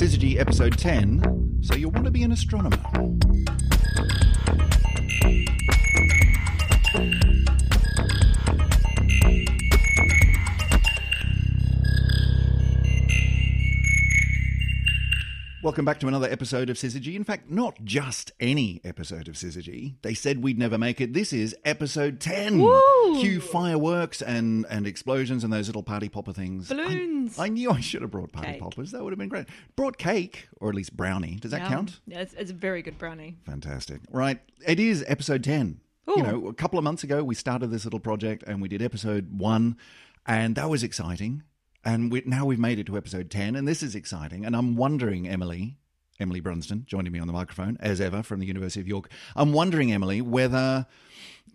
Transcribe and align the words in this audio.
Syzygy 0.00 0.40
episode 0.40 0.78
10 0.78 1.58
So 1.60 1.74
You 1.74 1.90
Want 1.90 2.06
to 2.06 2.10
Be 2.10 2.22
an 2.22 2.32
Astronomer. 2.32 2.78
Welcome 15.70 15.84
back 15.84 16.00
to 16.00 16.08
another 16.08 16.28
episode 16.28 16.68
of 16.68 16.76
Syzygy. 16.76 17.14
In 17.14 17.22
fact, 17.22 17.48
not 17.48 17.84
just 17.84 18.32
any 18.40 18.80
episode 18.82 19.28
of 19.28 19.36
Syzygy. 19.36 19.94
They 20.02 20.14
said 20.14 20.42
we'd 20.42 20.58
never 20.58 20.76
make 20.76 21.00
it. 21.00 21.12
This 21.12 21.32
is 21.32 21.54
episode 21.64 22.18
10. 22.18 22.58
Woo! 22.58 23.20
Cue 23.20 23.40
fireworks 23.40 24.20
and, 24.20 24.66
and 24.68 24.84
explosions 24.84 25.44
and 25.44 25.52
those 25.52 25.68
little 25.68 25.84
party 25.84 26.08
popper 26.08 26.32
things. 26.32 26.72
I- 26.72 26.74
Balloons. 26.74 27.38
I, 27.38 27.46
knew 27.50 27.70
I 27.70 27.78
should 27.78 28.02
have 28.02 28.10
brought 28.10 28.32
party 28.32 28.54
Cake. 28.54 28.60
poppers. 28.60 28.90
That 28.90 29.04
would 29.04 29.12
have 29.12 29.18
been 29.20 29.28
great. 29.28 29.46
Brought 29.76 29.96
cake, 29.96 30.48
or 30.60 30.70
at 30.70 30.74
least 30.74 30.96
brownie. 30.96 31.36
Does 31.36 31.52
that 31.52 31.60
Yum. 31.60 31.70
count? 31.70 32.00
Yeah, 32.04 32.18
it's, 32.18 32.34
it's 32.34 32.50
a 32.50 32.54
very 32.54 32.82
good 32.82 32.98
brownie. 32.98 33.36
Fantastic. 33.46 34.00
Right. 34.10 34.40
It 34.66 34.80
is 34.80 35.04
episode 35.06 35.44
10. 35.44 35.80
You 36.08 36.14
Ooh. 36.14 36.22
know, 36.24 36.48
a 36.48 36.52
couple 36.52 36.80
of 36.80 36.84
months 36.84 37.04
ago, 37.04 37.22
we 37.22 37.36
started 37.36 37.68
this 37.68 37.84
little 37.84 38.00
project 38.00 38.42
and 38.44 38.60
we 38.60 38.66
did 38.66 38.82
episode 38.82 39.38
one, 39.38 39.76
and 40.26 40.56
that 40.56 40.68
was 40.68 40.82
exciting. 40.82 41.44
And 41.84 42.12
we, 42.12 42.22
now 42.26 42.44
we've 42.44 42.58
made 42.58 42.78
it 42.78 42.86
to 42.86 42.96
episode 42.96 43.30
10, 43.30 43.56
and 43.56 43.66
this 43.66 43.82
is 43.82 43.94
exciting. 43.94 44.44
And 44.44 44.54
I'm 44.54 44.76
wondering, 44.76 45.26
Emily, 45.28 45.76
Emily 46.18 46.42
Brunsden, 46.42 46.84
joining 46.84 47.12
me 47.12 47.18
on 47.18 47.26
the 47.26 47.32
microphone, 47.32 47.78
as 47.80 48.00
ever, 48.00 48.22
from 48.22 48.40
the 48.40 48.46
University 48.46 48.80
of 48.80 48.88
York. 48.88 49.10
I'm 49.34 49.52
wondering, 49.52 49.92
Emily, 49.92 50.20
whether. 50.20 50.86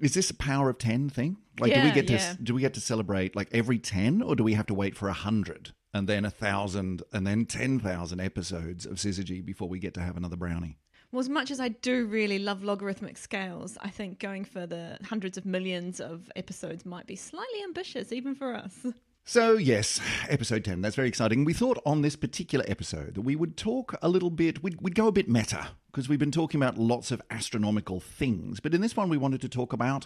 Is 0.01 0.13
this 0.13 0.29
a 0.29 0.35
power 0.35 0.69
of 0.69 0.77
10 0.77 1.09
thing? 1.09 1.37
Like, 1.57 1.73
do 1.73 1.79
we 1.79 1.87
Yeah, 1.87 1.93
get 1.93 2.07
to 2.07 2.37
do 2.43 2.53
we 2.53 2.59
get 2.59 2.73
to 2.73 2.81
celebrate 2.81 3.33
like 3.33 3.47
every 3.53 3.79
10 3.79 4.21
or 4.21 4.35
do 4.35 4.43
we 4.43 4.53
have 4.53 4.65
to 4.65 4.73
wait 4.73 4.97
for 4.97 5.05
a 5.05 5.11
100 5.11 5.71
and 5.93 6.09
then 6.09 6.25
a 6.25 6.29
1000 6.29 7.01
and 7.13 7.25
then 7.25 7.45
10,000 7.45 8.19
episodes 8.19 8.85
of 8.85 8.97
Syzygy 8.97 9.45
before 9.45 9.69
we 9.69 9.79
get 9.79 9.93
to 9.93 10.01
have 10.01 10.17
another 10.17 10.35
brownie? 10.35 10.79
Well, 11.13 11.21
as 11.21 11.29
much 11.29 11.49
as 11.49 11.61
I 11.61 11.69
do 11.69 12.07
really 12.07 12.39
love 12.39 12.61
logarithmic 12.61 13.17
scales, 13.17 13.77
I 13.81 13.89
think 13.89 14.19
going 14.19 14.43
for 14.43 14.67
the 14.67 14.97
hundreds 15.05 15.37
of 15.37 15.45
millions 15.45 16.01
of 16.01 16.29
episodes 16.35 16.85
might 16.85 17.07
be 17.07 17.15
slightly 17.15 17.63
ambitious, 17.63 18.11
even 18.11 18.35
for 18.35 18.53
us. 18.53 18.85
So, 19.27 19.57
yes, 19.57 19.99
episode 20.29 20.63
10. 20.63 20.81
That's 20.81 20.95
very 20.95 21.07
exciting. 21.07 21.45
We 21.45 21.53
thought 21.53 21.81
on 21.83 22.03
this 22.03 22.15
particular 22.15 22.63
episode 22.67 23.15
that 23.15 23.21
we 23.21 23.35
would 23.35 23.57
talk 23.57 23.95
a 24.03 24.07
little 24.07 24.29
bit, 24.29 24.61
we'd, 24.61 24.79
we'd 24.81 24.93
go 24.93 25.07
a 25.07 25.11
bit 25.11 25.27
meta, 25.27 25.69
because 25.91 26.07
we've 26.07 26.19
been 26.19 26.31
talking 26.31 26.61
about 26.61 26.77
lots 26.77 27.09
of 27.11 27.23
astronomical 27.31 27.99
things. 27.99 28.59
But 28.59 28.75
in 28.75 28.81
this 28.81 28.95
one, 28.95 29.09
we 29.09 29.17
wanted 29.17 29.41
to 29.41 29.49
talk 29.49 29.73
about 29.73 30.05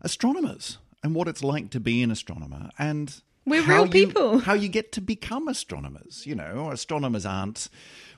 astronomers 0.00 0.78
and 1.04 1.14
what 1.14 1.28
it's 1.28 1.44
like 1.44 1.70
to 1.70 1.80
be 1.80 2.02
an 2.02 2.10
astronomer 2.10 2.70
and. 2.78 3.22
We're 3.46 3.62
how 3.62 3.84
real 3.84 3.86
you- 3.86 4.06
people. 4.08 4.38
how 4.40 4.54
you 4.54 4.68
get 4.68 4.90
to 4.92 5.00
become 5.00 5.46
astronomers. 5.48 6.26
You 6.26 6.34
know, 6.34 6.70
astronomers 6.72 7.24
aren't. 7.24 7.68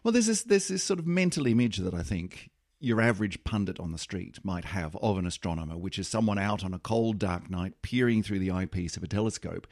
Well, 0.03 0.11
there's 0.11 0.27
this, 0.27 0.43
there's 0.43 0.69
this 0.69 0.83
sort 0.83 0.99
of 0.99 1.07
mental 1.07 1.47
image 1.47 1.77
that 1.77 1.93
I 1.95 2.03
think 2.03 2.51
your 2.81 3.01
average 3.01 3.45
pundit 3.45 3.79
on 3.79 3.93
the 3.93 3.99
street 3.99 4.39
might 4.43 4.65
have 4.65 4.97
of 4.97 5.19
an 5.19 5.27
astronomer, 5.27 5.77
which 5.77 5.99
is 5.99 6.09
someone 6.09 6.39
out 6.39 6.65
on 6.65 6.73
a 6.73 6.79
cold, 6.79 7.19
dark 7.19 7.51
night 7.51 7.75
peering 7.83 8.23
through 8.23 8.39
the 8.39 8.51
eyepiece 8.51 8.97
of 8.97 9.03
a 9.03 9.07
telescope. 9.07 9.67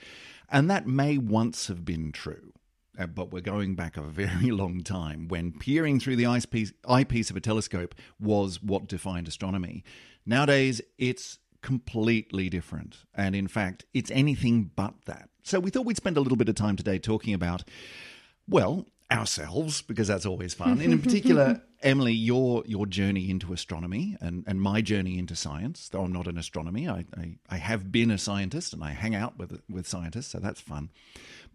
And 0.50 0.70
that 0.70 0.86
may 0.86 1.16
once 1.16 1.68
have 1.68 1.84
been 1.84 2.12
true. 2.12 2.52
Uh, 2.98 3.06
But 3.06 3.32
we're 3.32 3.40
going 3.40 3.74
back 3.74 3.96
a 3.96 4.02
very 4.02 4.50
long 4.62 4.82
time 4.82 5.26
when 5.28 5.52
peering 5.52 5.98
through 5.98 6.16
the 6.16 6.26
eyepiece, 6.26 6.72
eyepiece 6.86 7.30
of 7.30 7.36
a 7.36 7.40
telescope 7.40 7.94
was 8.20 8.62
what 8.62 8.86
defined 8.86 9.26
astronomy. 9.26 9.84
Nowadays, 10.26 10.82
it's 10.98 11.38
completely 11.62 12.48
different. 12.50 13.04
And 13.14 13.34
in 13.34 13.48
fact, 13.48 13.86
it's 13.94 14.10
anything 14.10 14.70
but 14.76 14.94
that. 15.06 15.30
So 15.42 15.58
we 15.60 15.70
thought 15.70 15.86
we'd 15.86 15.96
spend 15.96 16.18
a 16.18 16.20
little 16.20 16.36
bit 16.36 16.48
of 16.50 16.54
time 16.54 16.76
today 16.76 16.98
talking 16.98 17.32
about, 17.32 17.64
well, 18.46 18.86
ourselves, 19.10 19.82
because 19.82 20.08
that's 20.08 20.26
always 20.26 20.54
fun. 20.54 20.80
And 20.80 20.92
in 20.92 21.02
particular, 21.02 21.62
Emily, 21.82 22.12
your 22.12 22.62
your 22.66 22.86
journey 22.86 23.30
into 23.30 23.52
astronomy 23.52 24.16
and, 24.20 24.44
and 24.46 24.60
my 24.60 24.80
journey 24.80 25.18
into 25.18 25.34
science, 25.34 25.88
though 25.88 26.02
I'm 26.02 26.12
not 26.12 26.26
an 26.26 26.38
astronomy, 26.38 26.88
I, 26.88 27.04
I, 27.16 27.36
I 27.48 27.56
have 27.56 27.90
been 27.90 28.10
a 28.10 28.18
scientist 28.18 28.72
and 28.72 28.82
I 28.84 28.90
hang 28.92 29.14
out 29.14 29.38
with 29.38 29.60
with 29.68 29.86
scientists, 29.86 30.28
so 30.28 30.38
that's 30.38 30.60
fun. 30.60 30.90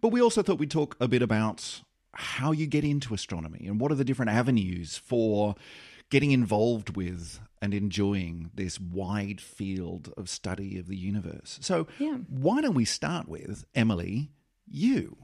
But 0.00 0.08
we 0.08 0.20
also 0.20 0.42
thought 0.42 0.58
we'd 0.58 0.70
talk 0.70 0.96
a 1.00 1.08
bit 1.08 1.22
about 1.22 1.82
how 2.12 2.52
you 2.52 2.66
get 2.66 2.84
into 2.84 3.12
astronomy 3.14 3.66
and 3.66 3.80
what 3.80 3.90
are 3.90 3.96
the 3.96 4.04
different 4.04 4.30
avenues 4.30 4.96
for 4.96 5.56
getting 6.10 6.30
involved 6.32 6.96
with 6.96 7.40
and 7.60 7.74
enjoying 7.74 8.50
this 8.54 8.78
wide 8.78 9.40
field 9.40 10.12
of 10.16 10.28
study 10.28 10.78
of 10.78 10.86
the 10.86 10.96
universe. 10.96 11.58
So, 11.62 11.86
Yeah. 11.98 12.18
why 12.28 12.60
don't 12.60 12.74
we 12.74 12.84
start 12.84 13.26
with 13.26 13.64
Emily, 13.74 14.30
you? 14.68 15.16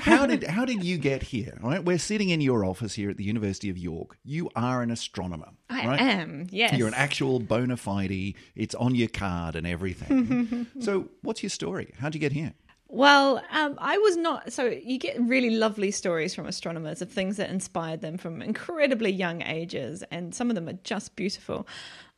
How 0.00 0.26
did 0.26 0.44
how 0.44 0.64
did 0.64 0.84
you 0.84 0.98
get 0.98 1.22
here? 1.22 1.58
Right, 1.60 1.84
we're 1.84 1.98
sitting 1.98 2.30
in 2.30 2.40
your 2.40 2.64
office 2.64 2.94
here 2.94 3.10
at 3.10 3.16
the 3.16 3.24
University 3.24 3.70
of 3.70 3.78
York. 3.78 4.16
You 4.24 4.50
are 4.56 4.82
an 4.82 4.90
astronomer. 4.90 5.50
I 5.68 5.86
right? 5.86 6.00
am, 6.00 6.46
yes. 6.50 6.74
You're 6.76 6.88
an 6.88 6.94
actual 6.94 7.40
bona 7.40 7.76
fide. 7.76 8.34
It's 8.54 8.74
on 8.74 8.94
your 8.94 9.08
card 9.08 9.56
and 9.56 9.66
everything. 9.66 10.66
so, 10.80 11.08
what's 11.22 11.42
your 11.42 11.50
story? 11.50 11.94
How'd 11.98 12.14
you 12.14 12.20
get 12.20 12.32
here? 12.32 12.54
Well, 12.92 13.40
um, 13.52 13.76
I 13.78 13.98
was 13.98 14.16
not. 14.16 14.52
So 14.52 14.64
you 14.64 14.98
get 14.98 15.20
really 15.20 15.50
lovely 15.50 15.92
stories 15.92 16.34
from 16.34 16.46
astronomers 16.46 17.00
of 17.00 17.08
things 17.08 17.36
that 17.36 17.48
inspired 17.48 18.00
them 18.00 18.18
from 18.18 18.42
incredibly 18.42 19.12
young 19.12 19.42
ages, 19.42 20.02
and 20.10 20.34
some 20.34 20.50
of 20.50 20.56
them 20.56 20.68
are 20.68 20.78
just 20.82 21.14
beautiful. 21.14 21.68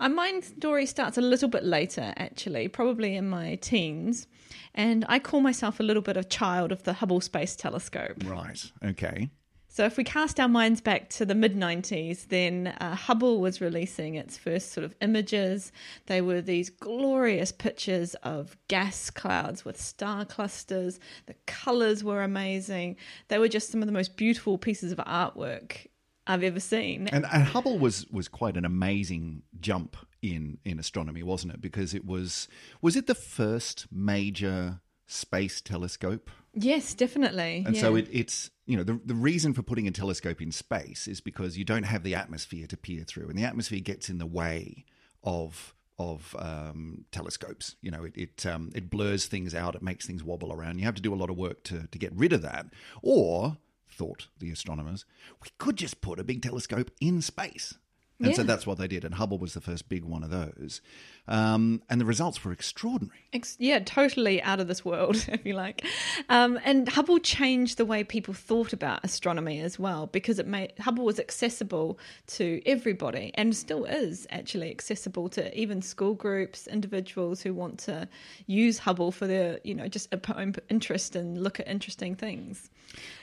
Uh, 0.01 0.09
my 0.09 0.41
story 0.41 0.87
starts 0.87 1.19
a 1.19 1.21
little 1.21 1.51
bit 1.51 1.63
later, 1.63 2.15
actually, 2.17 2.69
probably 2.69 3.15
in 3.15 3.29
my 3.29 3.57
teens, 3.57 4.27
and 4.75 5.05
I 5.11 5.19
call 5.19 5.41
myself 5.41 5.79
a 5.79 5.83
little 5.83 6.03
bit 6.03 6.17
of 6.17 6.31
child 6.31 6.73
of 6.73 6.85
the 6.85 6.95
Hubble 6.95 7.21
Space 7.21 7.55
Telescope. 7.55 8.25
Right. 8.25 8.73
Okay. 8.83 9.29
So, 9.73 9.87
if 9.87 9.97
we 9.97 10.05
cast 10.05 10.39
our 10.39 10.49
minds 10.49 10.83
back 10.83 11.09
to 11.11 11.25
the 11.25 11.35
mid 11.35 11.57
90s, 11.57 12.29
then 12.29 12.67
uh, 12.79 12.95
Hubble 12.95 13.41
was 13.41 13.63
releasing 13.63 14.17
its 14.17 14.37
first 14.37 14.73
sort 14.73 14.85
of 14.85 14.95
images. 15.01 15.73
They 16.09 16.21
were 16.21 16.43
these 16.43 16.69
glorious 16.69 17.53
pictures 17.53 18.15
of 18.17 18.55
gas 18.69 19.09
clouds 19.09 19.65
with 19.65 19.81
star 19.81 20.27
clusters. 20.27 21.01
The 21.25 21.37
colors 21.47 22.05
were 22.05 22.23
amazing. 22.23 22.97
They 23.29 23.39
were 23.39 23.49
just 23.49 23.71
some 23.71 23.81
of 23.81 23.87
the 23.87 23.93
most 23.93 24.19
beautiful 24.19 24.59
pieces 24.59 24.93
of 24.93 24.99
artwork 24.99 25.87
I've 26.27 26.43
ever 26.43 26.61
seen. 26.61 27.09
And, 27.09 27.25
and 27.33 27.45
Hubble 27.45 27.79
was 27.79 28.07
was 28.09 28.29
quite 28.29 28.59
an 28.59 28.67
amazing 28.67 29.41
jump 29.59 29.97
in 30.21 30.59
in 30.67 30.79
astronomy, 30.81 31.23
wasn't 31.23 31.55
it? 31.55 31.63
Because 31.63 31.95
it 31.95 32.05
was 32.05 32.47
was 32.83 32.95
it 32.95 33.07
the 33.07 33.15
first 33.15 33.87
major 33.91 34.83
space 35.07 35.63
telescope? 35.63 36.29
Yes, 36.55 36.95
definitely. 36.95 37.65
And 37.67 37.75
yeah. 37.75 37.83
so 37.83 37.97
it, 37.97 38.09
it's 38.11 38.51
you 38.67 38.77
know 38.77 38.85
the 38.85 39.01
the 39.05 39.15
reason 39.15 39.53
for 39.55 39.63
putting 39.63 39.87
a 39.87 39.91
telescope 39.91 40.41
in 40.41 40.53
space 40.53 41.09
is 41.09 41.21
because 41.21 41.59
you 41.59 41.65
don't 41.65 41.85
have 41.85 42.03
the 42.03 42.15
atmosphere 42.15 42.67
to 42.69 42.77
peer 42.77 43.05
through, 43.05 43.29
and 43.29 43.39
the 43.39 43.45
atmosphere 43.45 43.81
gets 43.81 44.09
in 44.09 44.19
the 44.19 44.27
way 44.27 44.85
of 45.23 45.75
of 45.99 46.35
um, 46.39 47.05
telescopes. 47.13 47.77
You 47.81 47.91
know, 47.91 48.05
it 48.05 48.17
it, 48.17 48.47
um, 48.47 48.71
it 48.75 48.91
blurs 48.91 49.27
things 49.27 49.55
out, 49.55 49.75
it 49.75 49.83
makes 49.83 50.07
things 50.07 50.25
wobble 50.25 50.53
around. 50.53 50.79
You 50.79 50.85
have 50.85 50.95
to 50.97 51.03
do 51.03 51.15
a 51.15 51.17
lot 51.17 51.31
of 51.31 51.37
work 51.37 51.63
to 51.65 51.87
to 51.87 51.99
get 51.99 52.13
rid 52.15 52.33
of 52.33 52.43
that. 52.43 52.67
Or 53.03 53.57
thought 53.91 54.29
the 54.39 54.51
astronomers, 54.51 55.05
we 55.43 55.51
could 55.59 55.77
just 55.77 56.01
put 56.01 56.19
a 56.19 56.25
big 56.25 56.43
telescope 56.43 56.91
in 57.01 57.21
space. 57.21 57.75
And 58.21 58.37
so 58.37 58.43
that's 58.43 58.67
what 58.67 58.79
they 58.79 58.87
did, 58.87 59.05
and 59.05 59.15
Hubble 59.15 59.39
was 59.39 59.55
the 59.55 59.61
first 59.61 59.89
big 59.89 60.05
one 60.05 60.23
of 60.23 60.31
those. 60.31 60.81
Um, 61.29 61.83
and 61.89 62.01
the 62.01 62.05
results 62.05 62.45
were 62.45 62.53
extraordinary. 62.53 63.19
Ex- 63.33 63.57
yeah, 63.61 63.79
totally 63.79 64.43
out 64.43 64.59
of 64.61 64.69
this 64.69 64.85
world, 64.85 65.17
if 65.29 65.45
you 65.47 65.55
like. 65.55 65.85
Um, 66.29 66.59
and 66.65 66.89
Hubble 66.89 67.19
changed 67.19 67.79
the 67.79 67.85
way 67.85 68.03
people 68.03 68.35
thought 68.35 68.73
about 68.73 69.05
astronomy 69.05 69.61
as 69.61 69.79
well, 69.79 70.07
because 70.07 70.39
it 70.39 70.47
made 70.47 70.73
Hubble 70.81 71.05
was 71.05 71.19
accessible 71.19 71.99
to 72.29 72.61
everybody, 72.67 73.33
and 73.35 73.57
still 73.57 73.85
is 73.85 74.27
actually 74.31 74.71
accessible 74.71 75.29
to 75.31 75.59
even 75.59 75.83
school 75.83 76.15
groups, 76.15 76.67
individuals 76.67 77.41
who 77.41 77.55
want 77.55 77.79
to 77.81 78.09
use 78.47 78.79
Hubble 78.79 79.13
for 79.13 79.27
their, 79.27 79.61
you 79.65 79.75
know, 79.75 79.89
just 79.89 80.13
a 80.13 80.21
own 80.37 80.55
interest 80.69 81.17
and 81.17 81.43
look 81.43 81.61
at 81.61 81.69
interesting 81.69 82.15
things. 82.15 82.71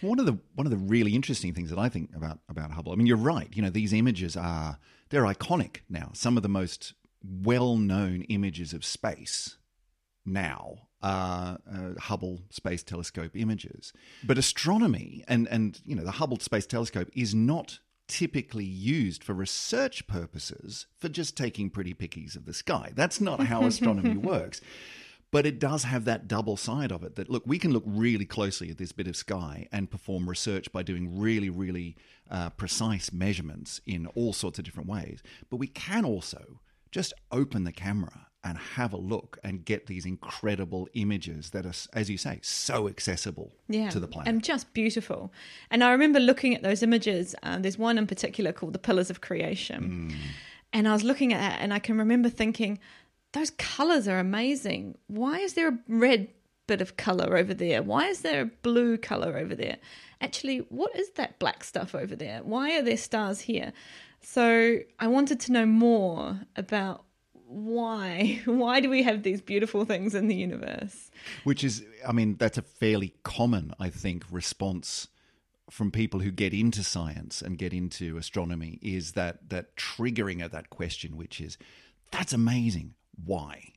One 0.01 0.19
of 0.19 0.25
the 0.25 0.37
one 0.55 0.65
of 0.65 0.71
the 0.71 0.77
really 0.77 1.15
interesting 1.15 1.53
things 1.53 1.69
that 1.69 1.79
I 1.79 1.89
think 1.89 2.09
about 2.15 2.39
about 2.49 2.71
Hubble. 2.71 2.91
I 2.91 2.95
mean, 2.95 3.07
you're 3.07 3.17
right. 3.17 3.47
You 3.53 3.61
know, 3.61 3.69
these 3.69 3.93
images 3.93 4.35
are 4.35 4.78
they're 5.09 5.23
iconic 5.23 5.77
now. 5.89 6.11
Some 6.13 6.37
of 6.37 6.43
the 6.43 6.49
most 6.49 6.93
well-known 7.23 8.21
images 8.23 8.73
of 8.73 8.85
space 8.85 9.57
now 10.25 10.87
are 11.01 11.59
uh, 11.71 11.99
Hubble 11.99 12.41
Space 12.49 12.83
Telescope 12.83 13.31
images. 13.35 13.93
But 14.23 14.37
astronomy 14.37 15.23
and 15.27 15.47
and 15.47 15.79
you 15.85 15.95
know 15.95 16.03
the 16.03 16.11
Hubble 16.11 16.39
Space 16.39 16.65
Telescope 16.65 17.09
is 17.13 17.33
not 17.33 17.79
typically 18.07 18.65
used 18.65 19.23
for 19.23 19.33
research 19.33 20.07
purposes 20.07 20.87
for 20.97 21.07
just 21.09 21.37
taking 21.37 21.69
pretty 21.69 21.93
pickies 21.93 22.35
of 22.35 22.45
the 22.45 22.53
sky. 22.53 22.91
That's 22.95 23.21
not 23.21 23.41
how 23.41 23.65
astronomy 23.65 24.17
works. 24.17 24.61
But 25.31 25.45
it 25.45 25.59
does 25.59 25.83
have 25.83 26.05
that 26.05 26.27
double 26.27 26.57
side 26.57 26.91
of 26.91 27.03
it 27.03 27.15
that, 27.15 27.29
look, 27.29 27.43
we 27.45 27.59
can 27.59 27.71
look 27.71 27.83
really 27.85 28.25
closely 28.25 28.71
at 28.71 28.77
this 28.79 28.91
bit 28.91 29.07
of 29.07 29.15
sky 29.15 29.67
and 29.71 29.91
perform 29.91 30.27
research 30.27 30.71
by 30.71 30.81
doing 30.81 31.19
really, 31.19 31.49
really 31.51 31.95
uh, 32.31 32.49
precise 32.51 33.11
measurements 33.13 33.79
in 33.85 34.07
all 34.15 34.33
sorts 34.33 34.57
of 34.57 34.65
different 34.65 34.89
ways. 34.89 35.21
But 35.49 35.57
we 35.57 35.67
can 35.67 36.03
also 36.03 36.59
just 36.91 37.13
open 37.31 37.63
the 37.63 37.71
camera 37.71 38.25
and 38.43 38.57
have 38.57 38.93
a 38.93 38.97
look 38.97 39.37
and 39.43 39.65
get 39.65 39.85
these 39.85 40.05
incredible 40.05 40.87
images 40.93 41.49
that 41.51 41.65
are, 41.65 41.73
as 41.93 42.09
you 42.09 42.17
say, 42.17 42.39
so 42.41 42.87
accessible 42.87 43.51
yeah, 43.67 43.89
to 43.89 43.99
the 43.99 44.07
planet. 44.07 44.29
and 44.29 44.43
just 44.43 44.73
beautiful. 44.73 45.31
And 45.69 45.83
I 45.83 45.91
remember 45.91 46.19
looking 46.21 46.55
at 46.55 46.63
those 46.63 46.81
images. 46.81 47.35
Um, 47.43 47.61
there's 47.61 47.77
one 47.77 47.97
in 47.97 48.07
particular 48.07 48.51
called 48.53 48.73
the 48.73 48.79
Pillars 48.79 49.09
of 49.09 49.19
Creation, 49.21 50.09
Mm. 50.11 50.15
and 50.71 50.87
I 50.87 50.93
was 50.93 51.03
looking 51.03 51.33
at 51.33 51.39
that, 51.39 51.59
and 51.61 51.73
I 51.73 51.79
can 51.79 51.97
remember 51.97 52.29
thinking, 52.29 52.79
those 53.33 53.51
colors 53.51 54.07
are 54.07 54.19
amazing. 54.19 54.97
Why 55.07 55.39
is 55.39 55.53
there 55.53 55.69
a 55.69 55.79
red 55.87 56.29
bit 56.67 56.81
of 56.81 56.97
color 56.97 57.37
over 57.37 57.53
there? 57.53 57.81
Why 57.81 58.07
is 58.07 58.21
there 58.21 58.41
a 58.41 58.45
blue 58.45 58.97
color 58.97 59.37
over 59.37 59.55
there? 59.55 59.77
Actually, 60.21 60.59
what 60.69 60.95
is 60.95 61.09
that 61.11 61.39
black 61.39 61.63
stuff 61.63 61.95
over 61.95 62.15
there? 62.15 62.41
Why 62.43 62.77
are 62.77 62.81
there 62.81 62.97
stars 62.97 63.41
here? 63.41 63.73
So 64.21 64.79
I 64.99 65.07
wanted 65.07 65.39
to 65.41 65.51
know 65.51 65.65
more 65.65 66.39
about 66.55 67.05
why 67.49 68.41
why 68.45 68.79
do 68.79 68.89
we 68.89 69.01
have 69.03 69.23
these 69.23 69.41
beautiful 69.41 69.83
things 69.83 70.13
in 70.13 70.27
the 70.27 70.35
universe 70.35 71.09
Which 71.43 71.63
is, 71.63 71.83
I 72.07 72.11
mean, 72.11 72.35
that's 72.37 72.59
a 72.59 72.61
fairly 72.61 73.15
common, 73.23 73.73
I 73.79 73.89
think, 73.89 74.23
response 74.29 75.07
from 75.69 75.91
people 75.91 76.19
who 76.19 76.31
get 76.31 76.53
into 76.53 76.83
science 76.83 77.41
and 77.41 77.57
get 77.57 77.73
into 77.73 78.17
astronomy 78.17 78.79
is 78.81 79.13
that 79.13 79.49
that 79.49 79.75
triggering 79.75 80.43
of 80.43 80.51
that 80.51 80.69
question, 80.69 81.17
which 81.17 81.39
is, 81.41 81.57
that's 82.11 82.33
amazing. 82.33 82.95
Why? 83.25 83.73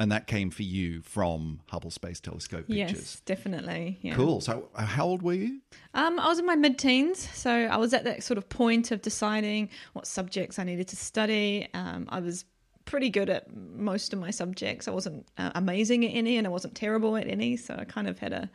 And 0.00 0.12
that 0.12 0.28
came 0.28 0.50
for 0.50 0.62
you 0.62 1.02
from 1.02 1.60
Hubble 1.70 1.90
Space 1.90 2.20
Telescope 2.20 2.68
pictures. 2.68 2.98
yes 2.98 3.20
definitely 3.24 3.98
yeah. 4.00 4.14
Cool. 4.14 4.40
So, 4.40 4.68
uh, 4.76 4.86
how 4.86 5.06
old 5.06 5.22
were 5.22 5.34
you? 5.34 5.60
Um, 5.94 6.20
I 6.20 6.28
was 6.28 6.38
in 6.38 6.46
my 6.46 6.54
mid 6.54 6.78
teens, 6.78 7.28
so 7.34 7.50
I 7.50 7.76
was 7.78 7.92
at 7.92 8.04
that 8.04 8.22
sort 8.22 8.38
of 8.38 8.48
point 8.48 8.92
of 8.92 9.02
deciding 9.02 9.70
what 9.94 10.06
subjects 10.06 10.58
I 10.58 10.64
needed 10.64 10.86
to 10.88 10.96
study. 10.96 11.68
Um, 11.74 12.06
I 12.10 12.20
was 12.20 12.44
pretty 12.84 13.10
good 13.10 13.28
at 13.28 13.54
most 13.54 14.12
of 14.12 14.18
my 14.18 14.30
subjects. 14.30 14.88
I 14.88 14.92
wasn't 14.92 15.26
uh, 15.36 15.50
amazing 15.54 16.06
at 16.06 16.10
any, 16.14 16.38
and 16.38 16.46
I 16.46 16.50
wasn't 16.50 16.74
terrible 16.74 17.16
at 17.16 17.26
any. 17.26 17.56
So 17.56 17.74
I 17.76 17.84
kind 17.84 18.08
of 18.08 18.18
had 18.20 18.32
a 18.32 18.48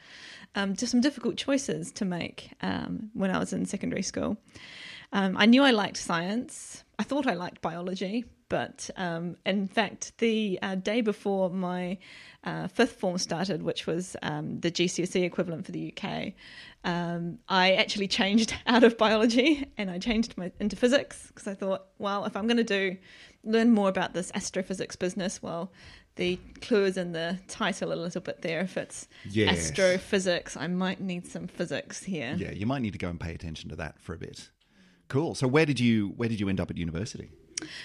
um, 0.55 0.75
just 0.75 0.91
some 0.91 1.01
difficult 1.01 1.35
choices 1.35 1.91
to 1.93 2.05
make 2.05 2.51
um, 2.61 3.09
when 3.13 3.31
I 3.31 3.37
was 3.37 3.51
in 3.53 3.65
secondary 3.65 4.01
school. 4.01 4.37
Um, 5.11 5.35
I 5.37 5.45
knew 5.45 5.63
I 5.63 5.71
liked 5.71 5.97
science. 5.97 6.83
I 6.97 7.03
thought 7.03 7.27
I 7.27 7.33
liked 7.33 7.61
biology, 7.61 8.25
but 8.49 8.89
um, 8.97 9.37
in 9.45 9.67
fact, 9.67 10.17
the 10.17 10.59
uh, 10.61 10.75
day 10.75 11.01
before 11.01 11.49
my 11.49 11.97
uh, 12.43 12.67
fifth 12.67 12.99
form 12.99 13.17
started, 13.17 13.63
which 13.63 13.87
was 13.87 14.15
um, 14.21 14.59
the 14.59 14.71
GCSE 14.71 15.23
equivalent 15.23 15.65
for 15.65 15.71
the 15.71 15.93
UK, 15.95 16.33
um, 16.83 17.39
I 17.47 17.73
actually 17.73 18.07
changed 18.07 18.53
out 18.67 18.83
of 18.83 18.97
biology 18.97 19.65
and 19.77 19.89
I 19.89 19.99
changed 19.99 20.37
my, 20.37 20.51
into 20.59 20.75
physics 20.75 21.27
because 21.27 21.47
I 21.47 21.53
thought, 21.53 21.85
well, 21.97 22.25
if 22.25 22.35
I'm 22.35 22.47
going 22.47 22.57
to 22.57 22.63
do 22.63 22.97
learn 23.45 23.71
more 23.71 23.89
about 23.89 24.13
this 24.13 24.31
astrophysics 24.35 24.95
business, 24.95 25.41
well, 25.41 25.71
the 26.15 26.37
clue 26.61 26.85
is 26.85 26.95
in 26.97 27.11
the 27.11 27.39
title 27.47 27.91
a 27.91 27.95
little 27.95 28.21
bit 28.21 28.41
there. 28.41 28.59
If 28.61 28.77
it's 28.77 29.07
Yes. 29.29 29.69
astrophysics, 29.69 30.55
I 30.55 30.67
might 30.67 31.01
need 31.01 31.25
some 31.25 31.47
physics 31.47 32.03
here. 32.03 32.35
Yeah, 32.37 32.51
you 32.51 32.65
might 32.65 32.81
need 32.81 32.93
to 32.93 32.99
go 32.99 33.09
and 33.09 33.19
pay 33.19 33.33
attention 33.33 33.69
to 33.69 33.75
that 33.77 33.99
for 33.99 34.13
a 34.13 34.17
bit. 34.17 34.49
Cool. 35.07 35.35
So, 35.35 35.47
where 35.47 35.65
did 35.65 35.79
you 35.79 36.09
where 36.15 36.29
did 36.29 36.39
you 36.39 36.49
end 36.49 36.59
up 36.59 36.69
at 36.71 36.77
university? 36.77 37.31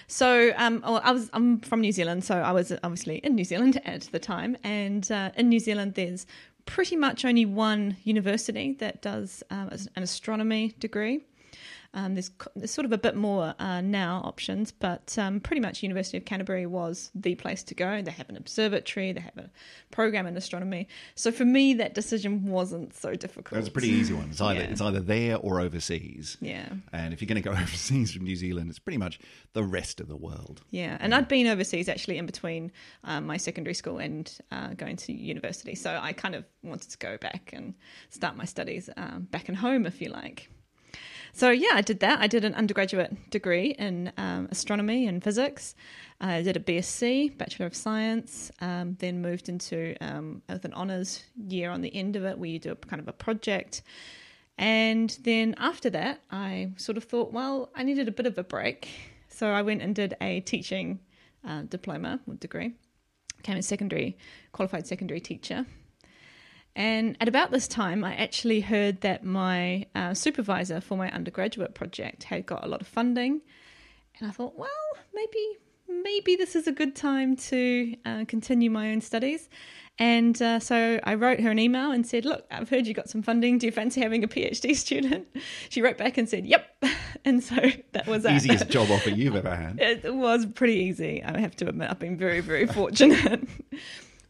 So 0.06 0.52
um, 0.56 0.82
well, 0.84 1.00
I 1.04 1.12
was 1.12 1.30
I'm 1.32 1.60
from 1.60 1.80
New 1.80 1.92
Zealand, 1.92 2.24
so 2.24 2.36
I 2.36 2.52
was 2.52 2.72
obviously 2.82 3.16
in 3.18 3.34
New 3.34 3.44
Zealand 3.44 3.80
at 3.86 4.02
the 4.12 4.18
time, 4.18 4.56
and 4.64 5.10
uh, 5.10 5.30
in 5.36 5.48
New 5.48 5.60
Zealand 5.60 5.94
there's 5.94 6.26
pretty 6.66 6.96
much 6.96 7.24
only 7.24 7.46
one 7.46 7.96
university 8.04 8.74
that 8.74 9.00
does 9.00 9.42
um, 9.50 9.70
an 9.96 10.02
astronomy 10.02 10.74
degree. 10.78 11.20
Um, 11.94 12.14
there's, 12.14 12.30
there's 12.54 12.70
sort 12.70 12.84
of 12.84 12.92
a 12.92 12.98
bit 12.98 13.16
more 13.16 13.54
uh, 13.58 13.80
now 13.80 14.20
options, 14.24 14.72
but 14.72 15.16
um, 15.18 15.40
pretty 15.40 15.60
much 15.60 15.82
University 15.82 16.18
of 16.18 16.26
Canterbury 16.26 16.66
was 16.66 17.10
the 17.14 17.34
place 17.34 17.62
to 17.64 17.74
go. 17.74 18.02
They 18.02 18.10
have 18.10 18.28
an 18.28 18.36
observatory, 18.36 19.12
they 19.12 19.20
have 19.20 19.36
a 19.38 19.50
program 19.90 20.26
in 20.26 20.36
astronomy. 20.36 20.86
So 21.14 21.32
for 21.32 21.46
me, 21.46 21.72
that 21.74 21.94
decision 21.94 22.44
wasn't 22.44 22.94
so 22.94 23.14
difficult. 23.14 23.52
That 23.54 23.60
was 23.60 23.68
a 23.68 23.72
pretty 23.72 23.88
easy 23.88 24.12
one. 24.12 24.28
It's 24.30 24.40
either 24.40 24.60
Yeah. 24.60 24.66
it's 24.66 24.80
either 24.82 25.00
there 25.00 25.36
or 25.38 25.60
overseas. 25.60 26.36
Yeah. 26.40 26.68
And 26.92 27.14
if 27.14 27.22
you're 27.22 27.26
going 27.28 27.42
to 27.42 27.48
go 27.48 27.52
overseas 27.58 28.12
from 28.12 28.24
New 28.24 28.36
Zealand, 28.36 28.68
it's 28.68 28.78
pretty 28.78 28.98
much 28.98 29.18
the 29.54 29.62
rest 29.64 29.98
of 30.00 30.08
the 30.08 30.16
world. 30.16 30.62
Yeah, 30.70 30.98
and 31.00 31.14
I'd 31.14 31.26
been 31.28 31.46
overseas 31.46 31.88
actually 31.88 32.18
in 32.18 32.26
between 32.26 32.70
um, 33.04 33.26
my 33.26 33.38
secondary 33.38 33.74
school 33.74 33.96
and 33.98 34.30
uh, 34.52 34.74
going 34.74 34.96
to 34.96 35.12
university, 35.12 35.74
so 35.74 35.98
I 36.00 36.12
kind 36.12 36.34
of 36.34 36.44
wanted 36.62 36.90
to 36.90 36.98
go 36.98 37.16
back 37.16 37.50
and 37.54 37.74
start 38.10 38.36
my 38.36 38.44
studies 38.44 38.90
um, 38.98 39.26
back 39.30 39.48
in 39.48 39.54
home, 39.54 39.86
if 39.86 40.02
you 40.02 40.10
like. 40.10 40.50
So 41.32 41.50
yeah, 41.50 41.72
I 41.74 41.82
did 41.82 42.00
that. 42.00 42.20
I 42.20 42.26
did 42.26 42.44
an 42.44 42.54
undergraduate 42.54 43.30
degree 43.30 43.70
in 43.78 44.12
um, 44.16 44.48
astronomy 44.50 45.06
and 45.06 45.22
physics. 45.22 45.74
I 46.20 46.42
did 46.42 46.56
a 46.56 46.60
BSc, 46.60 47.38
Bachelor 47.38 47.66
of 47.66 47.76
Science, 47.76 48.50
um, 48.60 48.96
then 48.98 49.22
moved 49.22 49.48
into 49.48 49.94
um, 50.00 50.42
with 50.48 50.64
an 50.64 50.74
honours 50.74 51.22
year 51.46 51.70
on 51.70 51.80
the 51.80 51.94
end 51.94 52.16
of 52.16 52.24
it, 52.24 52.38
where 52.38 52.48
you 52.48 52.58
do 52.58 52.72
a 52.72 52.76
kind 52.76 53.00
of 53.00 53.06
a 53.08 53.12
project. 53.12 53.82
And 54.58 55.16
then 55.22 55.54
after 55.58 55.88
that, 55.90 56.20
I 56.30 56.72
sort 56.76 56.98
of 56.98 57.04
thought, 57.04 57.32
well, 57.32 57.70
I 57.76 57.84
needed 57.84 58.08
a 58.08 58.12
bit 58.12 58.26
of 58.26 58.36
a 58.36 58.42
break. 58.42 58.88
So 59.28 59.50
I 59.50 59.62
went 59.62 59.82
and 59.82 59.94
did 59.94 60.16
a 60.20 60.40
teaching 60.40 60.98
uh, 61.46 61.62
diploma 61.62 62.18
or 62.26 62.34
degree, 62.34 62.72
became 63.36 63.56
a 63.56 63.62
secondary, 63.62 64.18
qualified 64.50 64.86
secondary 64.86 65.20
teacher. 65.20 65.64
And 66.76 67.16
at 67.20 67.28
about 67.28 67.50
this 67.50 67.66
time, 67.66 68.04
I 68.04 68.14
actually 68.14 68.60
heard 68.60 69.00
that 69.00 69.24
my 69.24 69.86
uh, 69.94 70.14
supervisor 70.14 70.80
for 70.80 70.96
my 70.96 71.10
undergraduate 71.10 71.74
project 71.74 72.24
had 72.24 72.46
got 72.46 72.64
a 72.64 72.68
lot 72.68 72.80
of 72.80 72.86
funding. 72.86 73.40
And 74.18 74.28
I 74.28 74.32
thought, 74.32 74.56
well, 74.56 74.68
maybe 75.14 75.58
maybe 75.88 76.36
this 76.36 76.54
is 76.54 76.66
a 76.66 76.72
good 76.72 76.94
time 76.94 77.36
to 77.36 77.94
uh, 78.04 78.24
continue 78.26 78.70
my 78.70 78.92
own 78.92 79.00
studies. 79.00 79.48
And 79.98 80.40
uh, 80.40 80.60
so 80.60 81.00
I 81.02 81.14
wrote 81.14 81.40
her 81.40 81.50
an 81.50 81.58
email 81.58 81.90
and 81.90 82.06
said, 82.06 82.24
Look, 82.24 82.46
I've 82.50 82.68
heard 82.68 82.86
you 82.86 82.94
got 82.94 83.10
some 83.10 83.22
funding. 83.22 83.58
Do 83.58 83.66
you 83.66 83.72
fancy 83.72 84.00
having 84.00 84.22
a 84.22 84.28
PhD 84.28 84.76
student? 84.86 85.26
She 85.70 85.82
wrote 85.82 85.98
back 85.98 86.18
and 86.18 86.28
said, 86.28 86.46
Yep. 86.46 86.66
And 87.24 87.42
so 87.42 87.56
that 87.92 88.06
was 88.06 88.22
that. 88.22 88.36
Easiest 88.36 88.68
job 88.68 88.90
offer 88.90 89.10
you've 89.10 89.34
ever 89.34 89.54
had. 89.54 89.80
It 90.04 90.14
was 90.14 90.46
pretty 90.46 90.74
easy. 90.74 91.22
I 91.22 91.38
have 91.40 91.56
to 91.56 91.68
admit, 91.68 91.90
I've 91.90 91.98
been 91.98 92.16
very, 92.16 92.40
very 92.40 92.66
fortunate. 92.66 93.46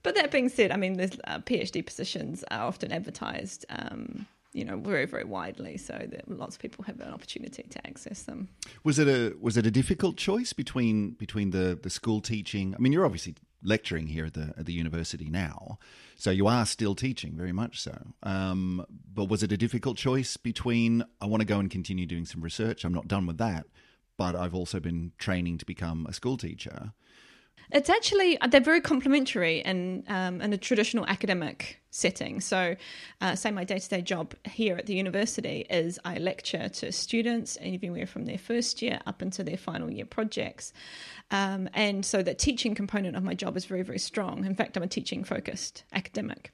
But 0.08 0.14
that 0.14 0.30
being 0.30 0.48
said, 0.48 0.72
I 0.72 0.76
mean, 0.76 0.94
there's 0.94 1.18
uh, 1.24 1.40
PhD 1.40 1.84
positions 1.84 2.42
are 2.50 2.62
often 2.62 2.92
advertised, 2.92 3.66
um, 3.68 4.26
you 4.54 4.64
know, 4.64 4.78
very, 4.78 5.04
very 5.04 5.24
widely, 5.24 5.76
so 5.76 5.92
that 5.92 6.30
lots 6.30 6.56
of 6.56 6.62
people 6.62 6.82
have 6.84 6.98
an 7.00 7.12
opportunity 7.12 7.64
to 7.64 7.86
access 7.86 8.22
them. 8.22 8.48
Was 8.84 8.98
it 8.98 9.06
a 9.06 9.36
was 9.38 9.58
it 9.58 9.66
a 9.66 9.70
difficult 9.70 10.16
choice 10.16 10.54
between 10.54 11.10
between 11.10 11.50
the 11.50 11.78
the 11.82 11.90
school 11.90 12.22
teaching? 12.22 12.74
I 12.74 12.78
mean, 12.78 12.90
you're 12.90 13.04
obviously 13.04 13.34
lecturing 13.62 14.06
here 14.06 14.24
at 14.24 14.32
the 14.32 14.54
at 14.56 14.64
the 14.64 14.72
university 14.72 15.28
now, 15.28 15.78
so 16.16 16.30
you 16.30 16.46
are 16.46 16.64
still 16.64 16.94
teaching 16.94 17.36
very 17.36 17.52
much 17.52 17.78
so. 17.78 18.14
Um, 18.22 18.86
but 19.12 19.28
was 19.28 19.42
it 19.42 19.52
a 19.52 19.58
difficult 19.58 19.98
choice 19.98 20.38
between 20.38 21.04
I 21.20 21.26
want 21.26 21.42
to 21.42 21.46
go 21.46 21.58
and 21.58 21.70
continue 21.70 22.06
doing 22.06 22.24
some 22.24 22.40
research? 22.40 22.82
I'm 22.82 22.94
not 22.94 23.08
done 23.08 23.26
with 23.26 23.36
that, 23.36 23.66
but 24.16 24.34
I've 24.34 24.54
also 24.54 24.80
been 24.80 25.12
training 25.18 25.58
to 25.58 25.66
become 25.66 26.06
a 26.08 26.14
school 26.14 26.38
teacher. 26.38 26.94
It's 27.70 27.90
actually 27.90 28.38
they're 28.50 28.60
very 28.60 28.80
complementary 28.80 29.60
in 29.60 30.04
um, 30.08 30.40
in 30.40 30.52
a 30.52 30.56
traditional 30.56 31.06
academic 31.06 31.80
setting. 31.90 32.40
So, 32.40 32.76
uh, 33.20 33.34
say 33.34 33.50
my 33.50 33.64
day 33.64 33.78
to 33.78 33.88
day 33.88 34.00
job 34.00 34.34
here 34.44 34.76
at 34.76 34.86
the 34.86 34.94
university 34.94 35.66
is 35.68 35.98
I 36.04 36.16
lecture 36.18 36.68
to 36.68 36.92
students 36.92 37.58
anywhere 37.60 38.06
from 38.06 38.24
their 38.24 38.38
first 38.38 38.80
year 38.80 39.00
up 39.06 39.20
into 39.20 39.42
their 39.44 39.58
final 39.58 39.90
year 39.90 40.06
projects, 40.06 40.72
um, 41.30 41.68
and 41.74 42.06
so 42.06 42.22
the 42.22 42.34
teaching 42.34 42.74
component 42.74 43.16
of 43.16 43.22
my 43.22 43.34
job 43.34 43.56
is 43.56 43.66
very 43.66 43.82
very 43.82 43.98
strong. 43.98 44.46
In 44.46 44.54
fact, 44.54 44.76
I'm 44.76 44.82
a 44.82 44.88
teaching 44.88 45.22
focused 45.22 45.84
academic. 45.92 46.52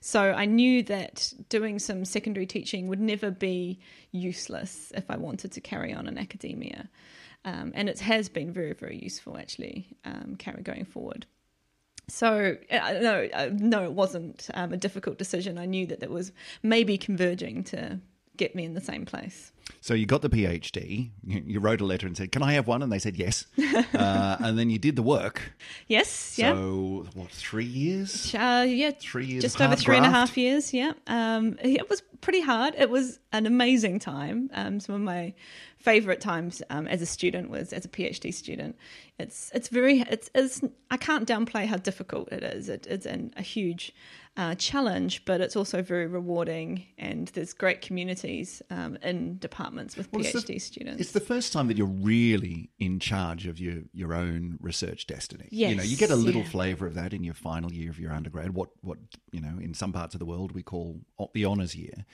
So 0.00 0.20
I 0.20 0.44
knew 0.44 0.82
that 0.84 1.32
doing 1.48 1.78
some 1.78 2.04
secondary 2.04 2.46
teaching 2.46 2.86
would 2.86 3.00
never 3.00 3.30
be 3.30 3.80
useless 4.12 4.92
if 4.94 5.10
I 5.10 5.16
wanted 5.16 5.52
to 5.52 5.60
carry 5.60 5.92
on 5.92 6.06
in 6.06 6.18
academia. 6.18 6.88
Um, 7.46 7.72
and 7.76 7.88
it 7.88 8.00
has 8.00 8.28
been 8.28 8.52
very, 8.52 8.72
very 8.74 8.98
useful 8.98 9.38
actually, 9.38 9.86
um, 10.04 10.36
going 10.64 10.84
forward. 10.84 11.26
So 12.08 12.56
uh, 12.70 12.92
no, 13.00 13.28
uh, 13.32 13.50
no, 13.52 13.84
it 13.84 13.92
wasn't 13.92 14.48
um, 14.52 14.72
a 14.72 14.76
difficult 14.76 15.16
decision. 15.16 15.56
I 15.56 15.64
knew 15.64 15.86
that 15.86 16.02
it 16.02 16.10
was 16.10 16.32
maybe 16.62 16.98
converging 16.98 17.64
to 17.64 18.00
get 18.36 18.54
me 18.54 18.64
in 18.64 18.74
the 18.74 18.80
same 18.80 19.06
place. 19.06 19.52
So 19.86 19.94
you 19.94 20.04
got 20.04 20.20
the 20.20 20.28
PhD. 20.28 21.10
You 21.24 21.44
you 21.46 21.60
wrote 21.60 21.80
a 21.80 21.84
letter 21.84 22.08
and 22.08 22.16
said, 22.16 22.32
"Can 22.32 22.42
I 22.42 22.54
have 22.54 22.66
one?" 22.66 22.82
And 22.82 22.90
they 22.90 22.98
said 22.98 23.14
yes. 23.14 23.46
uh, 23.94 24.36
and 24.40 24.58
then 24.58 24.68
you 24.68 24.80
did 24.80 24.96
the 24.96 25.02
work. 25.02 25.52
Yes, 25.86 26.36
yeah. 26.36 26.54
So 26.54 27.06
what? 27.14 27.30
Three 27.30 27.64
years? 27.64 28.34
Uh, 28.34 28.66
yeah, 28.68 28.90
Three 28.98 29.26
years 29.26 29.42
just 29.42 29.60
over 29.60 29.76
three 29.76 29.96
and 29.96 30.04
a 30.04 30.10
half 30.10 30.36
years. 30.36 30.74
Yeah, 30.74 30.94
um, 31.06 31.56
it 31.62 31.88
was 31.88 32.02
pretty 32.20 32.40
hard. 32.40 32.74
It 32.76 32.90
was 32.90 33.20
an 33.32 33.46
amazing 33.46 34.00
time. 34.00 34.50
Um, 34.54 34.80
some 34.80 34.96
of 34.96 35.02
my 35.02 35.34
favorite 35.78 36.20
times 36.20 36.62
um, 36.68 36.88
as 36.88 37.00
a 37.00 37.06
student 37.06 37.48
was 37.48 37.72
as 37.72 37.84
a 37.84 37.88
PhD 37.88 38.34
student. 38.34 38.76
It's 39.20 39.52
it's 39.54 39.68
very 39.68 40.00
it's, 40.00 40.28
it's 40.34 40.62
I 40.90 40.96
can't 40.96 41.28
downplay 41.28 41.64
how 41.64 41.76
difficult 41.76 42.32
it 42.32 42.42
is. 42.42 42.68
It, 42.68 42.88
it's 42.90 43.06
an, 43.06 43.32
a 43.36 43.42
huge 43.42 43.94
uh, 44.36 44.54
challenge, 44.56 45.24
but 45.24 45.40
it's 45.40 45.56
also 45.56 45.82
very 45.82 46.06
rewarding, 46.06 46.84
and 46.98 47.28
there's 47.28 47.52
great 47.54 47.80
communities 47.80 48.62
um, 48.70 48.98
in 49.02 49.36
departments 49.76 49.96
with 49.96 50.12
Well, 50.12 50.24
it's 50.24 50.32
PhD 50.34 50.46
the- 50.46 50.58
students. 50.58 51.00
It's 51.00 51.12
the 51.12 51.20
first 51.20 51.52
time 51.52 51.68
that 51.68 51.76
you're 51.76 51.86
really 51.86 52.70
in 52.78 52.98
charge 52.98 53.46
of 53.46 53.58
your, 53.58 53.82
your 53.92 54.14
own 54.14 54.58
research 54.60 55.06
destiny. 55.06 55.48
you 55.50 55.74
know, 55.74 55.82
you 55.82 55.96
get 55.96 56.10
a 56.10 56.16
little 56.16 56.42
yeah. 56.42 56.48
flavour 56.48 56.86
of 56.86 56.94
that 56.94 57.12
in 57.12 57.22
your 57.24 57.34
final 57.34 57.72
year 57.72 57.90
of 57.90 57.98
your 57.98 58.12
undergrad. 58.12 58.54
What 58.54 58.70
what 58.80 58.98
you 59.32 59.40
know, 59.40 59.58
in 59.60 59.74
some 59.74 59.92
parts 59.92 60.14
of 60.14 60.18
the 60.18 60.26
world 60.26 60.52
we 60.52 60.62
call 60.62 61.00
the 61.34 61.44
honours 61.44 61.74
year, 61.74 62.04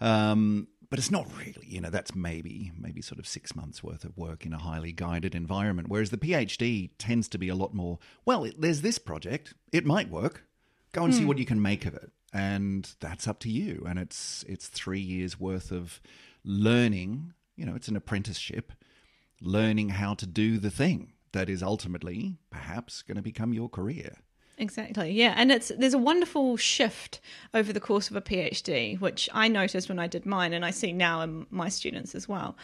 um, 0.00 0.68
but 0.90 0.98
it's 0.98 1.10
not 1.10 1.26
really. 1.38 1.66
You 1.66 1.80
know, 1.80 1.90
that's 1.90 2.14
maybe 2.14 2.72
maybe 2.78 3.02
sort 3.02 3.18
of 3.18 3.26
six 3.26 3.54
months 3.54 3.82
worth 3.82 4.04
of 4.04 4.16
work 4.16 4.46
in 4.46 4.52
a 4.52 4.58
highly 4.58 4.92
guided 4.92 5.34
environment. 5.34 5.88
Whereas 5.88 6.10
the 6.10 6.18
PhD 6.18 6.90
tends 6.98 7.28
to 7.28 7.38
be 7.38 7.48
a 7.48 7.54
lot 7.54 7.74
more. 7.74 7.98
Well, 8.24 8.44
it, 8.44 8.60
there's 8.60 8.82
this 8.82 8.98
project. 8.98 9.54
It 9.72 9.84
might 9.84 10.10
work. 10.10 10.44
Go 10.92 11.04
and 11.04 11.14
see 11.14 11.24
what 11.24 11.38
you 11.38 11.46
can 11.46 11.62
make 11.62 11.86
of 11.86 11.94
it, 11.94 12.10
and 12.34 12.86
that's 13.00 13.26
up 13.26 13.38
to 13.40 13.48
you. 13.48 13.82
And 13.88 13.98
it's 13.98 14.44
it's 14.46 14.66
three 14.66 15.00
years 15.00 15.40
worth 15.40 15.72
of 15.72 16.02
learning. 16.44 17.32
You 17.56 17.66
know, 17.66 17.74
it's 17.74 17.88
an 17.88 17.96
apprenticeship, 17.96 18.72
learning 19.40 19.90
how 19.90 20.14
to 20.14 20.26
do 20.26 20.58
the 20.58 20.70
thing 20.70 21.12
that 21.32 21.48
is 21.48 21.62
ultimately 21.62 22.38
perhaps 22.50 23.02
going 23.02 23.16
to 23.16 23.22
become 23.22 23.52
your 23.52 23.68
career. 23.68 24.16
Exactly. 24.58 25.10
Yeah, 25.10 25.34
and 25.36 25.50
it's 25.50 25.72
there's 25.76 25.94
a 25.94 25.98
wonderful 25.98 26.56
shift 26.56 27.20
over 27.54 27.72
the 27.72 27.80
course 27.80 28.10
of 28.10 28.16
a 28.16 28.20
PhD, 28.20 29.00
which 29.00 29.28
I 29.32 29.48
noticed 29.48 29.88
when 29.88 29.98
I 29.98 30.06
did 30.06 30.26
mine, 30.26 30.52
and 30.52 30.64
I 30.64 30.70
see 30.70 30.92
now 30.92 31.22
in 31.22 31.46
my 31.50 31.68
students 31.68 32.14
as 32.14 32.28
well. 32.28 32.56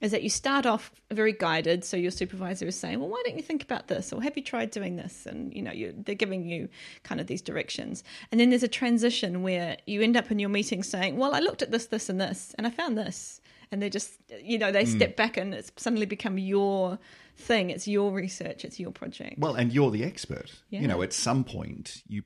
Is 0.00 0.12
that 0.12 0.22
you 0.22 0.30
start 0.30 0.64
off 0.64 0.92
very 1.10 1.32
guided, 1.32 1.84
so 1.84 1.96
your 1.96 2.12
supervisor 2.12 2.66
is 2.66 2.76
saying, 2.76 3.00
"Well, 3.00 3.08
why 3.08 3.20
don't 3.24 3.36
you 3.36 3.42
think 3.42 3.64
about 3.64 3.88
this?" 3.88 4.12
or 4.12 4.22
"Have 4.22 4.36
you 4.36 4.42
tried 4.44 4.70
doing 4.70 4.94
this?" 4.96 5.26
and 5.26 5.52
you 5.52 5.60
know 5.60 5.72
you, 5.72 5.92
they're 5.96 6.14
giving 6.14 6.44
you 6.44 6.68
kind 7.02 7.20
of 7.20 7.26
these 7.26 7.42
directions. 7.42 8.04
And 8.30 8.40
then 8.40 8.50
there's 8.50 8.62
a 8.62 8.68
transition 8.68 9.42
where 9.42 9.76
you 9.86 10.00
end 10.02 10.16
up 10.16 10.30
in 10.30 10.38
your 10.38 10.50
meeting 10.50 10.82
saying, 10.84 11.16
"Well, 11.16 11.34
I 11.34 11.40
looked 11.40 11.62
at 11.62 11.72
this, 11.72 11.86
this, 11.86 12.08
and 12.08 12.20
this, 12.20 12.54
and 12.56 12.66
I 12.66 12.70
found 12.70 12.96
this," 12.96 13.40
and 13.72 13.82
they 13.82 13.90
just 13.90 14.12
you 14.40 14.58
know 14.58 14.70
they 14.70 14.84
hmm. 14.84 14.96
step 14.96 15.16
back 15.16 15.36
and 15.36 15.52
it's 15.52 15.72
suddenly 15.76 16.06
become 16.06 16.38
your 16.38 16.98
thing. 17.36 17.70
It's 17.70 17.88
your 17.88 18.12
research. 18.12 18.64
It's 18.64 18.78
your 18.78 18.90
project. 18.90 19.38
Well, 19.38 19.54
and 19.54 19.72
you're 19.72 19.90
the 19.90 20.04
expert. 20.04 20.52
Yeah. 20.70 20.80
You 20.80 20.88
know, 20.88 21.02
at 21.02 21.12
some 21.12 21.44
point, 21.44 22.02
you, 22.06 22.22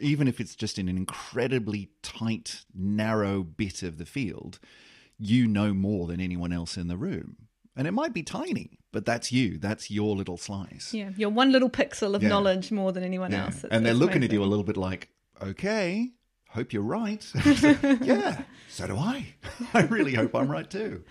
even 0.00 0.28
if 0.28 0.40
it's 0.40 0.54
just 0.54 0.78
in 0.78 0.88
an 0.88 0.96
incredibly 0.96 1.90
tight, 2.02 2.64
narrow 2.74 3.42
bit 3.42 3.82
of 3.82 3.98
the 3.98 4.06
field, 4.06 4.58
you 5.20 5.46
know 5.46 5.72
more 5.74 6.06
than 6.06 6.20
anyone 6.20 6.52
else 6.52 6.76
in 6.76 6.88
the 6.88 6.96
room. 6.96 7.36
And 7.76 7.86
it 7.86 7.92
might 7.92 8.12
be 8.12 8.22
tiny, 8.22 8.78
but 8.92 9.04
that's 9.06 9.30
you. 9.30 9.58
That's 9.58 9.90
your 9.90 10.16
little 10.16 10.36
slice. 10.36 10.92
Yeah, 10.92 11.10
you're 11.16 11.30
one 11.30 11.52
little 11.52 11.70
pixel 11.70 12.14
of 12.14 12.22
Yeah. 12.22 12.30
knowledge 12.30 12.72
more 12.72 12.90
than 12.92 13.04
anyone 13.04 13.30
Yeah. 13.32 13.44
else. 13.44 13.64
And 13.70 13.86
they're 13.86 13.94
looking 13.94 14.24
at 14.24 14.32
you 14.32 14.42
a 14.42 14.46
little 14.46 14.64
bit 14.64 14.76
like, 14.76 15.08
okay, 15.40 16.10
hope 16.50 16.72
you're 16.72 16.82
right. 16.82 17.24
yeah, 18.02 18.42
so 18.68 18.86
do 18.86 18.96
I. 18.96 19.34
I 19.74 19.82
really 19.82 20.14
hope 20.14 20.34
I'm 20.34 20.50
right 20.50 20.68
too. 20.68 21.02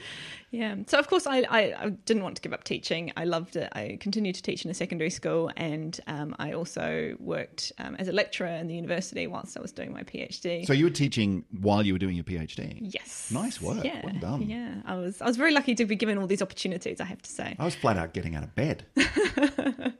Yeah. 0.51 0.75
So 0.87 0.97
of 0.97 1.07
course, 1.07 1.27
I, 1.27 1.41
I, 1.41 1.59
I 1.77 1.89
didn't 2.05 2.23
want 2.23 2.35
to 2.37 2.41
give 2.41 2.53
up 2.53 2.63
teaching. 2.63 3.11
I 3.15 3.25
loved 3.25 3.55
it. 3.55 3.69
I 3.73 3.97
continued 3.99 4.35
to 4.35 4.41
teach 4.41 4.65
in 4.65 4.71
a 4.71 4.73
secondary 4.73 5.11
school, 5.11 5.51
and 5.55 5.99
um, 6.07 6.35
I 6.39 6.53
also 6.53 7.15
worked 7.19 7.71
um, 7.77 7.95
as 7.95 8.07
a 8.07 8.11
lecturer 8.11 8.47
in 8.47 8.67
the 8.67 8.73
university 8.73 9.27
whilst 9.27 9.57
I 9.57 9.61
was 9.61 9.71
doing 9.71 9.93
my 9.93 10.03
PhD. 10.03 10.65
So 10.65 10.73
you 10.73 10.85
were 10.85 10.91
teaching 10.91 11.45
while 11.61 11.85
you 11.85 11.93
were 11.93 11.99
doing 11.99 12.15
your 12.15 12.23
PhD. 12.23 12.77
yes. 12.81 13.29
Nice 13.31 13.61
work. 13.61 13.83
Yeah. 13.83 14.01
Well 14.03 14.15
done. 14.19 14.49
Yeah. 14.49 14.75
I 14.85 14.95
was 14.95 15.21
I 15.21 15.25
was 15.25 15.37
very 15.37 15.51
lucky 15.51 15.75
to 15.75 15.85
be 15.85 15.95
given 15.95 16.17
all 16.17 16.27
these 16.27 16.41
opportunities. 16.41 16.99
I 16.99 17.05
have 17.05 17.21
to 17.21 17.29
say. 17.29 17.55
I 17.59 17.65
was 17.65 17.75
flat 17.75 17.97
out 17.97 18.13
getting 18.13 18.35
out 18.35 18.43
of 18.43 18.55
bed. 18.55 18.85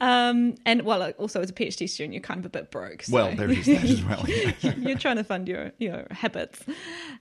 Um, 0.00 0.56
and 0.66 0.82
well, 0.82 1.10
also 1.18 1.40
as 1.40 1.50
a 1.50 1.52
PhD 1.52 1.88
student, 1.88 2.14
you're 2.14 2.22
kind 2.22 2.40
of 2.40 2.46
a 2.46 2.50
bit 2.50 2.70
broke. 2.70 3.02
So. 3.02 3.14
Well, 3.14 3.34
there 3.34 3.50
is 3.50 3.66
that 3.66 3.84
as 3.84 4.02
well. 4.04 4.24
you're 4.78 4.98
trying 4.98 5.16
to 5.16 5.24
fund 5.24 5.48
your 5.48 5.72
your 5.78 6.06
habits 6.10 6.62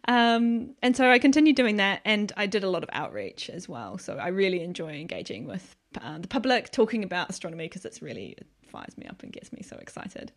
um, 0.07 0.73
and 0.81 0.95
so 0.95 1.09
i 1.09 1.19
continued 1.19 1.55
doing 1.55 1.77
that 1.77 2.01
and 2.05 2.31
i 2.37 2.45
did 2.45 2.63
a 2.63 2.69
lot 2.69 2.83
of 2.83 2.89
outreach 2.93 3.49
as 3.49 3.67
well 3.67 3.97
so 3.97 4.15
i 4.17 4.27
really 4.27 4.61
enjoy 4.61 4.91
engaging 4.91 5.45
with 5.45 5.75
uh, 6.01 6.17
the 6.17 6.27
public 6.27 6.71
talking 6.71 7.03
about 7.03 7.29
astronomy 7.29 7.65
because 7.65 7.85
it's 7.85 8.01
really 8.01 8.35
it 8.37 8.47
fires 8.67 8.97
me 8.97 9.05
up 9.07 9.21
and 9.23 9.31
gets 9.33 9.51
me 9.51 9.61
so 9.61 9.75
excited 9.77 10.31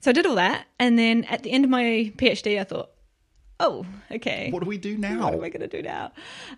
so 0.00 0.10
i 0.10 0.12
did 0.12 0.26
all 0.26 0.34
that 0.34 0.66
and 0.78 0.98
then 0.98 1.24
at 1.24 1.42
the 1.42 1.50
end 1.50 1.64
of 1.64 1.70
my 1.70 2.12
phd 2.16 2.58
i 2.58 2.64
thought 2.64 2.90
oh 3.64 3.86
okay 4.10 4.50
What 4.50 4.62
do 4.62 4.68
we 4.68 4.78
do 4.78 4.96
now? 4.98 5.24
what 5.24 5.34
am 5.34 5.42
I 5.42 5.48
going 5.48 5.68
to 5.68 5.76
do 5.76 5.82
now? 5.82 6.12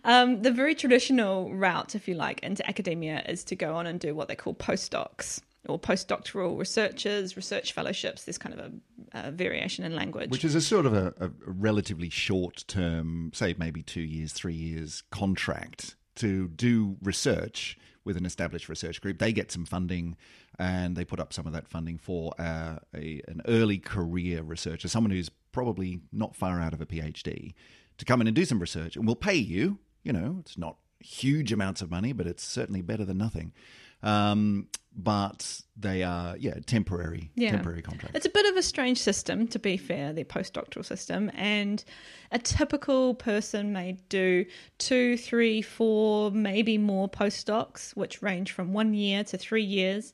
Um, 0.04 0.42
the 0.42 0.50
very 0.50 0.74
traditional 0.74 1.54
route, 1.54 1.94
if 1.94 2.08
you 2.08 2.14
like, 2.14 2.40
into 2.40 2.66
academia 2.68 3.22
is 3.28 3.44
to 3.44 3.56
go 3.56 3.74
on 3.76 3.86
and 3.86 3.98
do 4.00 4.14
what 4.14 4.28
they 4.28 4.34
call 4.36 4.54
postdocs 4.54 5.40
or 5.68 5.78
postdoctoral 5.78 6.58
researchers, 6.58 7.36
research 7.36 7.72
fellowships. 7.72 8.24
this 8.24 8.38
kind 8.38 8.58
of 8.58 8.60
a, 8.60 9.28
a 9.28 9.30
variation 9.30 9.84
in 9.84 9.94
language. 9.96 10.30
Which 10.30 10.44
is 10.44 10.54
a 10.54 10.60
sort 10.60 10.86
of 10.86 10.94
a, 10.94 11.12
a 11.20 11.30
relatively 11.44 12.10
short 12.10 12.64
term, 12.68 13.30
say 13.34 13.54
maybe 13.58 13.82
two 13.82 14.02
years, 14.02 14.32
three 14.32 14.54
years 14.54 15.02
contract 15.10 15.96
to 16.16 16.48
do 16.48 16.96
research 17.02 17.78
with 18.04 18.16
an 18.16 18.24
established 18.24 18.68
research 18.68 19.00
group. 19.00 19.18
They 19.18 19.32
get 19.32 19.50
some 19.50 19.66
funding 19.66 20.16
and 20.58 20.96
they 20.96 21.04
put 21.04 21.20
up 21.20 21.32
some 21.32 21.46
of 21.46 21.52
that 21.52 21.68
funding 21.68 21.98
for 21.98 22.32
uh, 22.38 22.76
a, 22.94 23.20
an 23.26 23.42
early 23.46 23.78
career 23.78 24.42
researcher, 24.42 24.88
someone 24.88 25.10
who's 25.10 25.30
probably 25.56 26.00
not 26.12 26.36
far 26.36 26.60
out 26.60 26.74
of 26.74 26.82
a 26.82 26.86
PhD, 26.86 27.54
to 27.96 28.04
come 28.04 28.20
in 28.20 28.26
and 28.26 28.36
do 28.36 28.44
some 28.44 28.58
research. 28.60 28.94
And 28.94 29.06
we'll 29.06 29.16
pay 29.16 29.36
you. 29.36 29.78
You 30.02 30.12
know, 30.12 30.36
it's 30.40 30.58
not 30.58 30.76
huge 31.00 31.50
amounts 31.50 31.80
of 31.80 31.90
money, 31.90 32.12
but 32.12 32.26
it's 32.26 32.44
certainly 32.44 32.82
better 32.82 33.06
than 33.06 33.16
nothing. 33.16 33.54
Um, 34.02 34.68
but 34.94 35.62
they 35.74 36.02
are, 36.02 36.36
yeah, 36.36 36.58
temporary, 36.66 37.30
Yeah. 37.36 37.52
temporary 37.52 37.80
contracts. 37.80 38.14
It's 38.14 38.26
a 38.26 38.30
bit 38.30 38.44
of 38.44 38.58
a 38.58 38.62
strange 38.62 38.98
system, 38.98 39.48
to 39.48 39.58
be 39.58 39.78
fair, 39.78 40.12
the 40.12 40.24
postdoctoral 40.24 40.84
system. 40.84 41.30
And 41.34 41.82
a 42.30 42.38
typical 42.38 43.14
person 43.14 43.72
may 43.72 43.96
do 44.10 44.44
two, 44.76 45.16
three, 45.16 45.62
four, 45.62 46.30
maybe 46.32 46.76
more 46.76 47.08
postdocs, 47.08 47.96
which 47.96 48.20
range 48.20 48.52
from 48.52 48.74
one 48.74 48.92
year 48.92 49.24
to 49.24 49.38
three 49.38 49.64
years. 49.64 50.12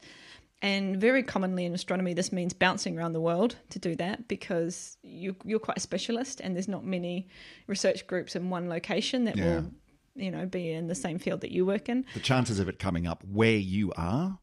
And 0.63 0.97
very 1.01 1.25
commonly 1.25 1.65
in 1.65 1.75
astronomy, 1.75 2.15
this 2.15 2.31
means 2.33 2.53
bouncing 2.53 2.97
around 2.97 3.13
the 3.15 3.21
world 3.21 3.57
to 3.71 3.79
do 3.81 3.97
that 3.97 4.29
because 4.29 4.97
you, 5.03 5.35
you're 5.45 5.59
quite 5.59 5.77
a 5.79 5.81
specialist, 5.81 6.41
and 6.41 6.55
there's 6.55 6.69
not 6.69 6.85
many 6.85 7.29
research 7.67 8.07
groups 8.07 8.37
in 8.37 8.49
one 8.49 8.69
location 8.69 9.25
that 9.25 9.37
Yeah. 9.37 9.45
will, 9.45 9.73
you 10.15 10.31
know, 10.31 10.47
be 10.47 10.71
in 10.71 10.87
the 10.87 10.95
same 10.95 11.19
field 11.19 11.41
that 11.41 11.51
you 11.51 11.67
work 11.67 11.89
in. 11.89 12.05
the 12.15 12.21
chances 12.21 12.61
of 12.61 12.69
it 12.69 12.79
coming 12.79 13.07
up 13.09 13.25
where 13.25 13.57
you 13.57 13.93
are 13.97 14.39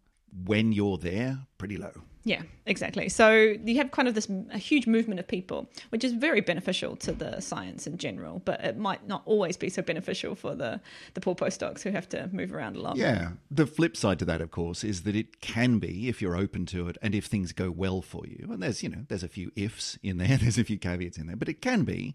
when 0.45 0.73
you're 0.73 0.97
there 0.97 1.39
pretty 1.57 1.77
low 1.77 1.93
Yeah, 2.23 2.41
exactly. 2.65 3.07
So 3.07 3.55
you 3.63 3.77
have 3.77 3.91
kind 3.91 4.07
of 4.07 4.13
this 4.13 4.27
a 4.51 4.57
huge 4.57 4.87
movement 4.87 5.19
of 5.19 5.27
people, 5.27 5.69
which 5.89 6.03
is 6.03 6.13
very 6.13 6.41
beneficial 6.41 6.95
to 6.97 7.13
the 7.13 7.39
science 7.39 7.87
in 7.87 7.97
general, 7.97 8.41
but 8.43 8.59
it 8.63 8.77
might 8.77 9.07
not 9.07 9.21
always 9.25 9.55
be 9.55 9.69
so 9.69 9.81
beneficial 9.81 10.35
for 10.35 10.53
the 10.53 10.81
the 11.13 11.21
poor 11.21 11.33
postdocs 11.35 11.81
who 11.81 11.91
have 11.91 12.09
to 12.09 12.29
move 12.33 12.53
around 12.53 12.75
a 12.75 12.81
lot. 12.81 12.97
yeah 12.97 13.31
the 13.49 13.65
flip 13.65 13.95
side 13.95 14.19
to 14.19 14.25
that 14.25 14.41
of 14.41 14.51
course 14.51 14.83
is 14.83 15.03
that 15.03 15.15
it 15.15 15.39
can 15.41 15.79
be 15.79 16.07
if 16.07 16.21
you're 16.21 16.35
open 16.35 16.65
to 16.65 16.87
it 16.87 16.97
and 17.01 17.15
if 17.15 17.25
things 17.25 17.51
go 17.51 17.71
well 17.71 18.01
for 18.01 18.25
you 18.25 18.47
and 18.51 18.61
there's 18.61 18.83
you 18.83 18.89
know 18.89 19.05
there's 19.07 19.23
a 19.23 19.27
few 19.27 19.51
ifs 19.55 19.97
in 20.03 20.17
there 20.17 20.37
there's 20.41 20.57
a 20.57 20.63
few 20.63 20.77
caveats 20.77 21.17
in 21.17 21.27
there 21.27 21.35
but 21.35 21.49
it 21.49 21.61
can 21.61 21.83
be 21.83 22.13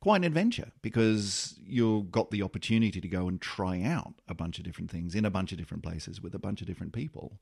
quite 0.00 0.16
an 0.16 0.24
adventure 0.24 0.70
because 0.82 1.58
you've 1.64 2.10
got 2.10 2.30
the 2.30 2.42
opportunity 2.42 3.00
to 3.00 3.08
go 3.08 3.28
and 3.28 3.40
try 3.40 3.82
out 3.82 4.14
a 4.28 4.34
bunch 4.34 4.58
of 4.58 4.64
different 4.64 4.90
things 4.90 5.14
in 5.14 5.24
a 5.24 5.30
bunch 5.30 5.52
of 5.52 5.58
different 5.58 5.82
places 5.82 6.20
with 6.20 6.34
a 6.34 6.38
bunch 6.38 6.60
of 6.60 6.66
different 6.66 6.92
people 6.92 7.38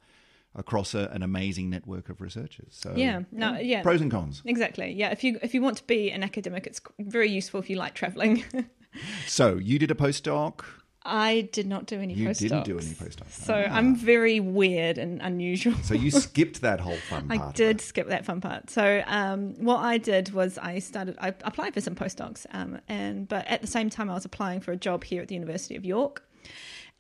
across 0.54 0.94
a, 0.94 1.08
an 1.12 1.22
amazing 1.22 1.70
network 1.70 2.08
of 2.10 2.20
researchers 2.20 2.68
so 2.70 2.92
Yeah, 2.96 3.22
no, 3.32 3.58
yeah. 3.58 3.82
pros 3.82 4.00
and 4.00 4.10
cons 4.10 4.42
Exactly. 4.44 4.92
Yeah, 4.92 5.10
if 5.10 5.24
you 5.24 5.38
if 5.42 5.54
you 5.54 5.62
want 5.62 5.76
to 5.78 5.84
be 5.84 6.10
an 6.10 6.22
academic, 6.22 6.66
it's 6.66 6.80
very 6.98 7.30
useful 7.30 7.60
if 7.60 7.70
you 7.70 7.76
like 7.76 7.94
traveling. 7.94 8.44
so 9.26 9.56
you 9.56 9.78
did 9.78 9.90
a 9.90 9.94
postdoc 9.94 10.60
I 11.04 11.48
did 11.52 11.66
not 11.66 11.86
do 11.86 11.98
any 12.00 12.14
You 12.14 12.28
postdocs. 12.28 12.38
didn't 12.38 12.64
do 12.64 12.78
any 12.78 12.86
postdocs. 12.92 13.32
So 13.32 13.54
Ah. 13.68 13.76
I'm 13.76 13.96
very 13.96 14.38
weird 14.38 14.98
and 14.98 15.20
unusual. 15.20 15.74
so 15.82 15.94
you 15.94 16.10
skipped 16.26 16.60
that 16.60 16.78
whole 16.78 16.96
fun 17.10 17.26
part 17.26 17.40
I 17.40 17.52
did 17.52 17.80
skip 17.80 18.06
that 18.08 18.24
fun 18.24 18.40
part. 18.40 18.70
So 18.70 19.02
um, 19.06 19.54
what 19.58 19.78
I 19.78 19.98
did 19.98 20.32
was 20.32 20.58
I 20.58 20.78
started. 20.78 21.16
I 21.20 21.28
applied 21.42 21.74
for 21.74 21.80
some 21.80 21.96
postdocs, 21.96 22.46
um, 22.52 22.78
and 22.88 23.26
but 23.26 23.48
at 23.48 23.62
the 23.62 23.66
same 23.66 23.90
time 23.90 24.10
I 24.10 24.14
was 24.14 24.24
applying 24.24 24.60
for 24.60 24.70
a 24.70 24.76
job 24.76 25.02
here 25.02 25.22
at 25.22 25.26
the 25.28 25.34
University 25.34 25.74
of 25.74 25.84
York, 25.84 26.22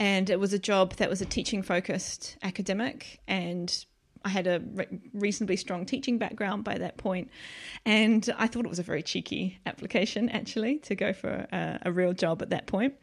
and 0.02 0.30
it 0.30 0.40
was 0.40 0.52
a 0.52 0.58
job 0.58 0.94
that 0.94 1.08
was 1.08 1.22
a 1.22 1.24
teaching 1.24 1.62
focused 1.62 2.36
academic, 2.42 3.20
and 3.28 3.86
I 4.24 4.30
had 4.30 4.48
a 4.48 4.58
re- 4.58 4.88
reasonably 5.14 5.54
strong 5.56 5.86
teaching 5.86 6.18
background 6.18 6.64
by 6.64 6.76
that 6.78 6.96
point, 6.96 7.30
and 7.86 8.28
I 8.36 8.48
thought 8.48 8.64
it 8.64 8.68
was 8.68 8.80
a 8.80 8.82
very 8.82 9.04
cheeky 9.04 9.60
application 9.64 10.28
actually 10.28 10.80
to 10.80 10.96
go 10.96 11.12
for 11.12 11.46
a, 11.52 11.78
a 11.82 11.92
real 11.92 12.14
job 12.14 12.42
at 12.42 12.50
that 12.50 12.66
point, 12.66 12.94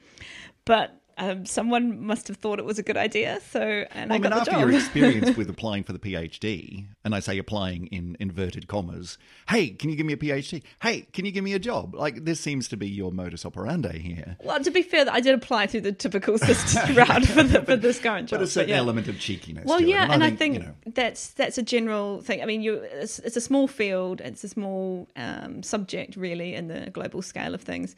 but 0.65 0.99
um, 1.20 1.46
someone 1.46 2.06
must 2.06 2.28
have 2.30 2.38
thought 2.38 2.60
it 2.60 2.66
was 2.66 2.80
a 2.80 2.84
good 2.84 2.98
idea. 2.98 3.40
So, 3.52 3.60
and 3.60 4.10
Well, 4.10 4.14
I 4.14 4.16
I 4.16 4.20
mean, 4.20 4.22
got 4.22 4.30
the 4.30 4.36
after 4.36 4.52
job. 4.52 4.60
your 4.62 4.72
experience 4.80 5.38
with 5.38 5.50
applying 5.50 5.84
for 5.84 5.92
the 5.92 6.00
PhD, 6.00 6.88
and 7.04 7.14
I 7.14 7.20
say 7.20 7.38
applying 7.38 7.88
in 7.88 8.16
inverted 8.20 8.68
commas, 8.68 9.18
hey, 9.50 9.70
can 9.70 9.90
you 9.90 9.98
give 9.98 10.06
me 10.06 10.14
a 10.14 10.18
PhD? 10.18 10.64
Hey, 10.82 11.02
can 11.14 11.26
you 11.26 11.32
give 11.32 11.44
me 11.44 11.54
a 11.54 11.60
job? 11.60 11.94
Like, 11.94 12.24
this 12.24 12.40
seems 12.40 12.70
to 12.70 12.78
be 12.78 12.88
your 12.88 13.12
modus 13.12 13.46
operandi 13.46 14.00
here. 14.00 14.38
well, 14.44 14.64
to 14.64 14.72
be 14.72 14.82
fair, 14.82 15.04
that 15.06 15.14
I 15.14 15.20
did 15.20 15.36
apply 15.36 15.68
through 15.68 15.82
the 15.82 15.92
typical 15.92 16.38
system 16.38 16.96
route 16.96 17.26
for, 17.26 17.44
the, 17.44 17.62
for 17.64 17.76
this 17.76 18.00
current 18.00 18.30
job. 18.30 18.40
But 18.40 18.46
a 18.46 18.48
certain 18.48 18.70
yeah. 18.70 18.78
element 18.78 19.10
of 19.10 19.20
cheekiness. 19.20 19.66
Well, 19.66 19.82
yeah, 19.82 20.08
and, 20.10 20.24
I 20.24 20.32
think, 20.32 20.56
you 20.56 20.60
know, 20.62 20.74
that's 20.88 21.32
that's 21.32 21.58
a 21.58 21.64
general 21.64 22.22
thing. 22.22 22.42
I 22.42 22.46
mean, 22.46 22.62
you 22.62 22.76
it's, 22.76 23.20
it's 23.20 23.36
a 23.36 23.42
small 23.42 23.68
field, 23.68 24.22
it's 24.22 24.44
a 24.46 24.50
small 24.50 25.10
um, 25.18 25.64
subject, 25.64 26.16
really, 26.16 26.56
in 26.56 26.70
the 26.70 26.90
global 26.92 27.22
scale 27.22 27.54
of 27.54 27.62
things, 27.62 27.96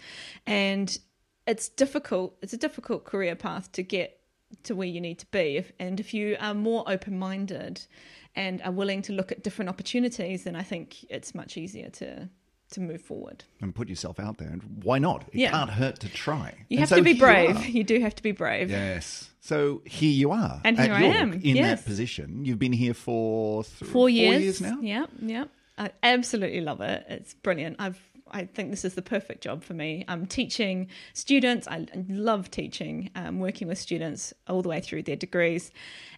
and 0.48 0.98
it's 1.52 1.68
difficult. 1.84 2.30
It's 2.44 2.54
a 2.54 2.58
difficult 2.68 3.04
career 3.12 3.36
path 3.36 3.66
to 3.74 3.84
get 3.84 4.10
to 4.64 4.76
where 4.76 4.88
you 4.96 5.00
need 5.08 5.20
to 5.20 5.26
be, 5.28 5.46
if, 5.62 5.72
and 5.80 6.00
if 6.00 6.14
you 6.14 6.36
are 6.40 6.54
more 6.54 6.84
open 6.96 7.18
minded 7.18 7.76
and 8.36 8.62
are 8.64 8.72
willing 8.82 9.02
to 9.04 9.12
look 9.14 9.32
at 9.32 9.44
different 9.44 9.70
opportunities, 9.70 10.44
then 10.46 10.56
I 10.56 10.64
think 10.64 10.86
it's 11.10 11.34
much 11.36 11.58
easier 11.58 11.90
to 12.02 12.30
to 12.76 12.80
move 12.80 13.02
forward. 13.02 13.44
and 13.62 13.76
put 13.76 13.90
yourself 13.90 14.18
out 14.18 14.38
there. 14.38 14.48
And 14.48 14.62
why 14.88 14.98
not? 14.98 15.24
It 15.34 15.40
Yeah. 15.42 15.52
can't 15.52 15.70
hurt 15.72 16.00
to 16.00 16.10
try. 16.26 16.48
You 16.70 16.78
And 16.78 16.80
have 16.80 16.90
so 16.90 16.96
to 16.96 17.02
be 17.02 17.14
here 17.16 17.28
you 17.28 17.54
brave. 17.54 17.68
You, 17.78 17.84
do 17.84 18.00
have 18.00 18.16
to 18.16 18.24
be 18.24 18.32
brave. 18.32 18.70
Yes. 18.72 19.30
So 19.42 19.82
here 19.86 20.14
you 20.22 20.32
are. 20.32 20.62
And 20.64 20.80
here 20.80 20.94
I 20.94 21.02
York, 21.04 21.16
am, 21.18 21.34
In 21.34 21.58
yes. 21.58 21.66
that 21.82 21.86
position. 21.86 22.46
You've 22.46 22.60
been 22.60 22.72
here 22.72 22.94
for 22.94 23.66
th- 23.66 23.92
four 23.92 24.10
years. 24.10 24.62
now? 24.62 24.78
Yeah, 24.82 25.06
yeah. 25.22 25.46
I 25.78 25.92
absolutely 26.02 26.62
love 26.62 26.80
it. 26.80 27.06
It's 27.10 27.34
brilliant. 27.34 27.76
I've 27.80 28.00
I 28.32 28.46
think 28.46 28.72
this 28.72 28.86
is 28.86 28.96
the 28.96 29.02
perfect 29.02 29.42
job 29.44 29.64
for 29.64 29.74
me. 29.74 30.06
I'm 30.08 30.26
teaching 30.26 30.88
students. 31.14 31.68
I 31.68 31.86
love 32.10 32.50
teaching, 32.52 33.10
um, 33.16 33.40
working 33.40 33.68
with 33.68 33.78
students 33.78 34.34
all 34.48 34.62
the 34.62 34.70
way 34.70 34.82
through 34.82 35.04
their 35.04 35.16
degrees, 35.16 35.72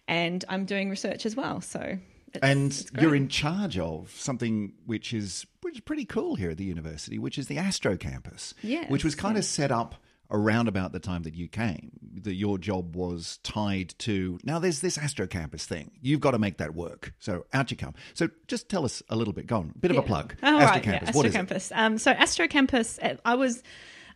and 0.08 0.44
I'm 0.48 0.64
doing 0.64 0.90
research 0.90 1.26
as 1.26 1.36
well. 1.36 1.60
So, 1.60 1.98
it's, 2.28 2.42
And 2.42 2.70
it's 2.70 2.90
you're 3.00 3.14
in 3.14 3.28
charge 3.28 3.78
of 3.78 4.10
something 4.10 4.72
which 4.86 5.12
is 5.12 5.46
which 5.62 5.76
is 5.76 5.80
pretty 5.80 6.04
cool 6.04 6.34
here 6.36 6.50
at 6.50 6.58
the 6.58 6.64
university, 6.64 7.18
which 7.18 7.38
is 7.38 7.48
the 7.48 7.58
Astro 7.58 7.96
Campus. 7.96 8.54
Yes, 8.62 8.90
Which 8.90 9.04
was 9.04 9.14
kind 9.14 9.38
of 9.38 9.44
set 9.44 9.70
up 9.70 9.94
around 10.30 10.68
about 10.68 10.92
the 10.92 11.00
time 11.00 11.22
that 11.22 11.34
you 11.34 11.48
came. 11.48 11.92
That 12.22 12.34
your 12.34 12.58
job 12.58 12.96
was 12.96 13.38
tied 13.42 13.94
to 14.00 14.38
now 14.44 14.58
there's 14.58 14.80
this 14.80 14.96
Astro 14.96 15.26
Campus 15.26 15.66
thing. 15.66 15.90
You've 16.00 16.20
got 16.20 16.30
to 16.32 16.38
make 16.38 16.58
that 16.58 16.74
work. 16.74 17.12
So 17.18 17.46
out 17.52 17.70
you 17.70 17.76
come. 17.76 17.94
So 18.14 18.28
just 18.48 18.68
tell 18.68 18.84
us 18.84 19.02
a 19.08 19.16
little 19.16 19.34
bit. 19.34 19.46
Go 19.46 19.58
on. 19.58 19.74
Bit 19.80 19.90
of 19.90 19.98
a 19.98 20.02
plug. 20.02 20.34
Oh, 20.42 20.58
Astro 20.58 20.66
right, 20.66 20.82
Campus. 20.82 21.08
Yeah, 21.08 21.16
what 21.16 21.26
Astro 21.26 21.28
is 21.28 21.34
it? 21.34 21.38
Campus. 21.38 21.72
Um, 21.74 21.98
so 21.98 22.10
Astro 22.12 22.48
Campus, 22.48 22.98
uh, 23.00 23.16
I 23.24 23.34
was 23.34 23.62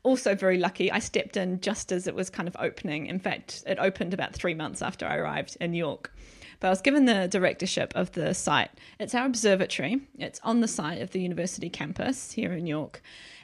also 0.02 0.34
very 0.34 0.58
lucky. 0.58 0.90
I 0.90 1.00
stepped 1.00 1.36
in 1.36 1.60
just 1.60 1.92
as 1.92 2.06
it 2.06 2.14
was 2.14 2.30
kind 2.30 2.48
of 2.48 2.56
opening. 2.58 3.06
In 3.06 3.18
fact, 3.18 3.62
it 3.66 3.78
opened 3.78 4.14
about 4.14 4.32
three 4.32 4.54
months 4.54 4.82
after 4.82 5.06
I 5.06 5.16
arrived 5.16 5.56
in 5.60 5.74
York. 5.74 6.12
But 6.60 6.68
I 6.68 6.70
was 6.70 6.80
given 6.80 7.04
the 7.04 7.28
directorship 7.28 7.92
of 7.94 8.12
the 8.12 8.34
site. 8.34 8.70
It's 8.98 9.14
our 9.14 9.26
observatory. 9.26 10.00
It's 10.18 10.40
on 10.42 10.60
the 10.60 10.68
site 10.68 11.00
of 11.00 11.10
the 11.10 11.20
university 11.20 11.70
campus 11.70 12.32
here 12.32 12.52
in 12.52 12.66
York. 12.66 13.00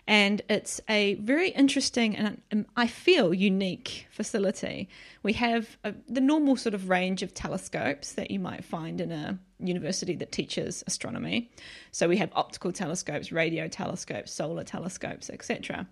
And 0.06 0.42
it's 0.50 0.80
a 0.88 1.14
very 1.14 1.48
interesting 1.50 2.14
and 2.14 2.42
um, 2.52 2.66
I 2.76 2.86
feel 2.86 3.32
unique 3.32 4.06
facility. 4.10 4.88
We 5.22 5.32
have 5.34 5.78
a, 5.82 5.94
the 6.08 6.20
normal 6.20 6.56
sort 6.56 6.74
of 6.74 6.90
range 6.90 7.22
of 7.22 7.32
telescopes 7.32 8.12
that 8.12 8.30
you 8.30 8.38
might 8.38 8.64
find 8.64 9.00
in 9.00 9.10
a 9.10 9.38
university 9.58 10.14
that 10.16 10.30
teaches 10.30 10.84
astronomy. 10.86 11.50
So 11.90 12.06
we 12.08 12.18
have 12.18 12.30
optical 12.34 12.70
telescopes, 12.70 13.32
radio 13.32 13.66
telescopes, 13.66 14.32
solar 14.32 14.64
telescopes, 14.64 15.30
etc. 15.30 15.86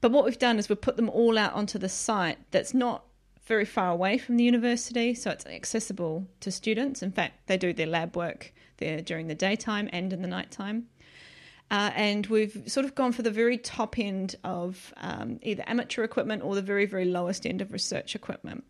But 0.00 0.12
what 0.12 0.24
we've 0.24 0.38
done 0.38 0.58
is 0.58 0.68
we've 0.68 0.80
put 0.80 0.96
them 0.96 1.10
all 1.10 1.36
out 1.36 1.52
onto 1.52 1.78
the 1.78 1.90
site 1.90 2.38
that's 2.52 2.72
not 2.72 3.04
very 3.44 3.64
far 3.64 3.90
away 3.90 4.18
from 4.18 4.36
the 4.36 4.44
university, 4.44 5.14
so 5.14 5.30
it's 5.30 5.44
accessible 5.46 6.26
to 6.40 6.50
students. 6.50 7.02
In 7.02 7.10
fact, 7.10 7.46
they 7.48 7.56
do 7.56 7.72
their 7.72 7.86
lab 7.86 8.16
work 8.16 8.52
there 8.78 9.00
during 9.00 9.26
the 9.26 9.34
daytime 9.34 9.90
and 9.92 10.12
in 10.12 10.22
the 10.22 10.28
nighttime. 10.28 10.86
Uh, 11.72 11.90
and 11.94 12.26
we've 12.26 12.62
sort 12.66 12.84
of 12.84 12.94
gone 12.94 13.12
for 13.12 13.22
the 13.22 13.30
very 13.30 13.56
top 13.56 13.98
end 13.98 14.36
of 14.44 14.92
um, 14.98 15.40
either 15.42 15.64
amateur 15.66 16.04
equipment 16.04 16.42
or 16.44 16.54
the 16.54 16.60
very, 16.60 16.84
very 16.84 17.06
lowest 17.06 17.46
end 17.46 17.62
of 17.62 17.72
research 17.72 18.14
equipment. 18.14 18.62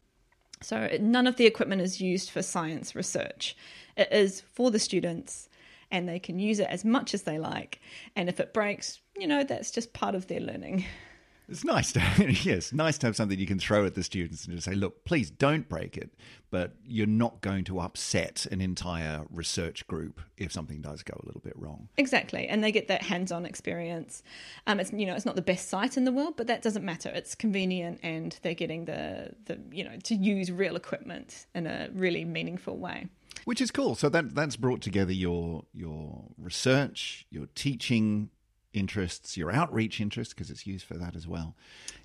So 0.60 0.88
none 1.00 1.26
of 1.26 1.34
the 1.34 1.44
equipment 1.44 1.82
is 1.82 2.00
used 2.00 2.30
for 2.30 2.42
science 2.42 2.94
research. 2.94 3.56
It 3.96 4.06
is 4.12 4.42
for 4.52 4.70
the 4.70 4.78
students, 4.78 5.48
and 5.90 6.08
they 6.08 6.20
can 6.20 6.38
use 6.38 6.60
it 6.60 6.68
as 6.70 6.84
much 6.84 7.12
as 7.12 7.22
they 7.22 7.40
like. 7.40 7.80
And 8.14 8.28
if 8.28 8.38
it 8.38 8.54
breaks, 8.54 9.00
you 9.18 9.26
know, 9.26 9.42
that's 9.42 9.72
just 9.72 9.92
part 9.92 10.14
of 10.14 10.28
their 10.28 10.40
learning. 10.40 10.84
It's 11.52 11.64
nice 11.64 11.92
to 11.92 12.00
yes, 12.44 12.72
nice 12.72 12.96
to 12.98 13.06
have 13.06 13.14
something 13.14 13.38
you 13.38 13.46
can 13.46 13.58
throw 13.58 13.84
at 13.84 13.94
the 13.94 14.02
students 14.02 14.46
and 14.46 14.54
just 14.54 14.64
say, 14.64 14.74
look, 14.74 15.04
please 15.04 15.30
don't 15.30 15.68
break 15.68 15.98
it, 15.98 16.14
but 16.50 16.72
you're 16.82 17.06
not 17.06 17.42
going 17.42 17.64
to 17.64 17.78
upset 17.78 18.46
an 18.50 18.62
entire 18.62 19.26
research 19.30 19.86
group 19.86 20.22
if 20.38 20.50
something 20.50 20.80
does 20.80 21.02
go 21.02 21.12
a 21.22 21.26
little 21.26 21.42
bit 21.42 21.52
wrong. 21.54 21.90
Exactly, 21.98 22.48
and 22.48 22.64
they 22.64 22.72
get 22.72 22.88
that 22.88 23.02
hands-on 23.02 23.44
experience. 23.44 24.22
Um, 24.66 24.80
it's 24.80 24.94
you 24.94 25.04
know 25.04 25.14
it's 25.14 25.26
not 25.26 25.36
the 25.36 25.42
best 25.42 25.68
site 25.68 25.98
in 25.98 26.06
the 26.06 26.12
world, 26.12 26.38
but 26.38 26.46
that 26.46 26.62
doesn't 26.62 26.86
matter. 26.86 27.10
It's 27.10 27.34
convenient, 27.34 28.00
and 28.02 28.34
they're 28.40 28.54
getting 28.54 28.86
the 28.86 29.34
the 29.44 29.60
you 29.70 29.84
know 29.84 29.98
to 30.04 30.14
use 30.14 30.50
real 30.50 30.74
equipment 30.74 31.44
in 31.54 31.66
a 31.66 31.90
really 31.92 32.24
meaningful 32.24 32.78
way. 32.78 33.08
Which 33.44 33.60
is 33.60 33.70
cool. 33.70 33.94
So 33.94 34.08
that 34.08 34.34
that's 34.34 34.56
brought 34.56 34.80
together 34.80 35.12
your 35.12 35.64
your 35.74 36.24
research, 36.38 37.26
your 37.28 37.46
teaching 37.54 38.30
interests, 38.72 39.36
your 39.36 39.52
outreach 39.52 40.00
interests, 40.00 40.34
because 40.34 40.50
it's 40.50 40.66
used 40.66 40.86
for 40.86 40.94
that 40.94 41.14
as 41.16 41.26
well. 41.26 41.56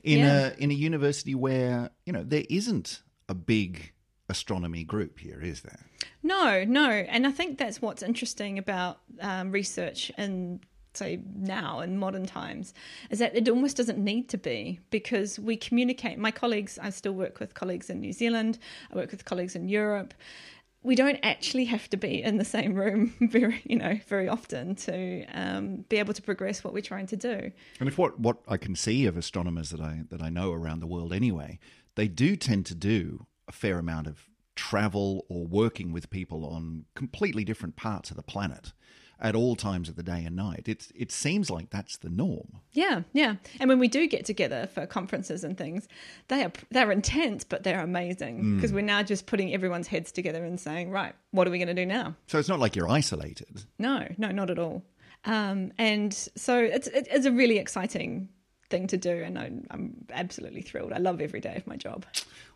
In 0.03 0.19
Yeah. 0.19 0.47
a 0.47 0.56
in 0.58 0.71
a 0.71 0.73
university 0.73 1.36
where, 1.36 1.91
you 2.06 2.13
know, 2.13 2.23
there 2.23 2.45
isn't 2.49 3.01
a 3.30 3.34
big 3.34 3.93
astronomy 4.30 4.84
group 4.84 5.19
here, 5.19 5.41
is 5.41 5.62
there? 5.62 5.80
No, 6.23 6.63
no, 6.65 6.89
and 6.89 7.25
I 7.25 7.32
think 7.32 7.58
that's 7.58 7.82
what's 7.82 8.03
interesting 8.03 8.58
about 8.58 8.99
um, 9.21 9.51
research 9.51 10.12
in 10.17 10.60
say 10.93 11.19
now 11.36 11.80
in 11.82 11.95
modern 11.97 12.25
times 12.25 12.73
is 13.12 13.19
that 13.19 13.36
it 13.36 13.47
almost 13.47 13.77
doesn't 13.77 13.99
need 13.99 14.27
to 14.30 14.38
be 14.38 14.80
because 14.89 15.38
we 15.39 15.56
communicate. 15.56 16.17
My 16.17 16.32
colleagues, 16.32 16.80
I 16.82 16.89
still 16.89 17.13
work 17.13 17.39
with 17.39 17.53
colleagues 17.53 17.89
in 17.89 17.99
New 17.99 18.12
Zealand. 18.12 18.58
I 18.91 18.95
work 18.95 19.12
with 19.12 19.23
colleagues 19.23 19.56
in 19.56 19.69
Europe. 19.69 20.13
We 20.88 20.95
don't 20.95 21.19
actually 21.21 21.65
have 21.65 21.89
to 21.89 21.97
be 21.97 22.23
in 22.23 22.38
the 22.38 22.45
same 22.45 22.73
room 22.73 23.13
very, 23.30 23.62
you 23.65 23.78
know, 23.78 24.00
very 24.08 24.30
often 24.30 24.76
to 24.76 25.26
um, 25.34 25.86
be 25.89 25.97
able 25.97 26.13
to 26.13 26.21
progress 26.21 26.63
what 26.63 26.73
we're 26.73 26.82
trying 26.82 27.08
to 27.08 27.17
do. 27.17 27.52
And 27.82 27.89
if 27.89 27.97
what, 27.97 28.17
what 28.19 28.38
I 28.47 28.56
can 28.56 28.73
see 28.73 29.06
of 29.06 29.17
astronomers 29.17 29.71
that 29.71 29.82
I 29.82 30.04
that 30.10 30.21
I 30.21 30.30
know 30.30 30.54
around 30.54 30.80
the 30.80 30.88
world 30.88 31.12
anyway, 31.12 31.60
they 31.95 32.08
do 32.08 32.38
tend 32.38 32.65
to 32.67 32.76
do 32.76 33.28
a 33.50 33.52
fair 33.52 33.80
amount 33.80 34.08
of 34.08 34.30
travel 34.57 35.25
or 35.29 35.45
working 35.45 35.93
with 35.93 36.09
people 36.09 36.45
on 36.45 36.85
completely 36.95 37.45
different 37.45 37.75
parts 37.77 38.09
of 38.11 38.17
the 38.17 38.23
planet 38.23 38.73
at 39.19 39.35
all 39.35 39.55
times 39.55 39.89
of 39.89 39.95
the 39.95 40.03
day 40.03 40.23
and 40.25 40.35
night. 40.35 40.67
It 40.67 40.87
it 40.93 41.11
seems 41.11 41.49
like 41.49 41.69
that's 41.69 41.97
the 41.97 42.09
norm. 42.09 42.59
Yeah, 42.71 43.01
yeah. 43.13 43.35
And 43.59 43.69
when 43.69 43.79
we 43.79 43.87
do 43.87 44.07
get 44.07 44.25
together 44.25 44.67
for 44.67 44.85
conferences 44.85 45.43
and 45.43 45.57
things, 45.57 45.87
they 46.27 46.43
are 46.43 46.51
they're 46.71 46.91
intense, 46.91 47.43
but 47.43 47.63
they're 47.63 47.81
amazing 47.81 48.55
because 48.55 48.71
we're 48.73 48.81
now 48.81 49.03
just 49.03 49.25
putting 49.25 49.53
everyone's 49.53 49.87
heads 49.87 50.11
together 50.11 50.43
and 50.43 50.59
saying, 50.59 50.91
right, 50.91 51.15
what 51.31 51.47
are 51.47 51.51
we 51.51 51.57
going 51.57 51.67
to 51.67 51.73
do 51.73 51.85
now? 51.85 52.15
So 52.27 52.37
it's 52.37 52.49
not 52.49 52.59
like 52.59 52.75
you're 52.75 52.89
isolated. 52.89 53.63
No, 53.79 54.07
no, 54.17 54.31
not 54.31 54.49
at 54.49 54.59
all. 54.59 54.83
Um, 55.25 55.71
and 55.77 56.13
so 56.13 56.59
it's 56.59 56.87
it 56.87 57.07
is 57.11 57.25
a 57.25 57.31
really 57.31 57.57
exciting 57.57 58.29
thing 58.69 58.87
to 58.87 58.97
do, 58.97 59.23
and 59.23 59.39
I, 59.39 59.51
I'm 59.71 60.05
absolutely 60.11 60.61
thrilled. 60.61 60.93
I 60.93 60.97
love 60.97 61.21
every 61.21 61.39
day 61.39 61.55
of 61.55 61.65
my 61.65 61.75
job. 61.75 62.05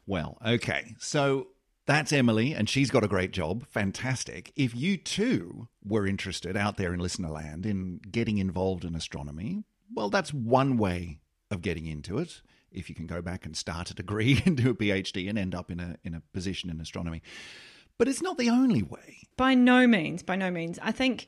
Well, 0.06 0.38
okay. 0.46 0.96
So 1.00 1.48
that's 1.86 2.14
Emily, 2.14 2.54
and 2.54 2.70
she's 2.70 2.92
got 2.92 3.04
a 3.04 3.08
great 3.08 3.32
job. 3.32 3.66
Fantastic. 3.68 4.52
If 4.56 4.76
you 4.76 4.98
too 4.98 5.68
were 5.84 6.06
interested 6.06 6.56
out 6.56 6.78
there 6.78 6.94
in 6.94 7.00
listener 7.00 7.30
land 7.30 7.66
in 7.66 8.00
getting 8.10 8.38
involved 8.38 8.86
in 8.86 8.96
astronomy, 8.96 9.64
well, 9.94 10.10
that's 10.10 10.34
one 10.34 10.78
way 10.78 11.20
of 11.50 11.62
getting 11.62 11.88
into 11.88 12.18
it. 12.18 12.42
If 12.72 12.88
you 12.88 12.96
can 12.96 13.08
go 13.08 13.22
back 13.22 13.46
and 13.46 13.58
start 13.58 13.92
a 13.92 13.94
degree 13.94 14.42
and 14.46 14.56
do 14.56 14.70
a 14.70 14.76
PhD 14.76 15.28
and 15.30 15.38
end 15.38 15.56
up 15.56 15.72
in 15.72 15.80
a 15.80 15.98
in 16.04 16.14
a 16.14 16.22
position 16.34 16.70
in 16.70 16.80
astronomy. 16.80 17.22
But 18.02 18.08
it's 18.08 18.24
not 18.24 18.40
the 18.40 18.50
only 18.50 18.82
way. 18.82 19.28
By 19.38 19.54
no 19.54 19.86
means, 19.86 20.24
by 20.24 20.36
no 20.36 20.50
means. 20.50 20.80
I 20.82 20.92
think 20.92 21.28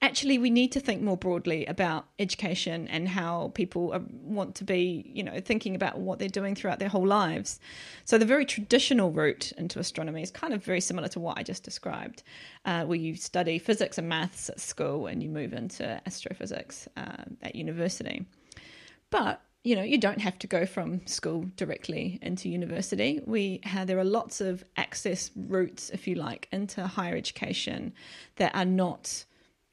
actually 0.00 0.38
we 0.38 0.48
need 0.48 0.72
to 0.72 0.80
think 0.80 1.02
more 1.02 1.18
broadly 1.18 1.66
about 1.66 2.06
education 2.18 2.88
and 2.88 3.06
how 3.06 3.52
people 3.52 3.92
are, 3.92 4.00
want 4.22 4.54
to 4.54 4.64
be, 4.64 5.04
you 5.12 5.22
know, 5.22 5.38
thinking 5.38 5.74
about 5.74 5.98
what 5.98 6.18
they're 6.18 6.30
doing 6.30 6.54
throughout 6.54 6.78
their 6.78 6.88
whole 6.88 7.06
lives. 7.06 7.60
So 8.06 8.16
the 8.16 8.24
very 8.24 8.46
traditional 8.46 9.12
route 9.12 9.52
into 9.58 9.78
astronomy 9.78 10.22
is 10.22 10.30
kind 10.30 10.54
of 10.54 10.64
very 10.64 10.80
similar 10.80 11.08
to 11.08 11.20
what 11.20 11.36
I 11.36 11.42
just 11.42 11.62
described, 11.62 12.22
uh, 12.64 12.84
where 12.86 12.96
you 12.96 13.16
study 13.16 13.58
physics 13.58 13.98
and 13.98 14.08
maths 14.08 14.48
at 14.48 14.60
school 14.60 15.08
and 15.08 15.22
you 15.22 15.28
move 15.28 15.52
into 15.52 16.00
astrophysics 16.06 16.88
uh, 16.96 17.24
at 17.42 17.54
university. 17.54 18.24
But 19.10 19.42
you 19.64 19.74
know, 19.74 19.82
you 19.82 19.96
don't 19.98 20.20
have 20.20 20.38
to 20.40 20.46
go 20.46 20.66
from 20.66 21.04
school 21.06 21.46
directly 21.56 22.18
into 22.20 22.50
university. 22.50 23.20
We 23.24 23.60
have, 23.64 23.86
there 23.86 23.98
are 23.98 24.04
lots 24.04 24.42
of 24.42 24.62
access 24.76 25.30
routes, 25.34 25.88
if 25.90 26.06
you 26.06 26.16
like, 26.16 26.48
into 26.52 26.86
higher 26.86 27.16
education 27.16 27.94
that 28.36 28.54
are 28.54 28.66
not, 28.66 29.24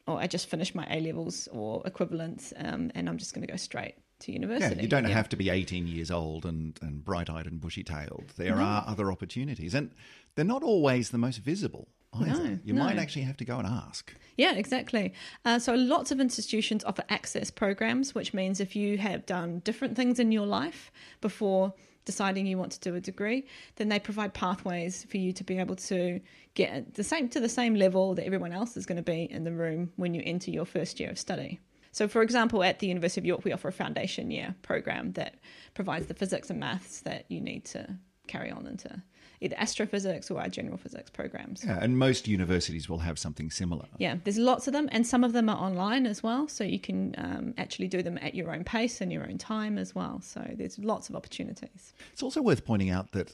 or 0.08 0.18
I 0.18 0.28
just 0.28 0.48
finished 0.48 0.74
my 0.74 0.88
A 0.90 1.02
levels 1.02 1.50
or 1.52 1.82
equivalents, 1.86 2.54
um, 2.58 2.92
and 2.96 3.10
I'm 3.10 3.18
just 3.18 3.34
going 3.34 3.46
to 3.46 3.52
go 3.52 3.58
straight 3.58 3.96
to 4.20 4.32
university. 4.32 4.76
Yeah, 4.76 4.82
you 4.82 4.88
don't 4.88 5.04
have 5.04 5.28
to 5.30 5.36
be 5.36 5.50
18 5.50 5.88
years 5.88 6.10
old 6.10 6.46
and, 6.46 6.80
and 6.82 7.04
bright 7.04 7.30
eyed 7.30 7.46
and 7.46 7.60
bushy 7.60 7.84
tailed. 7.84 8.32
There 8.38 8.56
No. 8.56 8.62
are 8.62 8.86
other 8.88 9.12
opportunities, 9.12 9.74
and 9.74 9.92
they're 10.36 10.46
not 10.46 10.64
always 10.64 11.10
the 11.10 11.18
most 11.18 11.40
visible 11.40 11.90
either. 12.14 12.44
No, 12.44 12.60
you 12.64 12.74
no. 12.74 12.84
might 12.84 12.98
actually 12.98 13.24
have 13.24 13.38
to 13.38 13.46
go 13.46 13.58
and 13.58 13.68
ask. 13.68 14.14
Yeah, 14.38 14.54
exactly. 14.56 15.14
Uh, 15.46 15.60
so 15.60 15.76
lots 15.76 16.12
of 16.12 16.20
institutions 16.20 16.84
offer 16.84 17.04
access 17.10 17.52
programs, 17.52 18.16
which 18.16 18.34
means 18.34 18.60
if 18.60 18.76
you 18.76 18.98
have 18.98 19.26
done 19.26 19.60
different 19.60 19.96
things 19.96 20.20
in 20.20 20.32
your 20.32 20.46
life 20.46 20.92
before 21.22 21.74
deciding 22.06 22.48
you 22.48 22.58
want 22.58 22.72
to 22.72 22.80
do 22.80 22.96
a 22.96 23.00
degree, 23.00 23.46
then 23.76 23.90
they 23.90 24.00
provide 24.00 24.34
pathways 24.34 25.04
for 25.06 25.18
you 25.18 25.32
to 25.34 25.44
be 25.44 25.60
able 25.60 25.76
to 25.76 26.20
get 26.56 26.96
the 26.96 27.04
same 27.04 27.30
to 27.30 27.40
the 27.40 27.50
same 27.50 27.76
level 27.76 28.16
that 28.16 28.26
everyone 28.26 28.52
else 28.52 28.76
is 28.76 28.86
going 28.86 28.98
to 28.98 29.04
be 29.04 29.32
in 29.32 29.44
the 29.44 29.52
room 29.52 29.92
when 29.98 30.14
you 30.14 30.22
enter 30.26 30.52
your 30.52 30.66
first 30.66 31.00
year 31.00 31.12
of 31.12 31.20
study. 31.20 31.60
So, 31.92 32.08
for 32.08 32.22
example, 32.22 32.64
at 32.64 32.80
the 32.80 32.88
University 32.88 33.22
of 33.22 33.26
York, 33.26 33.44
we 33.44 33.52
offer 33.52 33.68
a 33.68 33.74
foundation 33.74 34.32
year 34.32 34.56
program 34.62 35.12
that 35.14 35.36
provides 35.74 36.08
the 36.08 36.14
physics 36.14 36.50
and 36.50 36.60
maths 36.60 37.02
that 37.02 37.26
you 37.30 37.42
need 37.42 37.66
to 37.66 37.98
carry 38.28 38.50
on 38.50 38.66
into 38.66 39.02
either 39.42 39.56
astrophysics 39.58 40.30
or 40.30 40.40
our 40.40 40.48
general 40.48 40.78
physics 40.78 41.10
programs. 41.10 41.66
Yeah, 41.66 41.80
and 41.82 41.98
most 41.98 42.28
universities 42.28 42.88
will 42.88 43.00
have 43.00 43.18
something 43.18 43.50
similar. 43.50 43.88
Yeah, 43.98 44.16
there's 44.24 44.38
lots 44.38 44.68
of 44.68 44.74
them, 44.74 44.88
and 44.92 45.06
some 45.06 45.24
of 45.24 45.34
them 45.34 45.50
are 45.50 45.58
online 45.58 46.06
as 46.06 46.22
well, 46.22 46.48
so 46.48 46.64
you 46.64 46.80
can 46.80 47.16
um, 47.18 47.54
actually 47.58 47.88
do 47.88 48.04
them 48.04 48.20
at 48.22 48.36
your 48.36 48.54
own 48.54 48.64
pace 48.64 49.02
and 49.02 49.12
your 49.12 49.24
own 49.24 49.40
time 49.40 49.78
as 49.78 49.96
well. 49.96 50.22
So 50.22 50.46
there's 50.54 50.78
lots 50.78 51.10
of 51.10 51.16
opportunities. 51.16 51.94
It's 52.14 52.24
also 52.24 52.42
worth 52.42 52.64
pointing 52.64 52.92
out 52.92 53.12
that 53.14 53.34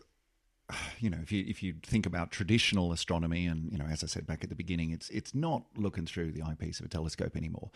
you 1.00 1.10
know 1.10 1.20
if 1.22 1.32
you 1.32 1.44
if 1.48 1.62
you 1.62 1.76
think 1.84 2.06
about 2.06 2.32
traditional 2.32 2.92
astronomy 2.92 3.46
and 3.46 3.72
you 3.72 3.78
know 3.78 3.86
as 3.86 4.04
I 4.04 4.08
said 4.08 4.26
back 4.26 4.44
at 4.44 4.50
the 4.50 4.56
beginning 4.56 4.92
it's 4.92 5.10
it's 5.10 5.34
not 5.34 5.64
looking 5.76 6.06
through 6.06 6.32
the 6.32 6.44
eyepiece 6.44 6.80
of 6.80 6.86
a 6.86 6.90
telescope 6.90 7.36
anymore. 7.36 7.70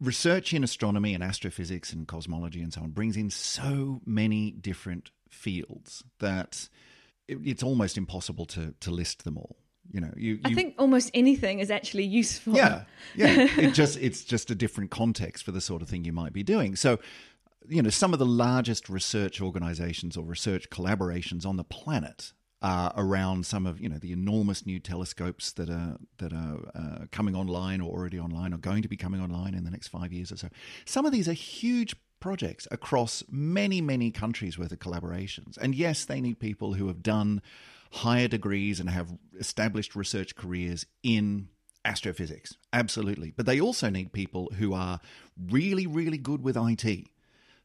Research 0.00 0.52
in 0.52 0.64
astronomy 0.64 1.14
and 1.14 1.22
astrophysics 1.22 1.92
and 1.92 2.06
cosmology 2.08 2.60
and 2.60 2.72
so 2.72 2.82
on 2.82 2.90
brings 2.90 3.16
in 3.16 3.30
so 3.30 4.00
many 4.04 4.50
different 4.50 5.10
fields 5.30 6.02
that 6.18 6.68
it, 7.28 7.38
it's 7.44 7.62
almost 7.62 7.96
impossible 7.96 8.46
to 8.46 8.74
to 8.80 8.90
list 8.90 9.24
them 9.24 9.36
all. 9.36 9.56
You 9.90 10.00
know, 10.00 10.12
you, 10.16 10.34
you 10.34 10.40
I 10.44 10.54
think 10.54 10.74
almost 10.78 11.10
anything 11.14 11.60
is 11.60 11.70
actually 11.70 12.04
useful. 12.04 12.54
yeah, 12.54 12.84
yeah. 13.14 13.48
It 13.58 13.74
just 13.74 13.98
it's 13.98 14.24
just 14.24 14.50
a 14.50 14.54
different 14.54 14.90
context 14.90 15.44
for 15.44 15.52
the 15.52 15.60
sort 15.60 15.82
of 15.82 15.88
thing 15.88 16.04
you 16.04 16.12
might 16.12 16.32
be 16.32 16.42
doing. 16.42 16.74
So, 16.76 16.98
you 17.68 17.82
know, 17.82 17.90
some 17.90 18.12
of 18.12 18.18
the 18.18 18.26
largest 18.26 18.88
research 18.88 19.40
organizations 19.40 20.16
or 20.16 20.24
research 20.24 20.70
collaborations 20.70 21.44
on 21.44 21.56
the 21.56 21.64
planet 21.64 22.32
are 22.62 22.94
around 22.96 23.44
some 23.44 23.66
of 23.66 23.78
you 23.78 23.90
know 23.90 23.98
the 23.98 24.10
enormous 24.10 24.64
new 24.64 24.80
telescopes 24.80 25.52
that 25.52 25.68
are 25.68 25.98
that 26.16 26.32
are 26.32 26.58
uh, 26.74 27.04
coming 27.12 27.36
online 27.36 27.82
or 27.82 27.90
already 27.90 28.18
online 28.18 28.54
or 28.54 28.56
going 28.56 28.80
to 28.80 28.88
be 28.88 28.96
coming 28.96 29.20
online 29.20 29.54
in 29.54 29.64
the 29.64 29.70
next 29.70 29.88
five 29.88 30.12
years 30.12 30.32
or 30.32 30.36
so. 30.36 30.48
Some 30.86 31.04
of 31.04 31.12
these 31.12 31.28
are 31.28 31.34
huge 31.34 31.94
projects 32.24 32.66
across 32.70 33.22
many 33.30 33.82
many 33.82 34.10
countries 34.10 34.58
worth 34.58 34.72
of 34.72 34.78
collaborations, 34.78 35.58
and 35.58 35.74
yes, 35.74 36.06
they 36.06 36.22
need 36.22 36.38
people 36.38 36.72
who 36.72 36.86
have 36.88 37.02
done 37.02 37.42
higher 37.92 38.26
degrees 38.26 38.80
and 38.80 38.88
have 38.88 39.12
established 39.38 39.94
research 39.94 40.34
careers 40.34 40.86
in 41.02 41.48
astrophysics. 41.84 42.56
Absolutely. 42.72 43.34
But 43.36 43.44
they 43.44 43.60
also 43.60 43.90
need 43.90 44.14
people 44.14 44.50
who 44.58 44.72
are 44.72 45.00
really, 45.38 45.86
really 45.86 46.16
good 46.16 46.42
with 46.42 46.56
IT, 46.56 47.08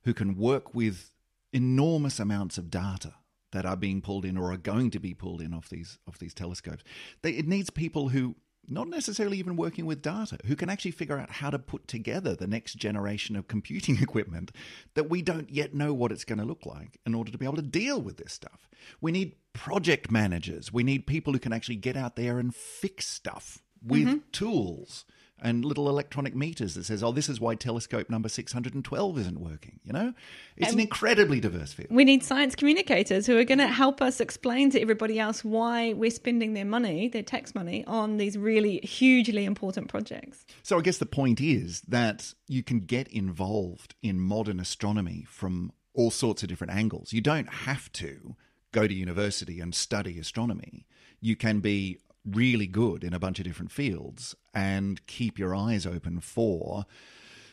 who 0.03 0.13
can 0.13 0.35
work 0.35 0.75
with 0.75 1.13
enormous 1.53 2.19
amounts 2.19 2.57
of 2.57 2.69
data 2.69 3.13
that 3.53 3.65
are 3.65 3.77
being 3.77 4.01
pulled 4.01 4.25
in 4.25 4.37
or 4.37 4.51
are 4.51 4.57
going 4.57 4.91
to 4.91 4.99
be 4.99 5.13
pulled 5.13 5.39
in 5.39 5.53
off 5.53 5.69
these 5.69 5.99
off 6.05 6.19
these 6.19 6.33
telescopes. 6.33 6.83
They, 7.21 7.31
it 7.31 7.47
needs 7.47 7.69
people 7.69 8.09
who 8.09 8.35
not 8.69 8.87
necessarily 8.87 9.37
even 9.37 9.55
working 9.55 9.85
with 9.85 10.01
data, 10.01 10.37
who 10.45 10.55
can 10.55 10.69
actually 10.69 10.91
figure 10.91 11.17
out 11.17 11.29
how 11.29 11.49
to 11.49 11.59
put 11.59 11.87
together 11.87 12.35
the 12.35 12.47
next 12.47 12.75
generation 12.75 13.35
of 13.35 13.47
computing 13.47 13.97
equipment 14.01 14.51
that 14.93 15.09
we 15.09 15.21
don't 15.21 15.49
yet 15.49 15.73
know 15.73 15.93
what 15.93 16.11
it's 16.11 16.25
going 16.25 16.39
to 16.39 16.45
look 16.45 16.65
like 16.65 16.99
in 17.05 17.15
order 17.15 17.31
to 17.31 17.37
be 17.37 17.45
able 17.45 17.55
to 17.55 17.61
deal 17.61 18.01
with 18.01 18.17
this 18.17 18.33
stuff. 18.33 18.69
We 19.01 19.11
need 19.11 19.35
project 19.53 20.11
managers. 20.11 20.71
We 20.71 20.83
need 20.83 21.07
people 21.07 21.33
who 21.33 21.39
can 21.39 21.53
actually 21.53 21.77
get 21.77 21.97
out 21.97 22.15
there 22.15 22.39
and 22.39 22.53
fix 22.53 23.07
stuff 23.07 23.61
with 23.81 24.07
mm-hmm. 24.07 24.17
tools 24.31 25.05
and 25.41 25.65
little 25.65 25.89
electronic 25.89 26.35
meters 26.35 26.75
that 26.75 26.85
says, 26.85 27.03
"Oh, 27.03 27.11
this 27.11 27.29
is 27.29 27.39
why 27.39 27.55
telescope 27.55 28.09
number 28.09 28.29
612 28.29 29.17
isn't 29.17 29.39
working." 29.39 29.79
You 29.83 29.93
know? 29.93 30.13
It's 30.57 30.73
an 30.73 30.79
incredibly 30.79 31.39
diverse 31.39 31.73
field. 31.73 31.89
We 31.91 32.05
need 32.05 32.23
science 32.23 32.55
communicators 32.55 33.25
who 33.25 33.37
are 33.37 33.43
going 33.43 33.59
to 33.59 33.67
help 33.67 34.01
us 34.01 34.19
explain 34.19 34.69
to 34.71 34.81
everybody 34.81 35.19
else 35.19 35.43
why 35.43 35.93
we're 35.93 36.11
spending 36.11 36.53
their 36.53 36.65
money, 36.65 37.07
their 37.07 37.23
tax 37.23 37.55
money, 37.55 37.85
on 37.85 38.17
these 38.17 38.37
really 38.37 38.79
hugely 38.79 39.45
important 39.45 39.87
projects. 39.87 40.45
So 40.63 40.77
I 40.77 40.81
guess 40.81 40.97
the 40.97 41.05
point 41.05 41.41
is 41.41 41.81
that 41.87 42.33
you 42.47 42.63
can 42.63 42.81
get 42.81 43.07
involved 43.07 43.95
in 44.01 44.19
modern 44.19 44.59
astronomy 44.59 45.25
from 45.27 45.71
all 45.93 46.11
sorts 46.11 46.43
of 46.43 46.49
different 46.49 46.73
angles. 46.73 47.13
You 47.13 47.21
don't 47.21 47.49
have 47.49 47.91
to 47.93 48.35
go 48.71 48.87
to 48.87 48.93
university 48.93 49.59
and 49.59 49.73
study 49.73 50.19
astronomy. 50.19 50.85
You 51.19 51.35
can 51.35 51.59
be 51.59 51.99
really 52.25 52.67
good 52.67 53.03
in 53.03 53.13
a 53.13 53.19
bunch 53.19 53.39
of 53.39 53.45
different 53.45 53.71
fields 53.71 54.35
and 54.53 55.05
keep 55.07 55.39
your 55.39 55.55
eyes 55.55 55.85
open 55.85 56.19
for 56.19 56.85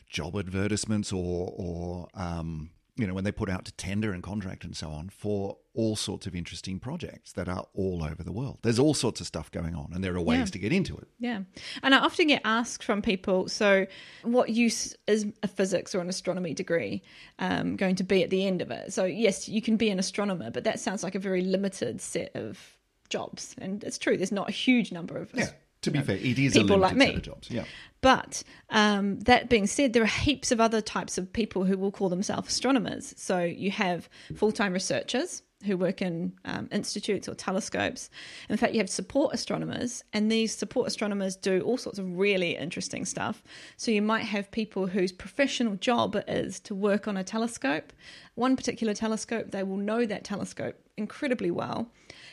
job 0.09 0.37
advertisements 0.37 1.13
or 1.13 1.53
or 1.57 2.09
um, 2.15 2.71
you 2.97 3.07
know 3.07 3.13
when 3.15 3.25
they 3.25 3.33
put 3.33 3.51
out 3.51 3.65
to 3.65 3.73
tender 3.73 4.13
and 4.13 4.23
contract 4.23 4.65
and 4.65 4.77
so 4.77 4.89
on 4.91 5.09
for 5.09 5.57
all 5.75 5.95
sorts 5.97 6.27
of 6.27 6.35
interesting 6.35 6.79
projects 6.81 7.33
that 7.33 7.49
are 7.51 7.67
all 7.75 8.03
over 8.03 8.23
the 8.23 8.33
world. 8.33 8.59
There's 8.63 8.79
all 8.79 8.95
sorts 8.95 9.21
of 9.21 9.27
stuff 9.27 9.51
going 9.51 9.75
on, 9.75 9.91
and 9.93 10.03
there 10.03 10.17
are 10.17 10.21
ways 10.23 10.39
Yeah. 10.39 10.45
to 10.47 10.59
get 10.59 10.73
into 10.73 10.97
it. 10.97 11.07
Yeah. 11.19 11.41
And 11.83 11.95
I 11.95 11.99
often 11.99 12.29
get 12.29 12.41
asked 12.47 12.83
from 12.83 13.03
people, 13.03 13.49
so 13.49 13.87
what 14.23 14.49
use 14.49 14.97
is 15.07 15.27
a 15.43 15.49
physics 15.49 15.95
or 15.95 16.01
an 16.01 16.09
astronomy 16.09 16.55
degree 16.55 17.03
um, 17.39 17.77
going 17.77 17.97
to 17.97 18.05
be 18.05 18.23
at 18.25 18.31
the 18.31 18.47
end 18.47 18.63
of 18.63 18.71
it? 18.71 18.95
So, 18.95 19.05
yes, 19.05 19.51
you 19.51 19.61
can 19.61 19.77
be 19.77 19.91
an 19.91 19.99
astronomer, 19.99 20.51
but 20.51 20.65
that 20.65 20.81
sounds 20.81 21.03
like 21.03 21.15
a 21.15 21.19
very 21.19 21.43
limited 21.43 22.01
set 22.01 22.35
of 22.35 22.76
jobs. 23.09 23.55
And 23.61 23.83
it's 23.85 23.99
true, 23.99 24.17
there's 24.17 24.33
not 24.33 24.49
a 24.49 24.53
huge 24.53 24.93
number 24.93 25.17
of 25.17 25.31
Yeah. 25.35 25.51
To 25.83 25.91
be 25.91 26.01
fair, 26.01 26.17
it 26.17 26.39
is 26.39 26.57
a 26.57 26.61
people 26.61 26.79
limited 26.79 26.81
like 26.81 26.97
me. 26.97 27.15
of 27.15 27.23
jobs. 27.23 27.51
Yeah. 27.51 27.65
But 28.01 28.43
um, 28.71 29.21
that 29.21 29.49
being 29.49 29.67
said, 29.67 29.93
there 29.93 30.03
are 30.03 30.07
heaps 30.07 30.51
of 30.51 30.61
other 30.61 30.81
types 30.81 31.17
of 31.17 31.33
people 31.33 31.65
who 31.65 31.79
will 31.79 31.93
call 31.93 32.09
themselves 32.09 32.49
astronomers. 32.49 33.15
So 33.17 33.41
you 33.41 33.71
have 33.71 34.09
full 34.35 34.51
time 34.53 34.73
researchers 34.73 35.43
who 35.65 35.77
work 35.77 36.03
in 36.03 36.33
um, 36.45 36.69
institutes 36.71 37.29
or 37.29 37.35
telescopes. 37.35 38.11
In 38.49 38.57
fact, 38.57 38.75
you 38.75 38.79
have 38.79 38.91
support 38.91 39.35
astronomers, 39.35 40.05
and 40.13 40.31
these 40.31 40.55
support 40.55 40.87
astronomers 40.87 41.37
do 41.37 41.61
all 41.63 41.79
sorts 41.79 41.99
of 41.99 42.19
really 42.19 42.57
interesting 42.57 43.05
stuff. 43.05 43.43
So 43.77 43.91
you 43.91 44.03
might 44.03 44.25
have 44.25 44.51
people 44.51 44.87
whose 44.87 45.13
professional 45.13 45.77
job 45.77 46.15
it 46.17 46.29
is 46.29 46.61
to 46.61 46.75
work 46.75 47.09
on 47.09 47.17
a 47.17 47.25
telescope, 47.25 47.93
one 48.35 48.55
particular 48.55 48.93
telescope, 48.95 49.51
they 49.51 49.63
will 49.63 49.79
know 49.79 50.05
that 50.05 50.25
telescope 50.25 50.77
incredibly 50.97 51.51
well 51.51 51.91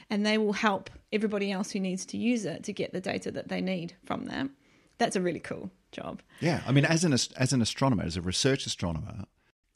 and 0.10 0.26
they 0.26 0.38
will 0.38 0.54
help 0.54 0.90
everybody 1.12 1.52
else 1.52 1.72
who 1.72 1.80
needs 1.80 2.06
to 2.08 2.18
use 2.18 2.46
it 2.46 2.64
to 2.64 2.74
get 2.74 2.94
the 2.94 3.02
data 3.02 3.32
that 3.32 3.48
they 3.48 3.62
need 3.62 3.96
from 4.06 4.26
that. 4.26 4.50
That's 4.98 5.16
a 5.16 5.22
really 5.22 5.40
cool 5.40 5.72
job. 5.92 6.22
Yeah, 6.40 6.62
I 6.68 6.72
mean, 6.72 6.86
as 6.86 7.04
an 7.04 7.14
as 7.14 7.54
an 7.54 7.62
astronomer, 7.62 8.04
as 8.04 8.18
a 8.18 8.22
research 8.22 8.66
astronomer, 8.66 9.26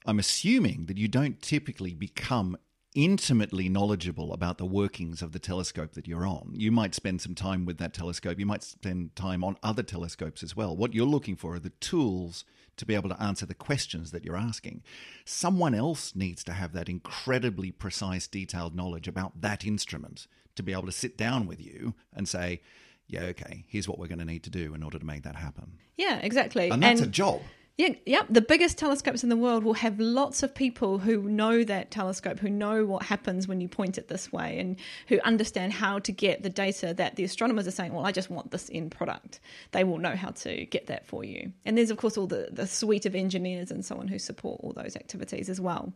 I'm 0.05 0.19
assuming 0.19 0.85
that 0.85 0.97
you 0.97 1.07
don't 1.07 1.41
typically 1.41 1.93
become 1.93 2.57
intimately 2.97 3.69
knowledgeable 3.69 4.33
about 4.33 4.57
the 4.57 4.65
workings 4.65 5.21
of 5.21 5.31
the 5.31 5.37
telescope 5.37 5.93
that 5.93 6.07
you're 6.07 6.25
on. 6.25 6.49
You 6.55 6.71
might 6.71 6.95
spend 6.95 7.21
some 7.21 7.35
time 7.35 7.63
with 7.63 7.77
that 7.77 7.93
telescope. 7.93 8.39
You 8.39 8.47
might 8.47 8.63
spend 8.63 9.15
time 9.15 9.43
on 9.43 9.55
other 9.61 9.83
telescopes 9.83 10.41
as 10.41 10.55
well. 10.55 10.75
What 10.75 10.95
you're 10.95 11.05
looking 11.05 11.35
for 11.35 11.53
are 11.53 11.59
the 11.59 11.69
tools 11.69 12.43
to 12.75 12.87
be 12.87 12.95
able 12.95 13.09
to 13.09 13.21
answer 13.21 13.45
the 13.45 13.53
questions 13.53 14.09
that 14.09 14.25
you're 14.25 14.35
asking. 14.35 14.81
Someone 15.25 15.75
else 15.75 16.15
needs 16.15 16.43
to 16.45 16.53
have 16.53 16.73
that 16.73 16.89
incredibly 16.89 17.69
precise, 17.69 18.27
detailed 18.27 18.75
knowledge 18.75 19.07
about 19.07 19.41
that 19.41 19.63
instrument 19.63 20.25
to 20.55 20.63
be 20.63 20.71
able 20.71 20.87
to 20.87 20.91
sit 20.91 21.15
down 21.15 21.45
with 21.45 21.61
you 21.61 21.93
and 22.15 22.27
say, 22.27 22.61
yeah, 23.07 23.25
okay, 23.25 23.63
here's 23.67 23.87
what 23.87 23.99
we're 23.99 24.07
going 24.07 24.17
to 24.17 24.25
need 24.25 24.43
to 24.43 24.49
do 24.49 24.73
in 24.73 24.81
order 24.81 24.97
to 24.97 25.05
make 25.05 25.21
that 25.21 25.35
happen. 25.35 25.77
Yeah, 25.97 26.17
exactly. 26.17 26.71
And 26.71 26.81
that's 26.81 27.01
a 27.01 27.05
job. 27.05 27.41
Yeah, 27.77 27.93
yep. 28.07 28.25
The 28.27 28.41
biggest 28.41 28.79
telescopes 28.79 29.21
in 29.21 29.29
the 29.29 29.37
world 29.37 29.63
will 29.63 29.75
have 29.75 29.99
lots 29.99 30.41
of 30.41 30.55
people 30.55 30.97
who 30.97 31.21
know 31.29 31.63
that 31.63 31.91
telescope, 31.91 32.39
who 32.39 32.49
know 32.49 32.87
what 32.87 33.03
happens 33.03 33.47
when 33.47 33.61
you 33.61 33.67
point 33.67 33.99
it 33.99 34.07
this 34.07 34.31
way, 34.33 34.57
and 34.57 34.77
who 35.07 35.19
understand 35.23 35.73
how 35.73 35.99
to 35.99 36.11
get 36.11 36.41
the 36.41 36.49
data 36.49 36.95
that 36.95 37.17
the 37.17 37.23
astronomers 37.23 37.67
are 37.67 37.71
saying, 37.71 37.93
well, 37.93 38.03
I 38.03 38.11
just 38.11 38.31
want 38.31 38.49
this 38.49 38.71
end 38.73 38.89
product. 38.89 39.39
They 39.73 39.83
will 39.83 39.99
know 39.99 40.15
how 40.15 40.31
to 40.31 40.65
get 40.65 40.87
that 40.87 41.05
for 41.05 41.23
you. 41.23 41.53
And 41.65 41.77
there's, 41.77 41.91
of 41.91 41.97
course, 41.97 42.17
all 42.17 42.25
the, 42.25 42.49
the 42.51 42.65
suite 42.65 43.05
of 43.05 43.13
engineers 43.13 43.69
and 43.69 43.85
so 43.85 43.97
on 43.97 44.07
who 44.07 44.17
support 44.17 44.59
all 44.63 44.73
those 44.73 44.95
activities 44.95 45.47
as 45.47 45.61
well. 45.61 45.93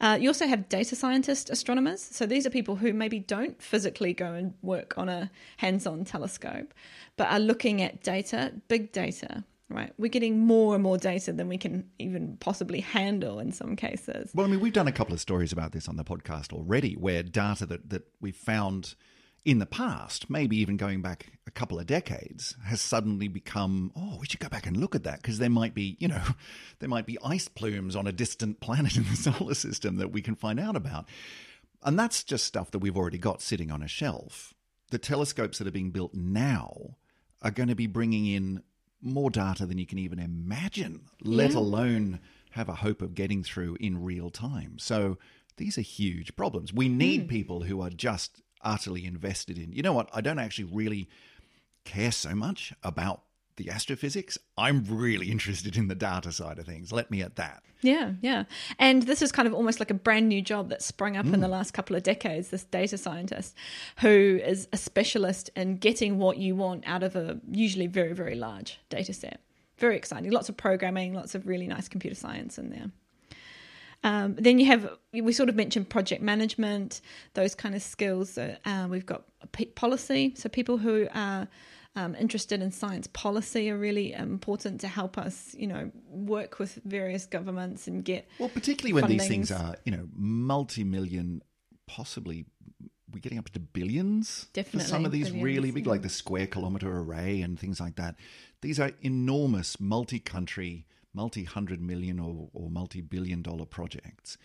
Uh, 0.00 0.18
you 0.20 0.28
also 0.28 0.48
have 0.48 0.68
data 0.68 0.96
scientist 0.96 1.48
astronomers. 1.48 2.02
So 2.02 2.26
these 2.26 2.44
are 2.44 2.50
people 2.50 2.74
who 2.74 2.92
maybe 2.92 3.20
don't 3.20 3.60
physically 3.62 4.14
go 4.14 4.32
and 4.32 4.54
work 4.62 4.98
on 4.98 5.08
a 5.08 5.30
hands 5.58 5.86
on 5.86 6.04
telescope, 6.04 6.74
but 7.16 7.28
are 7.30 7.40
looking 7.40 7.82
at 7.82 8.02
data, 8.02 8.52
big 8.66 8.90
data, 8.90 9.44
right? 9.70 9.92
We're 9.98 10.08
getting 10.08 10.40
more 10.40 10.74
and 10.74 10.82
more 10.82 10.98
data 10.98 11.32
than 11.32 11.48
we 11.48 11.58
can 11.58 11.88
even 11.98 12.36
possibly 12.38 12.80
handle 12.80 13.38
in 13.38 13.52
some 13.52 13.76
cases. 13.76 14.30
Well, 14.34 14.46
I 14.46 14.50
mean, 14.50 14.60
we've 14.60 14.72
done 14.72 14.88
a 14.88 14.92
couple 14.92 15.14
of 15.14 15.20
stories 15.20 15.52
about 15.52 15.72
this 15.72 15.88
on 15.88 15.96
the 15.96 16.04
podcast 16.04 16.52
already, 16.52 16.94
where 16.94 17.22
data 17.22 17.66
that, 17.66 17.90
that 17.90 18.02
we 18.20 18.32
found 18.32 18.94
in 19.44 19.58
the 19.58 19.66
past, 19.66 20.28
maybe 20.28 20.56
even 20.58 20.76
going 20.76 21.00
back 21.00 21.32
a 21.46 21.50
couple 21.50 21.78
of 21.78 21.86
decades, 21.86 22.56
has 22.64 22.80
suddenly 22.80 23.28
become, 23.28 23.92
oh, 23.96 24.18
we 24.20 24.26
should 24.26 24.40
go 24.40 24.48
back 24.48 24.66
and 24.66 24.76
look 24.76 24.94
at 24.94 25.04
that 25.04 25.22
because 25.22 25.38
there 25.38 25.50
might 25.50 25.74
be, 25.74 25.96
you 26.00 26.08
know, 26.08 26.22
there 26.80 26.88
might 26.88 27.06
be 27.06 27.18
ice 27.24 27.48
plumes 27.48 27.96
on 27.96 28.06
a 28.06 28.12
distant 28.12 28.60
planet 28.60 28.96
in 28.96 29.04
the 29.04 29.16
solar 29.32 29.54
system 29.54 29.96
that 29.96 30.12
we 30.12 30.22
can 30.22 30.34
find 30.34 30.58
out 30.58 30.76
about. 30.76 31.08
And 31.82 31.98
that's 31.98 32.24
just 32.24 32.44
stuff 32.44 32.70
that 32.72 32.80
we've 32.80 32.96
already 32.96 33.18
got 33.18 33.40
sitting 33.40 33.70
on 33.70 33.82
a 33.82 33.88
shelf. 33.88 34.54
The 34.90 34.98
telescopes 34.98 35.58
that 35.58 35.68
are 35.68 35.72
being 35.72 35.90
built 35.90 36.14
now 36.14 36.96
are 37.42 37.50
going 37.50 37.68
to 37.68 37.74
be 37.74 37.86
bringing 37.86 38.26
in 38.26 38.62
more 39.00 39.30
data 39.30 39.66
than 39.66 39.78
you 39.78 39.86
can 39.86 39.98
even 39.98 40.18
imagine, 40.18 41.02
let 41.22 41.52
Yeah. 41.52 41.58
alone 41.58 42.20
have 42.52 42.68
a 42.68 42.76
hope 42.76 43.02
of 43.02 43.14
getting 43.14 43.42
through 43.42 43.76
in 43.80 44.02
real 44.02 44.30
time. 44.30 44.78
So 44.78 45.18
these 45.56 45.78
are 45.78 45.82
huge 45.82 46.34
problems. 46.36 46.72
We 46.72 46.88
hmm. 46.88 46.98
need 46.98 47.28
people 47.28 47.62
who 47.62 47.80
are 47.80 47.90
just 47.90 48.42
utterly 48.62 49.04
invested 49.04 49.58
in, 49.58 49.72
you 49.72 49.82
know 49.82 49.92
what, 49.92 50.08
I 50.12 50.20
don't 50.20 50.38
actually 50.38 50.64
really 50.72 51.08
care 51.84 52.12
so 52.12 52.34
much 52.34 52.72
about 52.82 53.22
the 53.58 53.68
astrophysics. 53.70 54.38
I'm 54.56 54.84
really 54.88 55.30
interested 55.36 55.76
in 55.76 55.88
the 55.88 55.94
data 55.94 56.32
side 56.32 56.58
of 56.58 56.64
things. 56.66 56.90
Let 56.90 57.10
me 57.10 57.20
at 57.22 57.36
that. 57.36 57.62
Yeah, 57.82 58.14
yeah. 58.22 58.44
And 58.80 59.04
this 59.04 59.22
is 59.22 59.30
kind 59.30 59.46
of 59.46 59.54
almost 59.54 59.78
like 59.78 59.90
a 59.92 59.94
brand 59.94 60.28
new 60.28 60.42
job 60.42 60.68
that 60.70 60.82
sprung 60.82 61.16
up 61.16 61.26
Mm. 61.26 61.34
in 61.34 61.40
the 61.40 61.46
last 61.48 61.72
couple 61.74 61.94
of 61.94 62.02
decades. 62.02 62.48
This 62.48 62.64
data 62.64 62.98
scientist 62.98 63.54
who 63.98 64.40
is 64.42 64.66
a 64.72 64.76
specialist 64.76 65.50
in 65.54 65.76
getting 65.76 66.18
what 66.18 66.38
you 66.38 66.56
want 66.56 66.82
out 66.88 67.02
of 67.04 67.14
a 67.14 67.38
usually 67.50 67.86
very, 67.86 68.14
very 68.14 68.34
large 68.34 68.80
data 68.88 69.12
set. 69.12 69.40
Very 69.76 69.96
exciting. 69.96 70.32
Lots 70.32 70.48
of 70.48 70.56
programming, 70.56 71.14
lots 71.14 71.36
of 71.36 71.46
really 71.46 71.68
nice 71.68 71.86
computer 71.88 72.16
science 72.16 72.58
in 72.58 72.70
there. 72.70 72.90
Um, 74.04 74.34
then 74.36 74.58
you 74.58 74.66
have, 74.66 74.90
we 75.12 75.32
sort 75.32 75.48
of 75.48 75.56
mentioned 75.56 75.88
project 75.88 76.22
management, 76.22 77.00
those 77.34 77.54
kind 77.54 77.74
of 77.74 77.82
skills. 77.82 78.38
Uh, 78.38 78.56
uh, 78.64 78.86
we've 78.88 79.06
got 79.06 79.24
p- 79.52 79.66
policy. 79.66 80.34
So 80.36 80.48
people 80.48 80.78
who 80.78 81.08
are 81.14 81.48
um, 81.98 82.14
interested 82.14 82.62
in 82.62 82.70
science 82.70 83.08
policy 83.08 83.70
are 83.70 83.76
really 83.76 84.12
important 84.12 84.80
to 84.82 84.88
help 84.88 85.18
us, 85.18 85.54
you 85.58 85.66
know, 85.66 85.90
work 86.08 86.60
with 86.60 86.78
various 86.84 87.26
governments 87.26 87.88
and 87.88 88.04
get. 88.04 88.28
Well, 88.38 88.48
particularly 88.48 88.92
when 88.92 89.10
these 89.10 89.26
things 89.26 89.50
are, 89.50 89.74
you 89.84 89.90
know, 89.90 90.08
multi-million, 90.14 91.42
possibly 91.86 92.46
we're 93.12 93.18
getting 93.20 93.38
up 93.38 93.50
to 93.50 93.58
billions. 93.58 94.46
For 94.54 94.78
some 94.78 95.04
of 95.04 95.10
these 95.10 95.32
really 95.32 95.72
big, 95.72 95.86
yeah. 95.86 95.90
like 95.90 96.02
the 96.02 96.08
square 96.08 96.46
kilometer 96.46 96.98
array 96.98 97.40
and 97.40 97.58
things 97.58 97.80
like 97.80 97.96
that. 97.96 98.14
These 98.60 98.78
are 98.78 98.92
enormous, 99.02 99.80
multi-country, 99.80 100.86
multi-hundred 101.12 101.80
million 101.80 102.20
or, 102.20 102.48
or 102.52 102.70
multi-billion 102.70 103.42
dollar 103.42 103.64
projects. 103.64 104.38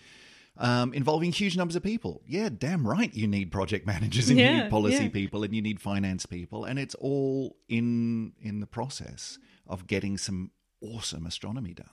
Um, 0.56 0.94
involving 0.94 1.32
huge 1.32 1.58
numbers 1.58 1.76
of 1.76 1.82
people. 1.82 2.22
Yeah, 2.28 2.50
damn 2.56 2.88
right. 2.88 3.12
You 3.12 3.26
need 3.26 3.52
project 3.52 3.88
managers 3.88 4.30
and 4.30 4.38
you 4.40 4.46
need 4.46 4.70
policy 4.70 5.06
yeah. 5.06 5.10
people 5.10 5.44
and 5.44 5.56
you 5.56 5.64
need 5.64 5.82
finance 5.82 6.28
people, 6.28 6.66
and 6.66 6.78
it's 6.78 6.94
all 6.96 7.58
in 7.68 8.34
in 8.40 8.60
the 8.60 8.68
process 8.68 9.40
of 9.66 9.88
getting 9.88 10.18
some 10.18 10.52
awesome 10.80 11.26
astronomy 11.26 11.74
done. 11.74 11.90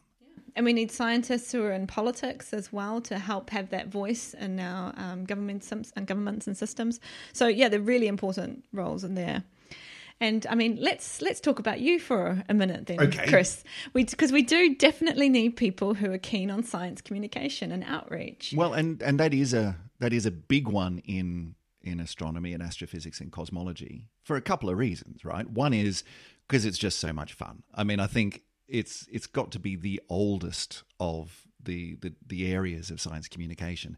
And 0.56 0.66
we 0.66 0.72
need 0.72 0.90
scientists 0.90 1.52
who 1.52 1.62
are 1.62 1.72
in 1.72 1.86
politics 1.86 2.52
as 2.52 2.72
well 2.72 3.00
to 3.02 3.18
help 3.18 3.50
have 3.50 3.70
that 3.70 3.88
voice 3.88 4.34
in 4.34 4.58
our 4.58 4.92
um, 4.96 5.24
governments 5.24 5.72
and 5.72 6.06
governments 6.06 6.46
and 6.46 6.56
systems. 6.56 7.00
So 7.32 7.46
yeah, 7.46 7.68
they're 7.68 7.80
really 7.80 8.08
important 8.08 8.64
roles 8.72 9.04
in 9.04 9.14
there. 9.14 9.44
And 10.20 10.46
I 10.50 10.54
mean, 10.54 10.76
let's 10.80 11.22
let's 11.22 11.40
talk 11.40 11.58
about 11.58 11.80
you 11.80 11.98
for 11.98 12.42
a 12.48 12.54
minute 12.54 12.86
then, 12.86 13.00
Okay. 13.00 13.26
Chris. 13.28 13.64
We 13.94 14.04
because 14.04 14.32
we 14.32 14.42
do 14.42 14.74
definitely 14.74 15.28
need 15.30 15.56
people 15.56 15.94
who 15.94 16.12
are 16.12 16.18
keen 16.18 16.50
on 16.50 16.62
science 16.62 17.00
communication 17.00 17.72
and 17.72 17.82
outreach. 17.84 18.52
Well, 18.56 18.74
and 18.74 19.02
and 19.02 19.18
that 19.18 19.32
is 19.32 19.54
a 19.54 19.76
that 19.98 20.12
is 20.12 20.26
a 20.26 20.30
big 20.30 20.68
one 20.68 20.98
in 21.06 21.54
in 21.82 22.00
astronomy 22.00 22.52
and 22.52 22.62
astrophysics 22.62 23.20
and 23.20 23.32
cosmology 23.32 24.08
for 24.22 24.36
a 24.36 24.42
couple 24.42 24.68
of 24.68 24.76
reasons, 24.76 25.24
right? 25.24 25.48
One 25.48 25.72
is 25.72 26.04
because 26.46 26.66
it's 26.66 26.76
just 26.78 26.98
so 26.98 27.12
much 27.12 27.32
fun. 27.32 27.62
I 27.74 27.84
mean, 27.84 27.98
I 28.00 28.06
think 28.06 28.42
it's 28.68 29.06
it's 29.10 29.26
got 29.26 29.50
to 29.52 29.58
be 29.58 29.76
the 29.76 30.00
oldest 30.10 30.82
of 30.98 31.46
the 31.62 31.96
the, 32.02 32.12
the 32.26 32.52
areas 32.52 32.90
of 32.90 33.00
science 33.00 33.26
communication, 33.28 33.96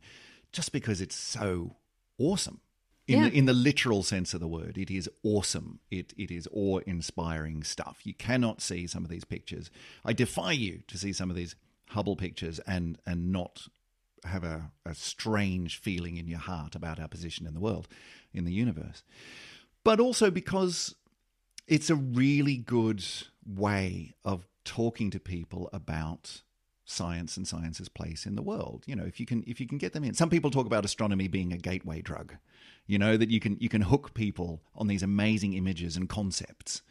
just 0.52 0.72
because 0.72 1.00
it's 1.00 1.16
so 1.16 1.76
awesome. 2.18 2.60
In, 3.08 3.18
Yeah. 3.22 3.28
the, 3.30 3.36
in 3.36 3.44
the 3.46 3.52
literal 3.52 4.02
sense 4.04 4.32
of 4.32 4.40
the 4.40 4.46
word, 4.48 4.78
it 4.78 4.90
is 4.90 5.10
awesome. 5.24 5.80
It 5.90 6.14
it 6.16 6.30
is 6.30 6.46
awe 6.52 6.78
inspiring 6.86 7.64
stuff. 7.64 8.00
You 8.04 8.14
cannot 8.14 8.60
see 8.62 8.86
some 8.86 9.02
of 9.04 9.10
these 9.10 9.24
pictures. 9.24 9.70
I 10.04 10.12
defy 10.12 10.52
you 10.52 10.82
to 10.86 10.96
see 10.98 11.12
some 11.12 11.30
of 11.30 11.36
these 11.36 11.56
Hubble 11.88 12.16
pictures 12.16 12.58
and 12.60 12.98
and 13.04 13.32
not 13.32 13.66
have 14.24 14.44
a, 14.44 14.70
a 14.86 14.94
strange 14.94 15.78
feeling 15.80 16.16
in 16.16 16.28
your 16.28 16.38
heart 16.38 16.74
about 16.76 17.00
our 17.00 17.08
position 17.08 17.44
in 17.46 17.54
the 17.54 17.60
world, 17.60 17.88
in 18.32 18.44
the 18.44 18.52
universe. 18.52 19.02
But 19.82 19.98
also 19.98 20.30
because 20.30 20.94
it's 21.66 21.90
a 21.90 21.96
really 21.96 22.56
good 22.56 23.04
way 23.44 24.14
of 24.24 24.46
talking 24.64 25.10
to 25.10 25.18
people 25.18 25.68
about 25.72 26.42
science 26.92 27.36
and 27.36 27.46
science's 27.48 27.88
place 27.88 28.26
in 28.26 28.36
the 28.36 28.42
world. 28.42 28.84
You 28.86 28.96
know, 28.96 29.04
if 29.04 29.18
you 29.18 29.26
can 29.26 29.42
if 29.46 29.60
you 29.60 29.66
can 29.66 29.78
get 29.78 29.92
them 29.92 30.04
in. 30.04 30.14
Some 30.14 30.30
people 30.30 30.50
talk 30.50 30.66
about 30.66 30.84
astronomy 30.84 31.28
being 31.28 31.52
a 31.52 31.56
gateway 31.56 32.02
drug. 32.02 32.34
You 32.86 32.98
know, 32.98 33.16
that 33.16 33.30
you 33.30 33.40
can 33.40 33.56
you 33.60 33.68
can 33.68 33.82
hook 33.82 34.14
people 34.14 34.62
on 34.76 34.86
these 34.86 35.02
amazing 35.02 35.54
images 35.54 35.96
and 35.96 36.08
concepts 36.08 36.82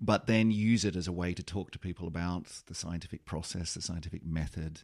but 0.00 0.26
then 0.26 0.50
use 0.50 0.84
it 0.84 0.96
as 0.96 1.06
a 1.06 1.12
way 1.12 1.34
to 1.34 1.42
talk 1.42 1.70
to 1.70 1.78
people 1.78 2.08
about 2.08 2.46
the 2.66 2.74
scientific 2.74 3.26
process, 3.26 3.74
the 3.74 3.82
scientific 3.82 4.24
method, 4.24 4.82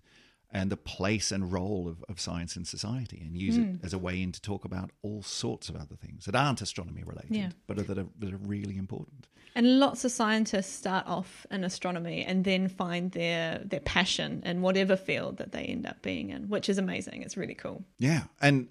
and 0.56 0.70
the 0.70 0.76
place 0.76 1.30
and 1.30 1.52
role 1.52 1.86
of, 1.86 2.02
of 2.08 2.18
science 2.18 2.56
in 2.56 2.64
society, 2.64 3.20
and 3.22 3.36
use 3.36 3.58
it 3.58 3.60
hmm. 3.60 3.84
as 3.84 3.92
a 3.92 3.98
way 3.98 4.22
in 4.22 4.32
to 4.32 4.40
talk 4.40 4.64
about 4.64 4.90
all 5.02 5.22
sorts 5.22 5.68
of 5.68 5.76
other 5.76 5.96
things 5.96 6.24
that 6.24 6.34
aren't 6.34 6.62
astronomy 6.62 7.02
related, 7.04 7.36
Yeah. 7.36 7.50
but 7.66 7.78
are, 7.78 7.82
that, 7.82 7.98
are, 7.98 8.06
that 8.20 8.32
are 8.32 8.38
really 8.38 8.78
important. 8.78 9.28
And 9.54 9.78
lots 9.78 10.02
of 10.06 10.12
scientists 10.12 10.72
start 10.72 11.06
off 11.06 11.46
in 11.50 11.62
astronomy 11.62 12.24
and 12.24 12.42
then 12.44 12.68
find 12.68 13.12
their 13.12 13.58
their 13.64 13.80
passion 13.80 14.42
in 14.46 14.62
whatever 14.62 14.96
field 14.96 15.36
that 15.36 15.52
they 15.52 15.64
end 15.64 15.86
up 15.86 16.00
being 16.00 16.30
in, 16.30 16.48
which 16.48 16.70
is 16.70 16.78
amazing. 16.78 17.22
It's 17.22 17.36
really 17.36 17.54
cool. 17.54 17.84
Yeah, 17.98 18.24
and 18.40 18.68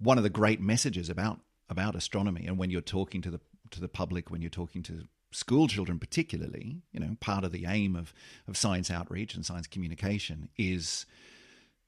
one 0.00 0.18
of 0.18 0.24
the 0.24 0.30
great 0.30 0.60
messages 0.60 1.08
about 1.08 1.38
about 1.68 1.94
astronomy, 1.94 2.46
and 2.46 2.58
when 2.58 2.70
you're 2.70 2.80
talking 2.80 3.22
to 3.22 3.30
the 3.30 3.40
to 3.70 3.80
the 3.80 3.88
public, 3.88 4.30
when 4.30 4.40
you're 4.40 4.50
talking 4.50 4.82
to 4.84 5.06
school 5.30 5.68
children, 5.68 5.98
particularly, 5.98 6.82
you 6.92 7.00
know, 7.00 7.16
part 7.20 7.44
of 7.44 7.52
the 7.52 7.66
aim 7.66 7.96
of 7.96 8.12
of 8.46 8.56
science 8.56 8.90
outreach 8.90 9.34
and 9.34 9.44
science 9.44 9.66
communication 9.66 10.48
is, 10.56 11.06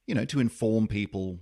you 0.07 0.15
know, 0.15 0.25
to 0.27 0.41
inform 0.41 0.87
people 0.87 1.39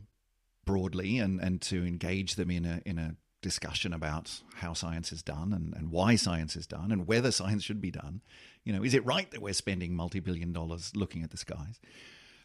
broadly 0.64 1.18
and 1.18 1.40
and 1.40 1.60
to 1.62 1.84
engage 1.84 2.36
them 2.36 2.50
in 2.50 2.64
a 2.64 2.82
in 2.84 2.98
a 2.98 3.16
discussion 3.40 3.92
about 3.92 4.42
how 4.56 4.72
science 4.72 5.12
is 5.12 5.22
done 5.22 5.52
and, 5.52 5.72
and 5.74 5.90
why 5.90 6.16
science 6.16 6.56
is 6.56 6.66
done 6.66 6.90
and 6.90 7.06
whether 7.06 7.30
science 7.30 7.62
should 7.62 7.80
be 7.80 7.90
done. 7.90 8.20
You 8.64 8.72
know, 8.72 8.82
is 8.82 8.94
it 8.94 9.06
right 9.06 9.30
that 9.30 9.40
we're 9.40 9.52
spending 9.52 9.94
multi 9.94 10.20
billion 10.20 10.52
dollars 10.52 10.92
looking 10.94 11.22
at 11.22 11.30
the 11.30 11.36
skies? 11.36 11.80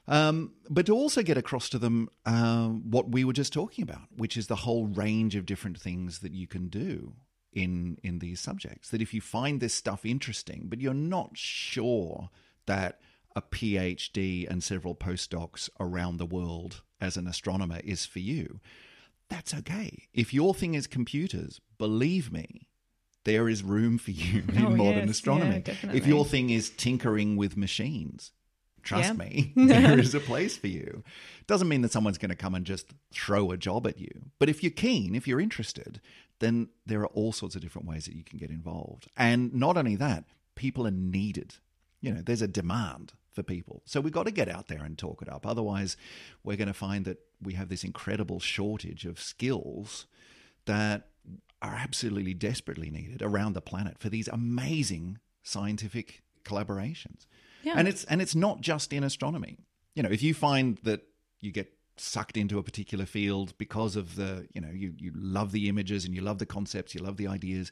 Um, 0.08 0.54
but 0.70 0.86
to 0.88 0.94
also 0.94 1.24
get 1.24 1.38
across 1.38 1.70
to 1.70 1.80
them 1.80 2.10
uh, 2.26 2.68
what 2.68 3.10
we 3.10 3.24
were 3.24 3.34
just 3.34 3.54
talking 3.54 3.84
about, 3.84 4.02
which 4.16 4.36
is 4.36 4.48
the 4.48 4.58
whole 4.58 4.88
range 4.88 5.36
of 5.36 5.46
different 5.46 5.80
things 5.80 6.20
that 6.20 6.34
you 6.34 6.46
can 6.46 6.68
do 6.68 7.14
in 7.54 7.98
in 8.04 8.20
these 8.20 8.40
subjects. 8.40 8.90
That 8.90 9.02
if 9.02 9.14
you 9.14 9.22
find 9.22 9.60
this 9.60 9.74
stuff 9.74 10.06
interesting, 10.06 10.66
but 10.68 10.80
you're 10.82 10.94
not 10.94 11.38
sure 11.38 12.30
that 12.66 13.00
a 13.36 13.42
PhD 13.42 14.48
and 14.50 14.64
several 14.64 14.96
postdocs 14.96 15.70
around 15.80 16.18
the 16.18 16.26
world 16.26 16.82
as 17.02 17.18
an 17.18 17.28
astronomer 17.28 17.80
is 17.84 18.06
for 18.06 18.20
you, 18.20 18.60
that's 19.30 19.54
okay. 19.54 20.08
If 20.14 20.34
your 20.34 20.54
thing 20.54 20.76
is 20.76 20.86
computers, 20.88 21.60
believe 21.78 22.32
me, 22.32 22.68
there 23.24 23.50
is 23.50 23.64
room 23.64 23.98
for 23.98 24.12
you 24.12 24.44
in 24.54 24.66
Oh, 24.66 24.70
modern 24.72 25.08
yes, 25.08 25.12
astronomy. 25.18 25.64
yeah, 25.66 25.92
if 25.94 26.06
your 26.06 26.26
thing 26.26 26.50
is 26.52 26.70
tinkering 26.70 27.36
with 27.36 27.58
machines, 27.58 28.32
trust 28.84 29.10
Yeah. 29.10 29.14
me, 29.14 29.54
there 29.56 29.98
is 29.98 30.14
a 30.14 30.20
place 30.20 30.56
for 30.58 30.68
you. 30.68 31.04
Doesn't 31.48 31.70
mean 31.70 31.82
that 31.82 31.92
someone's 31.92 32.18
going 32.20 32.30
to 32.30 32.36
come 32.36 32.54
and 32.54 32.66
just 32.66 32.94
throw 33.12 33.52
a 33.52 33.58
job 33.58 33.88
at 33.88 33.98
you. 34.00 34.12
But 34.40 34.50
if 34.50 34.62
you're 34.62 34.72
keen, 34.72 35.16
if 35.16 35.28
you're 35.28 35.42
interested, 35.42 36.00
then 36.44 36.70
there 36.86 37.02
are 37.02 37.08
all 37.08 37.32
sorts 37.32 37.56
of 37.56 37.62
different 37.62 37.88
ways 37.88 38.06
that 38.06 38.16
you 38.16 38.24
can 38.24 38.38
get 38.38 38.50
involved. 38.50 39.08
And 39.18 39.54
not 39.54 39.78
only 39.78 39.96
that, 39.96 40.26
people 40.56 40.86
are 40.86 40.92
needed. 40.92 41.56
You 42.02 42.14
know, 42.14 42.22
there's 42.22 42.42
a 42.42 42.48
demand 42.48 43.14
for 43.32 43.44
people. 43.44 43.82
So 43.86 44.02
we've 44.02 44.14
got 44.14 44.26
to 44.26 44.32
get 44.32 44.50
out 44.50 44.68
there 44.68 44.84
and 44.84 44.98
talk 44.98 45.22
it 45.22 45.30
up. 45.30 45.48
Otherwise, 45.48 45.96
we're 46.44 46.58
going 46.58 46.68
to 46.68 46.74
find 46.74 47.06
that 47.06 47.20
we 47.42 47.54
have 47.54 47.70
this 47.70 47.84
incredible 47.84 48.40
shortage 48.40 49.06
of 49.06 49.20
skills 49.20 50.06
that 50.66 51.08
are 51.62 51.76
absolutely 51.76 52.34
desperately 52.34 52.90
needed 52.90 53.22
around 53.22 53.54
the 53.54 53.62
planet 53.62 53.98
for 53.98 54.10
these 54.10 54.28
amazing 54.28 55.18
scientific 55.44 56.22
collaborations. 56.44 57.26
Yeah. 57.64 57.76
And 57.78 57.88
it's 57.88 58.04
and 58.06 58.22
it's 58.22 58.36
not 58.36 58.60
just 58.60 58.92
in 58.92 59.04
astronomy. 59.04 59.58
You 59.96 60.04
know, 60.04 60.10
if 60.10 60.22
you 60.22 60.34
find 60.34 60.78
that 60.84 61.02
you 61.40 61.52
get 61.52 61.72
sucked 61.98 62.38
into 62.38 62.58
a 62.58 62.64
particular 62.64 63.06
field 63.06 63.54
because 63.58 63.96
of 63.96 64.16
the, 64.16 64.48
you 64.54 64.62
know, 64.62 64.72
you 64.72 64.94
you 64.98 65.12
love 65.16 65.52
the 65.52 65.70
images 65.70 66.06
and 66.06 66.16
you 66.16 66.22
love 66.22 66.40
the 66.40 66.46
concepts, 66.46 66.96
you 66.96 67.02
love 67.02 67.18
the 67.18 67.28
ideas, 67.28 67.72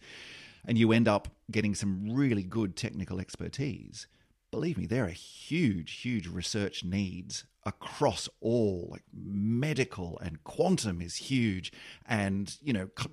and 0.65 0.77
you 0.77 0.91
end 0.91 1.07
up 1.07 1.27
getting 1.49 1.75
some 1.75 2.13
really 2.13 2.43
good 2.43 2.75
technical 2.75 3.19
expertise, 3.19 4.07
believe 4.51 4.77
me, 4.77 4.85
there 4.85 5.05
are 5.05 5.09
huge, 5.09 6.01
huge 6.01 6.27
research 6.27 6.83
needs 6.83 7.45
across 7.63 8.27
all 8.39 8.87
like 8.89 9.03
medical 9.13 10.17
and 10.17 10.43
quantum 10.43 10.99
is 10.99 11.15
huge 11.15 11.71
and 12.07 12.57
you 12.63 12.73
know 12.73 12.89
cl- 12.97 13.11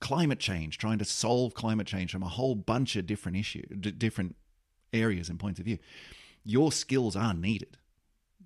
climate 0.00 0.38
change 0.38 0.78
trying 0.78 0.98
to 0.98 1.04
solve 1.04 1.52
climate 1.52 1.84
change 1.84 2.12
from 2.12 2.22
a 2.22 2.28
whole 2.28 2.54
bunch 2.54 2.94
of 2.94 3.06
different 3.06 3.36
issues 3.36 3.66
d- 3.80 3.90
different 3.90 4.36
areas 4.92 5.28
and 5.28 5.38
points 5.38 5.58
of 5.58 5.64
view. 5.66 5.78
Your 6.44 6.72
skills 6.72 7.16
are 7.16 7.34
needed. 7.34 7.76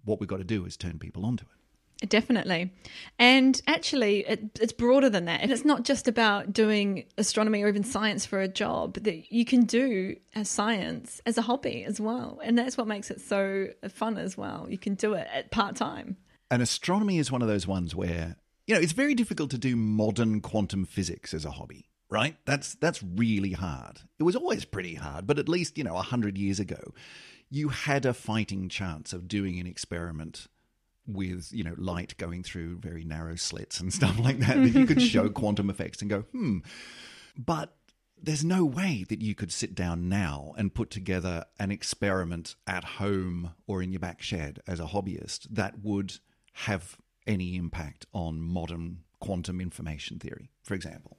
What 0.04 0.20
we've 0.20 0.28
got 0.28 0.38
to 0.38 0.44
do 0.44 0.64
is 0.64 0.76
turn 0.76 0.98
people 0.98 1.24
onto 1.24 1.44
it 1.44 1.61
Definitely. 2.08 2.72
And 3.18 3.60
actually, 3.66 4.20
it, 4.26 4.58
it's 4.60 4.72
broader 4.72 5.08
than 5.08 5.26
that. 5.26 5.40
And 5.40 5.52
it's 5.52 5.64
not 5.64 5.84
just 5.84 6.08
about 6.08 6.52
doing 6.52 7.04
astronomy 7.16 7.62
or 7.62 7.68
even 7.68 7.84
science 7.84 8.26
for 8.26 8.40
a 8.40 8.48
job, 8.48 8.94
that 8.94 9.32
you 9.32 9.44
can 9.44 9.64
do 9.64 10.16
as 10.34 10.48
science 10.48 11.20
as 11.26 11.38
a 11.38 11.42
hobby 11.42 11.84
as 11.84 12.00
well. 12.00 12.40
And 12.42 12.58
that's 12.58 12.76
what 12.76 12.86
makes 12.86 13.10
it 13.10 13.20
so 13.20 13.68
fun 13.88 14.18
as 14.18 14.36
well. 14.36 14.66
You 14.68 14.78
can 14.78 14.94
do 14.94 15.14
it 15.14 15.28
at 15.32 15.50
part 15.50 15.76
time. 15.76 16.16
And 16.50 16.60
astronomy 16.60 17.18
is 17.18 17.30
one 17.30 17.42
of 17.42 17.48
those 17.48 17.66
ones 17.66 17.94
where, 17.94 18.36
you 18.66 18.74
know, 18.74 18.80
it's 18.80 18.92
very 18.92 19.14
difficult 19.14 19.50
to 19.52 19.58
do 19.58 19.76
modern 19.76 20.40
quantum 20.40 20.84
physics 20.84 21.32
as 21.32 21.44
a 21.44 21.52
hobby. 21.52 21.88
Right? 22.10 22.36
That's 22.44 22.74
that's 22.74 23.02
really 23.02 23.52
hard. 23.52 24.00
It 24.18 24.24
was 24.24 24.36
always 24.36 24.66
pretty 24.66 24.96
hard, 24.96 25.26
but 25.26 25.38
at 25.38 25.48
least, 25.48 25.78
you 25.78 25.84
know, 25.84 25.94
100 25.94 26.36
years 26.36 26.60
ago, 26.60 26.92
you 27.48 27.70
had 27.70 28.04
a 28.04 28.12
fighting 28.12 28.68
chance 28.68 29.14
of 29.14 29.28
doing 29.28 29.58
an 29.58 29.66
experiment 29.66 30.46
with 31.06 31.48
you 31.52 31.64
know 31.64 31.74
light 31.76 32.16
going 32.16 32.42
through 32.42 32.78
very 32.78 33.04
narrow 33.04 33.34
slits 33.34 33.80
and 33.80 33.92
stuff 34.00 34.18
like 34.18 34.38
that 34.38 34.56
that 34.56 34.68
you 34.68 34.86
could 34.86 35.02
show 35.02 35.28
quantum 35.28 35.70
effects 35.70 36.00
and 36.00 36.10
go 36.10 36.20
hmm. 36.32 36.58
But 37.36 37.74
there's 38.22 38.44
no 38.44 38.64
way 38.64 39.04
that 39.08 39.20
you 39.20 39.34
could 39.34 39.50
sit 39.50 39.74
down 39.74 40.08
now 40.08 40.54
and 40.56 40.74
put 40.74 40.90
together 40.90 41.44
an 41.58 41.70
experiment 41.70 42.54
at 42.66 42.84
home 42.84 43.54
or 43.66 43.82
in 43.82 43.90
your 43.90 44.00
back 44.00 44.22
shed 44.22 44.60
as 44.66 44.78
a 44.78 44.84
hobbyist 44.84 45.48
that 45.50 45.82
would 45.82 46.18
have 46.52 46.98
any 47.26 47.56
impact 47.56 48.06
on 48.12 48.40
modern 48.40 48.98
quantum 49.18 49.60
information 49.60 50.18
theory 50.18 50.50
for 50.62 50.74
example. 50.74 51.18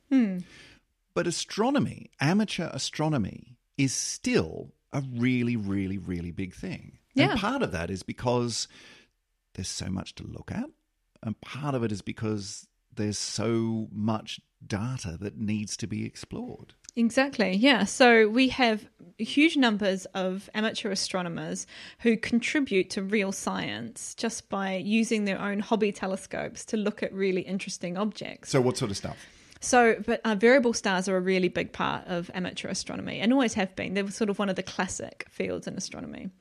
But 1.13 1.27
astronomy 1.27 2.09
amateur 2.21 2.69
astronomy 2.71 3.57
is 3.77 3.93
still 3.93 4.73
a 4.91 5.03
really 5.13 5.55
really 5.55 5.97
really 5.97 6.31
big 6.31 6.53
thing. 6.53 6.99
Yeah. 7.15 7.31
and 7.31 7.39
part 7.39 7.61
of 7.61 7.71
that 7.71 7.91
is 7.91 8.01
because 8.01 8.67
there's 9.53 9.67
so 9.67 9.87
much 9.87 10.15
to 10.15 10.23
look 10.23 10.51
at. 10.51 10.69
And 11.21 11.39
part 11.41 11.75
of 11.75 11.83
it 11.83 11.91
is 11.91 12.01
because 12.01 12.67
there's 12.93 13.17
so 13.17 13.87
much 13.91 14.39
data 14.65 15.17
that 15.19 15.37
needs 15.37 15.77
to 15.77 15.87
be 15.87 16.05
explored. 16.05 16.73
Exactly, 16.95 17.55
yeah. 17.55 17.85
So 17.85 18.29
we 18.29 18.49
have 18.49 18.85
huge 19.17 19.57
numbers 19.57 20.05
of 20.13 20.49
amateur 20.53 20.91
astronomers 20.91 21.65
who 21.99 22.17
contribute 22.17 22.89
to 22.91 23.01
real 23.01 23.31
science 23.31 24.13
just 24.13 24.49
by 24.49 24.75
using 24.75 25.25
their 25.25 25.41
own 25.41 25.59
hobby 25.59 25.91
telescopes 25.91 26.65
to 26.65 26.77
look 26.77 27.01
at 27.01 27.11
really 27.13 27.41
interesting 27.41 27.97
objects. 27.97 28.51
So, 28.51 28.61
what 28.61 28.77
sort 28.77 28.91
of 28.91 28.97
stuff? 28.97 29.17
So, 29.63 29.95
but 30.05 30.19
uh, 30.25 30.35
variable 30.35 30.73
stars 30.73 31.07
are 31.07 31.15
a 31.15 31.21
really 31.21 31.47
big 31.47 31.71
part 31.71 32.05
of 32.07 32.29
amateur 32.33 32.67
astronomy 32.67 33.21
and 33.21 33.31
always 33.31 33.53
have 33.53 33.73
been. 33.77 33.93
They're 33.93 34.11
sort 34.11 34.29
of 34.29 34.37
one 34.37 34.49
of 34.49 34.57
the 34.57 34.63
classic 34.63 35.25
fields 35.29 35.67
in 35.67 35.77
astronomy. 35.77 36.31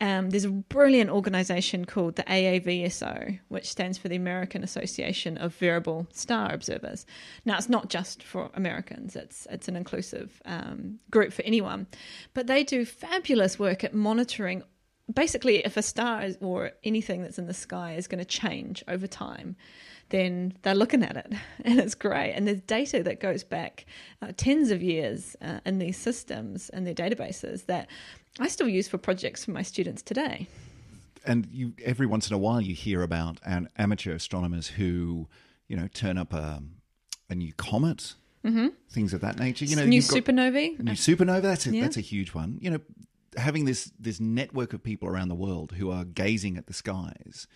Um, 0.00 0.30
there's 0.30 0.44
a 0.44 0.50
brilliant 0.50 1.10
organization 1.10 1.84
called 1.84 2.14
the 2.14 2.22
AAVSO, 2.22 3.40
which 3.48 3.68
stands 3.68 3.98
for 3.98 4.08
the 4.08 4.14
American 4.14 4.62
Association 4.62 5.38
of 5.38 5.56
Variable 5.56 6.06
Star 6.12 6.52
Observers. 6.52 7.04
Now, 7.44 7.58
it's 7.58 7.68
not 7.68 7.90
just 7.90 8.22
for 8.22 8.48
Americans; 8.54 9.16
it's 9.16 9.48
it's 9.50 9.66
an 9.66 9.74
inclusive 9.74 10.40
um, 10.44 11.00
group 11.10 11.32
for 11.32 11.42
anyone. 11.42 11.88
But 12.32 12.46
they 12.46 12.62
do 12.62 12.84
fabulous 12.84 13.58
work 13.58 13.82
at 13.82 13.92
monitoring 13.92 14.62
basically 15.12 15.58
if 15.64 15.76
a 15.76 15.82
star 15.82 16.22
is, 16.22 16.38
or 16.40 16.70
anything 16.84 17.22
that's 17.22 17.38
in 17.38 17.48
the 17.48 17.54
sky 17.54 17.94
is 17.94 18.06
going 18.06 18.20
to 18.20 18.24
change 18.24 18.84
over 18.86 19.08
time 19.08 19.56
then 20.12 20.54
they're 20.62 20.74
looking 20.82 21.02
at 21.02 21.16
it 21.16 21.32
and 21.64 21.80
it's 21.80 21.94
great 21.96 22.32
and 22.32 22.46
there's 22.46 22.60
data 22.62 23.02
that 23.02 23.18
goes 23.20 23.42
back 23.44 23.84
uh, 24.22 24.30
tens 24.36 24.70
of 24.70 24.80
years 24.82 25.36
uh, 25.42 25.58
in 25.66 25.78
these 25.78 25.96
systems 25.98 26.70
and 26.70 26.86
their 26.86 26.94
databases 26.94 27.66
that 27.66 27.88
i 28.38 28.46
still 28.48 28.68
use 28.68 28.88
for 28.88 28.98
projects 28.98 29.44
for 29.44 29.50
my 29.50 29.62
students 29.62 30.00
today 30.02 30.46
And 31.24 31.46
you, 31.52 31.72
every 31.84 32.06
once 32.06 32.28
in 32.30 32.34
a 32.34 32.38
while, 32.38 32.60
you 32.60 32.74
hear 32.74 33.02
about 33.02 33.38
an 33.44 33.68
amateur 33.76 34.12
astronomers 34.12 34.66
who, 34.76 35.28
you 35.68 35.76
know, 35.76 35.88
turn 36.02 36.18
up 36.18 36.32
a, 36.32 36.60
a 37.30 37.34
new 37.34 37.52
comet, 37.52 38.16
mm-hmm. 38.44 38.68
things 38.90 39.14
of 39.14 39.20
that 39.20 39.38
nature. 39.38 39.64
You 39.64 39.76
know, 39.76 39.86
new 39.86 40.02
supernovae 40.02 40.80
New 40.80 40.92
supernova, 40.94 41.42
that's 41.42 41.66
a, 41.66 41.70
Yeah. 41.70 41.82
that's 41.82 41.96
a 41.96 42.00
huge 42.12 42.34
one. 42.34 42.58
You 42.60 42.70
know, 42.72 42.80
having 43.36 43.66
this 43.66 43.92
this 44.06 44.18
network 44.18 44.72
of 44.74 44.82
people 44.82 45.06
around 45.08 45.28
the 45.28 45.40
world 45.46 45.68
who 45.78 45.92
are 45.92 46.04
gazing 46.04 46.58
at 46.58 46.66
the 46.66 46.74
skies, 46.74 47.46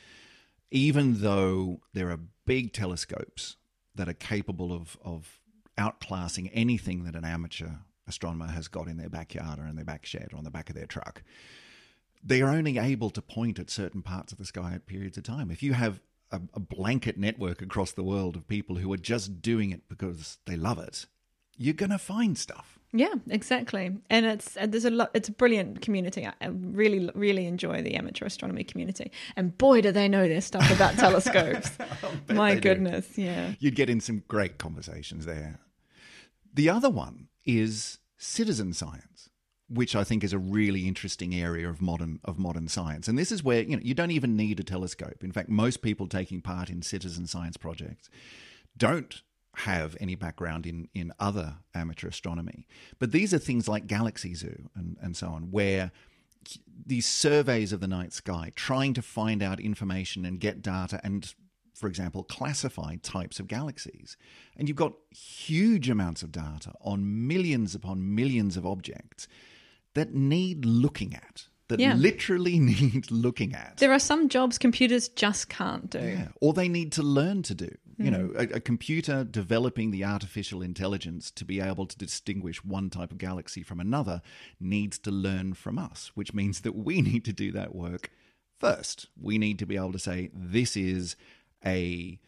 even 0.71 1.21
though 1.21 1.81
there 1.93 2.09
are 2.11 2.21
big 2.47 2.73
telescopes 2.73 3.57
that 3.95 4.09
are 4.09 4.15
capable 4.15 4.73
of 4.73 4.97
of 5.05 5.39
outclassing 5.79 6.51
anything 6.55 7.05
that 7.05 7.15
an 7.15 7.25
amateur 7.25 7.69
astronomer 8.09 8.47
has 8.47 8.69
got 8.69 8.89
in 8.89 8.97
their 8.97 9.09
backyard 9.09 9.59
or 9.59 9.67
in 9.67 9.77
their 9.77 9.85
back 9.85 10.07
shed 10.07 10.29
or 10.33 10.39
on 10.39 10.45
the 10.45 10.51
back 10.51 10.71
of 10.71 10.77
their 10.77 10.87
truck, 10.87 11.23
they 12.25 12.41
are 12.41 12.49
only 12.51 12.79
able 12.79 13.11
to 13.11 13.21
point 13.21 13.59
at 13.59 13.71
certain 13.71 14.03
parts 14.03 14.33
of 14.33 14.39
the 14.39 14.45
sky 14.45 14.73
at 14.75 14.87
periods 14.87 15.19
of 15.19 15.25
time. 15.25 15.51
If 15.51 15.63
you 15.63 15.75
have 15.75 16.01
a, 16.31 16.41
a 16.55 16.61
blanket 16.61 17.19
network 17.19 17.63
across 17.63 17.93
the 17.93 18.03
world 18.03 18.37
of 18.37 18.49
people 18.49 18.77
who 18.77 18.93
are 18.93 18.99
just 18.99 19.43
doing 19.43 19.71
it 19.71 19.89
because 19.89 20.39
they 20.47 20.57
love 20.57 20.79
it, 20.79 21.07
you're 21.57 21.75
going 21.75 21.91
to 21.91 21.99
find 21.99 22.37
stuff. 22.37 22.76
Yeah 22.99 23.15
exactly 23.31 23.97
and 24.11 24.27
it's 24.27 24.57
and 24.57 24.73
there's 24.73 24.85
a 24.85 24.91
lot 24.91 25.11
it's 25.15 25.29
a 25.29 25.33
brilliant 25.33 25.81
community 25.81 26.27
I, 26.27 26.47
really 26.49 27.11
really 27.15 27.47
enjoy 27.47 27.83
the 27.83 27.95
amateur 27.95 28.27
astronomy 28.27 28.65
community 28.65 29.11
and 29.37 29.57
boy 29.57 29.81
do 29.81 29.93
they 29.93 30.09
know 30.09 30.27
their 30.29 30.41
stuff 30.41 30.71
about 30.75 30.95
telescopes 30.99 31.71
my 32.29 32.55
they 32.55 32.61
do. 32.61 32.69
goodness 32.69 33.17
yeah 33.17 33.53
You'd 33.59 33.77
get 33.77 33.89
in 33.91 34.01
some 34.01 34.23
great 34.29 34.59
conversations 34.59 35.27
there. 35.27 35.61
The 36.53 36.69
other 36.71 36.91
one 36.91 37.29
is 37.45 37.99
citizen 38.17 38.73
science, 38.73 39.29
which 39.69 39.95
I 39.95 40.05
think 40.05 40.25
is 40.25 40.33
a 40.33 40.39
really 40.39 40.87
interesting 40.89 41.35
area 41.35 41.69
of 41.69 41.81
modern 41.83 42.21
of 42.25 42.39
modern 42.39 42.69
science. 42.69 43.09
And 43.09 43.19
this 43.19 43.31
is 43.33 43.43
where 43.45 43.63
you 43.63 43.77
know 43.77 43.83
you 43.83 43.95
don't 43.95 44.11
even 44.11 44.37
need 44.37 44.59
a 44.61 44.65
telescope. 44.65 45.23
In 45.23 45.33
fact, 45.33 45.49
most 45.49 45.83
people 45.83 46.07
taking 46.07 46.41
part 46.41 46.71
in 46.71 46.83
citizen 46.83 47.27
science 47.27 47.57
projects 47.57 48.09
don't 48.77 49.23
have 49.61 49.97
any 50.01 50.15
background 50.15 50.67
in, 50.67 50.89
in 50.95 51.13
other 51.19 51.57
amateur 51.75 52.09
astronomy. 52.09 52.67
But 52.99 53.13
these 53.13 53.33
are 53.33 53.39
things 53.39 53.67
like 53.69 53.87
Galaxy 53.87 54.35
Zoo 54.35 54.69
and, 54.75 54.97
and 55.01 55.17
so 55.17 55.29
on, 55.29 55.51
where 55.51 55.93
these 56.87 57.07
surveys 57.07 57.73
of 57.73 57.81
the 57.81 57.89
night 57.89 58.13
sky, 58.13 58.53
trying 58.55 58.95
to 58.95 59.03
find 59.03 59.43
out 59.43 59.59
information 59.59 60.25
and 60.27 60.39
get 60.39 60.63
data 60.63 61.01
and, 61.03 61.35
for 61.75 61.87
example, 61.89 62.23
classify 62.23 62.97
types 63.03 63.41
of 63.41 63.49
galaxies. 63.49 64.17
And 64.57 64.69
you've 64.69 64.77
got 64.77 64.93
huge 65.11 65.89
amounts 65.89 66.23
of 66.23 66.31
data 66.33 66.73
on 66.83 67.27
millions 67.27 67.75
upon 67.75 68.15
millions 68.15 68.57
of 68.57 68.67
objects 68.67 69.27
that 69.95 70.15
need 70.15 70.67
looking 70.67 71.15
at, 71.15 71.47
that 71.69 71.81
Yeah. 71.81 71.95
literally 71.95 72.59
need 72.73 73.11
looking 73.11 73.55
at. 73.55 73.79
there 73.79 73.93
are 73.93 73.99
some 73.99 74.29
jobs 74.29 74.59
computers 74.59 75.09
just 75.09 75.49
can't 75.49 75.89
do 75.91 75.99
Yeah, 75.99 76.29
or 76.43 76.53
they 76.53 76.69
need 76.69 76.93
to 76.93 77.03
learn 77.03 77.43
to 77.45 77.55
do. 77.55 77.71
You 77.99 78.11
hmm. 78.11 78.13
know, 78.13 78.33
a, 78.37 78.43
a 78.57 78.61
computer 78.61 79.25
developing 79.25 79.91
the 79.91 80.05
artificial 80.05 80.63
intelligence 80.63 81.31
to 81.33 81.45
be 81.45 81.61
able 81.61 81.87
to 81.87 81.97
distinguish 81.97 82.65
one 82.65 82.91
type 82.91 83.11
of 83.11 83.19
galaxy 83.19 83.63
from 83.63 83.81
another 83.81 84.23
needs 84.61 84.99
to 85.01 85.11
learn 85.11 85.55
from 85.55 85.79
us, 85.79 86.13
which 86.15 86.35
means 86.35 86.61
that 86.61 86.75
we 86.77 87.01
need 87.11 87.25
to 87.25 87.33
do 87.33 87.53
that 87.53 87.75
work 87.75 88.11
first. 88.59 89.07
We 89.21 89.39
need 89.39 89.59
to 89.61 89.67
be 89.67 89.77
able 89.77 89.93
to 89.93 89.99
say, 89.99 90.31
this 90.35 90.77
is 90.77 91.17
a 91.65 92.19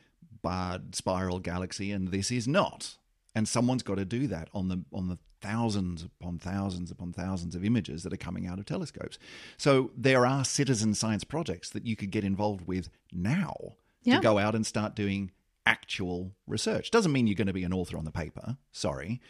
barred 0.42 0.94
spiral 0.94 1.40
galaxy 1.40 1.92
and 1.92 2.08
this 2.08 2.30
is 2.30 2.46
not. 2.46 2.96
And 3.34 3.46
someone's 3.46 3.82
got 3.82 3.96
to 3.96 4.04
do 4.04 4.26
that 4.28 4.48
on 4.52 4.68
the 4.68 4.84
on 4.92 5.08
the 5.08 5.18
thousands 5.40 6.02
upon 6.02 6.38
thousands 6.38 6.90
upon 6.90 7.12
thousands 7.12 7.54
of 7.54 7.64
images 7.64 8.02
that 8.02 8.12
are 8.12 8.16
coming 8.16 8.46
out 8.46 8.58
of 8.58 8.66
telescopes. 8.66 9.18
So 9.56 9.90
there 9.96 10.26
are 10.26 10.44
citizen 10.44 10.94
science 10.94 11.24
projects 11.24 11.70
that 11.70 11.86
you 11.86 11.94
could 11.94 12.10
get 12.10 12.24
involved 12.24 12.66
with 12.66 12.90
now 13.12 13.74
Yeah. 14.02 14.16
to 14.16 14.20
go 14.22 14.38
out 14.38 14.54
and 14.54 14.66
start 14.66 14.96
doing 14.96 15.30
actual 15.68 16.32
research. 16.46 16.90
Doesn't 16.90 17.12
mean 17.12 17.26
you're 17.26 17.34
going 17.36 17.46
to 17.46 17.52
be 17.52 17.64
an 17.64 17.74
author 17.74 17.98
on 17.98 18.06
the 18.06 18.10
paper, 18.10 18.56
sorry, 18.72 19.20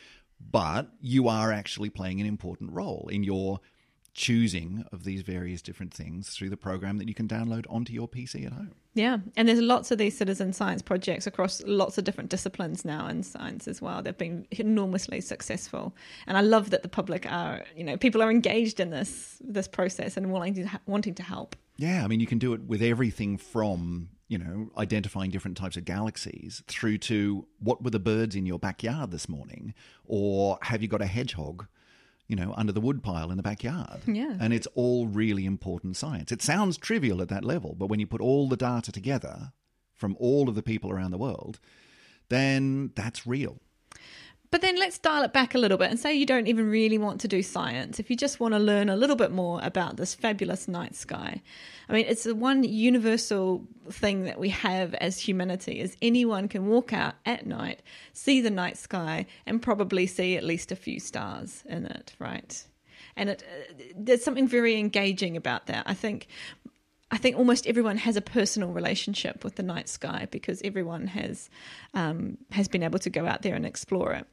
but 0.41 0.89
you 1.01 1.27
are 1.29 1.53
actually 1.53 1.91
playing 1.91 2.21
an 2.21 2.27
important 2.27 2.73
role 2.73 3.09
in 3.11 3.25
your 3.25 3.59
choosing 4.15 4.85
of 4.93 5.05
these 5.05 5.23
various 5.23 5.63
different 5.63 5.93
things 5.93 6.31
through 6.31 6.51
the 6.51 6.57
program 6.57 6.99
that 6.99 7.09
you 7.09 7.15
can 7.15 7.29
download 7.29 7.67
onto 7.69 7.93
your 7.93 8.09
PC 8.09 8.47
at 8.47 8.53
home. 8.53 8.75
Yeah, 8.95 9.19
and 9.37 9.49
there's 9.49 9.61
lots 9.61 9.91
of 9.91 9.99
these 9.99 10.17
citizen 10.17 10.53
science 10.53 10.83
projects 10.83 11.27
across 11.27 11.63
lots 11.67 11.99
of 11.99 12.05
different 12.05 12.31
disciplines 12.31 12.85
now 12.85 13.07
in 13.07 13.23
science 13.23 13.69
as 13.69 13.83
well. 13.83 14.03
They've 14.03 14.17
been 14.17 14.47
enormously 14.53 15.21
successful, 15.21 15.95
and 16.27 16.37
I 16.37 16.41
love 16.41 16.71
that 16.71 16.83
the 16.83 16.89
public 16.89 17.31
are, 17.31 17.65
you 17.77 17.85
know, 17.85 17.97
people 17.97 18.23
are 18.23 18.31
engaged 18.31 18.81
in 18.81 18.91
this 18.91 19.39
this 19.41 19.69
process 19.69 20.17
and 20.17 20.33
wanting 20.33 20.55
to 20.55 20.81
wanting 20.87 21.15
to 21.15 21.23
help. 21.23 21.55
Yeah, 21.77 22.05
I 22.05 22.09
mean, 22.09 22.19
you 22.19 22.27
can 22.27 22.39
do 22.39 22.55
it 22.55 22.63
with 22.63 22.83
everything 22.83 23.39
from, 23.39 24.09
you 24.29 24.39
know, 24.39 24.71
identifying 24.77 25.31
different 25.31 25.57
types 25.57 25.77
of 25.77 25.85
galaxies 25.85 26.63
through 26.67 26.99
to 26.99 27.47
what 27.59 27.83
were 27.83 27.91
the 27.91 27.99
birds 27.99 28.37
in 28.37 28.47
your 28.47 28.59
backyard 28.59 29.11
this 29.11 29.29
morning? 29.29 29.75
Or 30.05 30.59
have 30.63 30.83
you 30.83 30.89
got 30.89 31.01
a 31.01 31.07
hedgehog, 31.07 31.67
you 32.29 32.37
know, 32.37 32.53
under 32.57 32.73
the 32.73 32.81
woodpile 32.81 33.31
in 33.31 33.39
the 33.39 33.43
backyard. 33.43 34.03
Yeah. 34.07 34.37
And 34.39 34.53
it's 34.53 34.69
all 34.75 35.07
really 35.07 35.47
important 35.47 35.97
science. 35.97 36.31
It 36.31 36.43
sounds 36.43 36.77
trivial 36.77 37.23
at 37.23 37.31
that 37.31 37.45
level, 37.45 37.75
but 37.77 37.87
when 37.87 38.01
you 38.01 38.07
put 38.07 38.21
all 38.21 38.49
the 38.49 38.57
data 38.57 38.93
together 38.93 39.53
from 39.95 40.15
all 40.21 40.49
of 40.49 40.55
the 40.55 40.63
people 40.63 40.91
around 40.91 41.11
the 41.11 41.19
world, 41.19 41.59
then 42.29 42.93
that's 42.95 43.27
real. 43.27 43.61
But 44.51 44.63
then 44.63 44.77
let's 44.77 44.99
dial 44.99 45.23
it 45.25 45.33
back 45.33 45.55
a 45.55 45.59
little 45.59 45.77
bit 45.77 45.91
and 45.91 46.01
say 46.01 46.15
you 46.15 46.25
don't 46.25 46.47
even 46.47 46.71
really 46.71 46.97
want 46.97 47.21
to 47.21 47.29
do 47.29 47.43
science. 47.43 48.01
If 48.01 48.09
you 48.09 48.17
just 48.17 48.41
want 48.41 48.55
to 48.55 48.59
learn 48.59 48.89
a 48.89 48.97
little 48.97 49.17
bit 49.17 49.31
more 49.31 49.61
about 49.63 49.97
this 49.97 50.15
fabulous 50.15 50.67
night 50.69 50.95
sky. 50.95 51.43
I 51.89 51.93
mean, 51.93 52.07
it's 52.09 52.25
the 52.25 52.35
one 52.35 52.65
universal 52.65 53.67
thing 53.91 54.25
that 54.25 54.39
we 54.39 54.49
have 54.51 54.95
as 54.95 55.19
humanity 55.19 55.81
is 55.81 55.97
anyone 56.01 56.49
can 56.49 56.67
walk 56.67 56.93
out 56.93 57.15
at 57.27 57.47
night, 57.47 57.83
see 58.13 58.41
the 58.41 58.51
night 58.51 58.79
sky 58.79 59.27
and 59.47 59.61
probably 59.61 60.07
see 60.07 60.37
at 60.37 60.45
least 60.45 60.73
a 60.73 60.77
few 60.77 60.99
stars 60.99 61.63
in 61.67 61.85
it, 61.85 62.15
right? 62.19 62.65
And 63.17 63.31
it, 63.31 63.43
uh, 63.43 63.75
there's 63.97 64.25
something 64.25 64.49
very 64.49 64.79
engaging 64.79 65.37
about 65.37 65.67
that. 65.67 65.83
I 65.87 65.95
think 65.95 66.29
I 67.11 67.17
think 67.17 67.37
almost 67.37 67.67
everyone 67.67 67.97
has 67.97 68.17
a 68.17 68.21
personal 68.21 68.71
relationship 68.71 69.43
with 69.43 69.55
the 69.55 69.63
night 69.63 69.89
sky 69.89 70.29
because 70.31 70.61
everyone 70.63 71.07
has 71.07 71.49
um, 71.95 72.37
has 72.51 72.69
been 72.69 72.83
able 72.83 72.99
to 72.99 73.11
go 73.11 73.27
out 73.27 73.43
there 73.43 73.55
and 73.55 73.65
explore 73.65 74.13
it. 74.13 74.27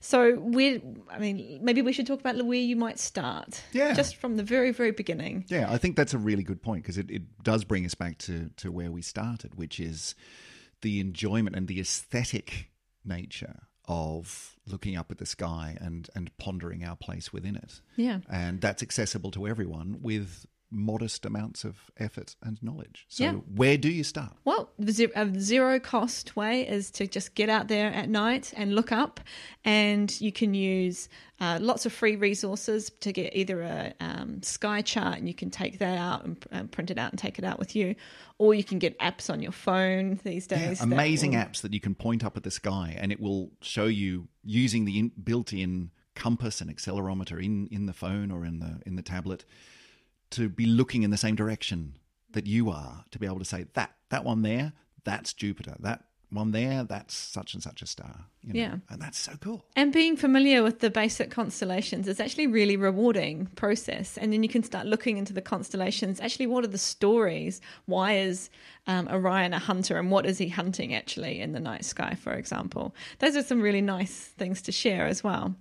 So 0.00 0.34
we, 0.34 0.82
I 1.10 1.18
mean, 1.18 1.60
maybe 1.62 1.82
we 1.82 1.92
should 1.92 2.06
talk 2.06 2.20
about 2.20 2.42
where 2.42 2.58
you 2.58 2.76
might 2.76 2.98
start. 2.98 3.62
Yeah. 3.72 3.94
just 3.94 4.16
from 4.16 4.36
the 4.36 4.42
very 4.42 4.70
very 4.70 4.90
beginning. 4.90 5.44
Yeah, 5.48 5.70
I 5.70 5.78
think 5.78 5.96
that's 5.96 6.14
a 6.14 6.18
really 6.18 6.42
good 6.42 6.62
point 6.62 6.82
because 6.82 6.98
it, 6.98 7.10
it 7.10 7.42
does 7.42 7.64
bring 7.64 7.84
us 7.84 7.94
back 7.94 8.18
to, 8.18 8.50
to 8.56 8.72
where 8.72 8.90
we 8.90 9.02
started, 9.02 9.56
which 9.56 9.78
is 9.78 10.14
the 10.80 11.00
enjoyment 11.00 11.56
and 11.56 11.68
the 11.68 11.80
aesthetic 11.80 12.70
nature 13.04 13.62
of 13.86 14.56
looking 14.66 14.96
up 14.96 15.10
at 15.10 15.18
the 15.18 15.26
sky 15.26 15.76
and, 15.80 16.08
and 16.14 16.36
pondering 16.38 16.84
our 16.84 16.96
place 16.96 17.32
within 17.32 17.56
it. 17.56 17.80
Yeah. 17.96 18.20
And 18.30 18.60
that's 18.60 18.82
accessible 18.82 19.30
to 19.32 19.46
everyone 19.46 19.98
with 20.00 20.46
modest 20.74 21.24
amounts 21.24 21.64
of 21.64 21.90
effort 21.96 22.36
and 22.42 22.62
knowledge. 22.62 23.06
So, 23.08 23.24
Yeah. 23.24 23.32
where 23.32 23.78
do 23.78 23.88
you 23.90 24.04
start? 24.04 24.32
Well, 24.44 24.70
the 24.78 25.10
a 25.14 25.40
zero 25.40 25.78
cost 25.80 26.36
way 26.36 26.66
is 26.68 26.90
to 26.92 27.06
just 27.06 27.34
get 27.34 27.48
out 27.48 27.68
there 27.68 27.92
at 27.92 28.08
night 28.08 28.52
and 28.56 28.74
look 28.74 28.92
up, 28.92 29.20
and 29.64 30.20
you 30.20 30.32
can 30.32 30.54
use 30.54 31.08
uh, 31.40 31.58
lots 31.60 31.84
of 31.84 31.92
free 31.92 32.16
resources 32.16 32.90
to 33.00 33.12
get 33.12 33.34
either 33.34 33.60
a 33.62 33.92
um, 34.00 34.40
sky 34.42 34.80
chart 34.82 35.18
and 35.18 35.26
you 35.26 35.34
can 35.34 35.50
take 35.50 35.78
that 35.80 35.98
out 35.98 36.24
and 36.24 36.44
um, 36.52 36.68
print 36.68 36.90
it 36.92 36.98
out 36.98 37.10
and 37.10 37.18
take 37.18 37.38
it 37.38 37.44
out 37.44 37.58
with 37.58 37.74
you, 37.74 37.94
or 38.38 38.54
you 38.54 38.62
can 38.64 38.78
get 38.78 38.98
apps 39.00 39.28
on 39.28 39.42
your 39.42 39.52
phone 39.52 40.20
these 40.24 40.46
Yeah, 40.50 40.68
days. 40.68 40.78
that 40.78 40.84
amazing 40.84 41.32
will- 41.32 41.38
apps 41.38 41.60
that 41.62 41.72
you 41.74 41.80
can 41.80 41.94
point 41.94 42.24
up 42.24 42.36
at 42.36 42.44
the 42.44 42.50
sky 42.50 42.96
and 42.98 43.10
it 43.12 43.20
will 43.20 43.50
show 43.62 43.86
you 43.86 44.28
using 44.44 44.84
the 44.84 44.98
in, 44.98 45.12
built-in 45.22 45.90
compass 46.14 46.60
and 46.60 46.74
accelerometer 46.74 47.42
in, 47.44 47.66
in 47.72 47.86
the 47.86 47.92
phone 47.92 48.30
or 48.30 48.44
in 48.44 48.60
the 48.60 48.80
in 48.86 48.94
the 48.94 49.02
tablet 49.02 49.44
to 50.30 50.48
be 50.48 50.66
looking 50.66 51.02
in 51.02 51.10
the 51.10 51.16
same 51.16 51.34
direction 51.36 51.94
that 52.32 52.46
you 52.46 52.70
are 52.70 53.04
to 53.10 53.18
be 53.18 53.26
able 53.26 53.38
to 53.38 53.44
say 53.44 53.66
that 53.74 53.94
that 54.10 54.24
one 54.24 54.42
there 54.42 54.72
that's 55.04 55.32
Jupiter 55.32 55.76
that 55.80 56.04
one 56.30 56.50
there 56.50 56.82
that's 56.82 57.14
such 57.14 57.54
and 57.54 57.62
such 57.62 57.80
a 57.80 57.86
star 57.86 58.24
you 58.42 58.52
know? 58.52 58.60
Yeah. 58.60 58.76
and 58.90 59.00
that's 59.00 59.18
so 59.18 59.34
cool 59.40 59.64
And 59.76 59.92
being 59.92 60.16
familiar 60.16 60.62
with 60.64 60.80
the 60.80 60.90
basic 60.90 61.30
constellations 61.30 62.08
is 62.08 62.18
actually 62.18 62.48
really 62.48 62.76
rewarding 62.76 63.46
process. 63.54 64.18
And 64.18 64.32
then 64.32 64.42
you 64.42 64.48
can 64.48 64.62
start 64.62 64.86
looking 64.86 65.16
into 65.16 65.32
the 65.32 65.40
constellations. 65.40 66.20
Actually, 66.20 66.48
what 66.48 66.64
are 66.64 66.68
the 66.68 66.78
stories? 66.78 67.60
Why 67.86 68.16
is 68.16 68.50
um, 68.86 69.08
Orion 69.08 69.52
a 69.52 69.58
hunter, 69.58 69.98
and 69.98 70.10
what 70.10 70.26
is 70.26 70.38
he 70.38 70.48
hunting 70.48 70.94
actually 70.94 71.40
in 71.40 71.52
the 71.52 71.60
night 71.60 71.84
sky, 71.84 72.14
for 72.14 72.32
example? 72.32 72.94
Those 73.20 73.36
are 73.36 73.42
some 73.42 73.60
really 73.60 73.80
nice 73.80 74.32
things 74.36 74.60
to 74.62 74.72
share 74.72 75.06
as 75.06 75.22
well. 75.24 75.54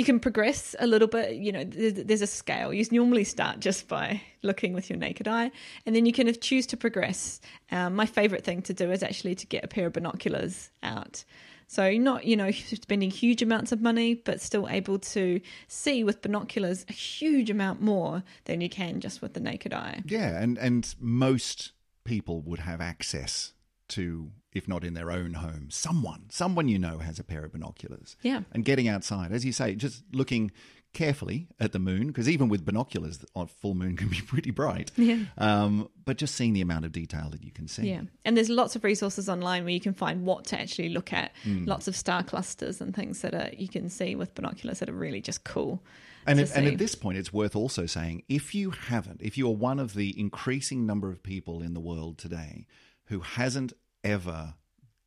You 0.00 0.06
can 0.06 0.18
progress 0.18 0.74
a 0.78 0.86
little 0.86 1.08
bit. 1.08 1.36
You 1.36 1.52
know, 1.52 1.62
there's, 1.62 2.22
a 2.22 2.26
scale. 2.26 2.72
You 2.72 2.86
normally 2.90 3.24
start 3.24 3.60
just 3.60 3.86
by 3.86 4.22
looking 4.42 4.72
with 4.72 4.88
your 4.88 4.98
naked 4.98 5.28
eye, 5.28 5.50
and 5.84 5.94
then 5.94 6.06
you 6.06 6.12
can 6.14 6.32
choose 6.40 6.66
to 6.68 6.78
progress. 6.78 7.38
Um, 7.70 7.96
my 7.96 8.06
favorite 8.06 8.42
thing 8.42 8.62
to 8.62 8.72
do 8.72 8.90
is 8.90 9.02
actually 9.02 9.34
to 9.34 9.46
get 9.46 9.62
a 9.62 9.68
pair 9.68 9.88
of 9.88 9.92
binoculars 9.92 10.70
out. 10.82 11.22
So 11.66 11.92
not, 11.98 12.24
you 12.24 12.34
know, 12.34 12.50
spending 12.50 13.10
huge 13.10 13.42
amounts 13.42 13.72
of 13.72 13.82
money, 13.82 14.14
but 14.14 14.40
still 14.40 14.66
able 14.70 15.00
to 15.00 15.38
see 15.68 16.02
with 16.02 16.22
binoculars 16.22 16.86
a 16.88 16.94
huge 16.94 17.50
amount 17.50 17.82
more 17.82 18.22
than 18.46 18.62
you 18.62 18.70
can 18.70 19.00
just 19.00 19.20
with 19.20 19.34
the 19.34 19.40
naked 19.40 19.74
eye. 19.74 20.02
yeah 20.06 20.40
and 20.40 20.56
and 20.56 20.94
most 20.98 21.72
people 22.04 22.40
would 22.40 22.60
have 22.60 22.80
access 22.80 23.52
to 23.88 24.30
if 24.52 24.66
not 24.68 24.84
in 24.84 24.94
their 24.94 25.10
own 25.10 25.34
home 25.34 25.68
someone 25.70 26.24
someone 26.30 26.68
you 26.68 26.78
know 26.78 26.98
has 26.98 27.18
a 27.18 27.24
pair 27.24 27.44
of 27.44 27.52
binoculars 27.52 28.16
Yeah. 28.22 28.42
and 28.52 28.64
getting 28.64 28.88
outside, 28.88 29.32
as 29.32 29.44
you 29.44 29.52
say, 29.52 29.74
just 29.74 30.02
looking 30.12 30.50
carefully 30.92 31.46
at 31.60 31.70
the 31.70 31.78
moon, 31.78 32.08
because 32.08 32.28
even 32.28 32.48
with 32.48 32.64
binoculars, 32.64 33.24
on 33.36 33.46
full 33.46 33.74
moon 33.74 33.96
can 34.00 34.08
be 34.08 34.20
pretty 34.20 34.50
bright. 34.50 34.90
Yeah. 34.96 35.20
Um, 35.38 35.88
but 36.04 36.16
just 36.16 36.34
seeing 36.34 36.52
the 36.52 36.60
amount 36.60 36.84
of 36.84 36.90
detail 36.90 37.28
that 37.30 37.44
you 37.44 37.52
can 37.52 37.68
see. 37.68 37.88
Yeah. 37.88 38.02
And 38.24 38.36
there's 38.36 38.48
lots 38.48 38.74
of 38.74 38.82
resources 38.82 39.28
online 39.28 39.62
where 39.62 39.72
you 39.72 39.78
can 39.80 39.94
find 39.94 40.24
what 40.24 40.46
to 40.46 40.60
actually 40.60 40.88
look 40.88 41.12
at. 41.12 41.30
Hmm. 41.44 41.64
Lots 41.64 41.86
of 41.86 41.94
star 41.94 42.24
clusters 42.24 42.80
and 42.80 42.92
things 42.94 43.20
that 43.22 43.34
are, 43.34 43.50
you 43.56 43.68
can 43.68 43.88
see 43.88 44.16
with 44.16 44.34
binoculars 44.34 44.80
that 44.80 44.88
are 44.88 44.92
really 44.94 45.20
just 45.20 45.44
cool. 45.44 45.80
And, 46.26 46.40
at, 46.40 46.54
and 46.56 46.66
at 46.66 46.78
this 46.78 46.96
point, 46.96 47.18
it's 47.18 47.32
worth 47.32 47.54
also 47.54 47.86
saying 47.86 48.24
if 48.28 48.52
you 48.54 48.70
haven't, 48.72 49.20
if 49.22 49.38
you 49.38 49.46
are 49.48 49.54
one 49.54 49.78
of 49.78 49.94
the 49.94 50.18
increasing 50.18 50.86
number 50.86 51.10
of 51.10 51.22
people 51.22 51.62
in 51.62 51.72
the 51.72 51.80
world 51.80 52.18
today 52.18 52.66
who 53.04 53.20
hasn't 53.20 53.72
ever 54.02 54.54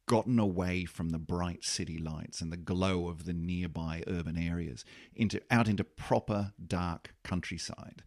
gotten 0.05 0.37
away 0.37 0.85
from 0.85 1.09
the 1.09 1.19
bright 1.19 1.63
city 1.63 1.97
lights 1.97 2.41
and 2.41 2.51
the 2.51 2.57
glow 2.57 3.07
of 3.07 3.25
the 3.25 3.33
nearby 3.33 4.03
urban 4.07 4.37
areas 4.37 4.83
into 5.15 5.41
out 5.49 5.67
into 5.67 5.83
proper 5.83 6.53
dark 6.65 7.13
countryside, 7.23 8.03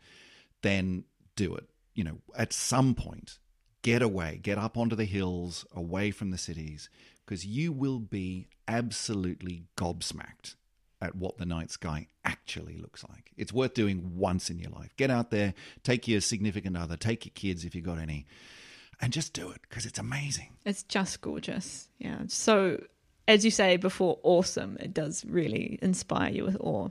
then 0.62 1.04
do 1.36 1.54
it. 1.54 1.68
You 1.94 2.04
know, 2.04 2.18
at 2.36 2.52
some 2.52 2.94
point, 2.94 3.38
get 3.82 4.02
away, 4.02 4.38
get 4.42 4.58
up 4.58 4.76
onto 4.76 4.96
the 4.96 5.04
hills, 5.04 5.64
away 5.74 6.10
from 6.10 6.30
the 6.30 6.38
cities, 6.38 6.90
because 7.24 7.46
you 7.46 7.72
will 7.72 7.98
be 7.98 8.48
absolutely 8.68 9.64
gobsmacked 9.76 10.56
at 11.00 11.14
what 11.14 11.38
the 11.38 11.46
night 11.46 11.70
sky 11.70 12.08
actually 12.24 12.76
looks 12.76 13.04
like. 13.08 13.32
It's 13.36 13.52
worth 13.52 13.74
doing 13.74 14.16
once 14.16 14.50
in 14.50 14.58
your 14.58 14.70
life. 14.70 14.94
Get 14.96 15.10
out 15.10 15.30
there, 15.30 15.54
take 15.82 16.08
your 16.08 16.20
significant 16.20 16.76
other, 16.76 16.96
take 16.96 17.24
your 17.24 17.32
kids 17.34 17.64
if 17.64 17.74
you've 17.74 17.84
got 17.84 17.98
any, 17.98 18.26
and 19.00 19.12
just 19.12 19.32
do 19.32 19.50
it 19.50 19.60
because 19.68 19.86
it's 19.86 19.98
amazing. 19.98 20.50
It's 20.64 20.82
just 20.82 21.20
gorgeous. 21.20 21.88
Yeah. 21.98 22.20
So, 22.28 22.82
as 23.28 23.44
you 23.44 23.50
say 23.50 23.76
before, 23.76 24.18
awesome. 24.22 24.76
It 24.80 24.94
does 24.94 25.24
really 25.24 25.78
inspire 25.82 26.30
you 26.30 26.44
with 26.44 26.56
awe. 26.60 26.88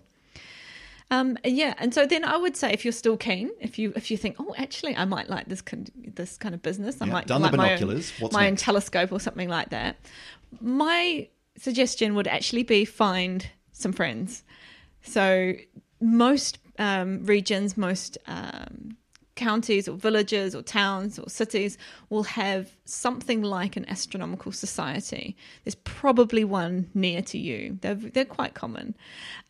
Um, 1.11 1.37
yeah, 1.43 1.75
and 1.77 1.93
so 1.93 2.07
then 2.07 2.23
I 2.25 2.35
would 2.35 2.57
say 2.57 2.71
if 2.73 2.83
you're 2.83 2.91
still 2.91 3.15
keen, 3.15 3.51
if 3.59 3.77
you 3.77 3.93
if 3.95 4.09
you 4.09 4.17
think, 4.17 4.37
oh, 4.39 4.55
actually, 4.57 4.95
I 4.95 5.05
might 5.05 5.29
like 5.29 5.47
this 5.47 5.61
kind 5.61 5.91
this 6.15 6.35
kind 6.37 6.55
of 6.55 6.61
business, 6.63 6.99
I 7.01 7.05
Yeah, 7.05 7.13
might 7.13 7.27
done 7.27 7.41
the 7.41 7.47
like 7.49 7.57
my 7.57 7.73
own- 7.75 8.03
my 8.31 8.47
own 8.47 8.55
telescope 8.55 9.11
or 9.11 9.19
something 9.19 9.47
like 9.47 9.69
that. 9.69 9.97
My 10.59 11.27
suggestion 11.57 12.15
would 12.15 12.27
actually 12.27 12.63
be 12.63 12.85
find 12.85 13.47
some 13.71 13.93
friends. 13.93 14.43
So 15.03 15.53
most 16.01 16.57
um, 16.79 17.23
regions, 17.25 17.77
most 17.77 18.17
um, 18.25 18.97
counties 19.35 19.87
or 19.87 19.97
villages 19.97 20.55
or 20.55 20.61
towns 20.61 21.19
or 21.19 21.29
cities 21.29 21.77
will 22.09 22.23
have 22.23 22.71
something 22.85 23.41
like 23.41 23.75
an 23.75 23.85
astronomical 23.89 24.51
society. 24.51 25.35
There's 25.63 25.75
probably 25.75 26.43
one 26.43 26.89
near 26.93 27.21
to 27.23 27.37
you. 27.37 27.77
They're 27.81 27.95
they're 27.95 28.25
quite 28.25 28.53
common. 28.53 28.95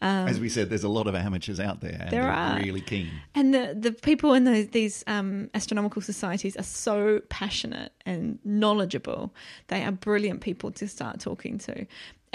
As 0.02 0.40
we 0.40 0.50
said, 0.50 0.70
there's 0.70 0.84
a 0.84 0.90
lot 0.90 1.08
of 1.08 1.16
amateurs 1.16 1.60
out 1.60 1.82
there, 1.82 1.92
and 1.94 2.02
Um, 2.04 2.10
There 2.10 2.24
they're 2.24 2.32
are. 2.32 2.58
really 2.60 2.82
keen. 2.82 3.10
And 3.34 3.54
the, 3.54 3.76
the 3.80 3.92
people 3.92 4.34
in 4.34 4.44
the, 4.44 4.64
these 4.64 5.04
um, 5.08 5.50
astronomical 5.54 6.02
societies 6.02 6.56
are 6.58 6.64
so 6.64 7.22
passionate 7.30 7.92
and 8.06 8.40
knowledgeable. 8.44 9.34
They 9.68 9.84
are 9.84 9.92
brilliant 9.92 10.42
people 10.42 10.72
to 10.72 10.88
start 10.88 11.20
talking 11.20 11.58
to. 11.60 11.86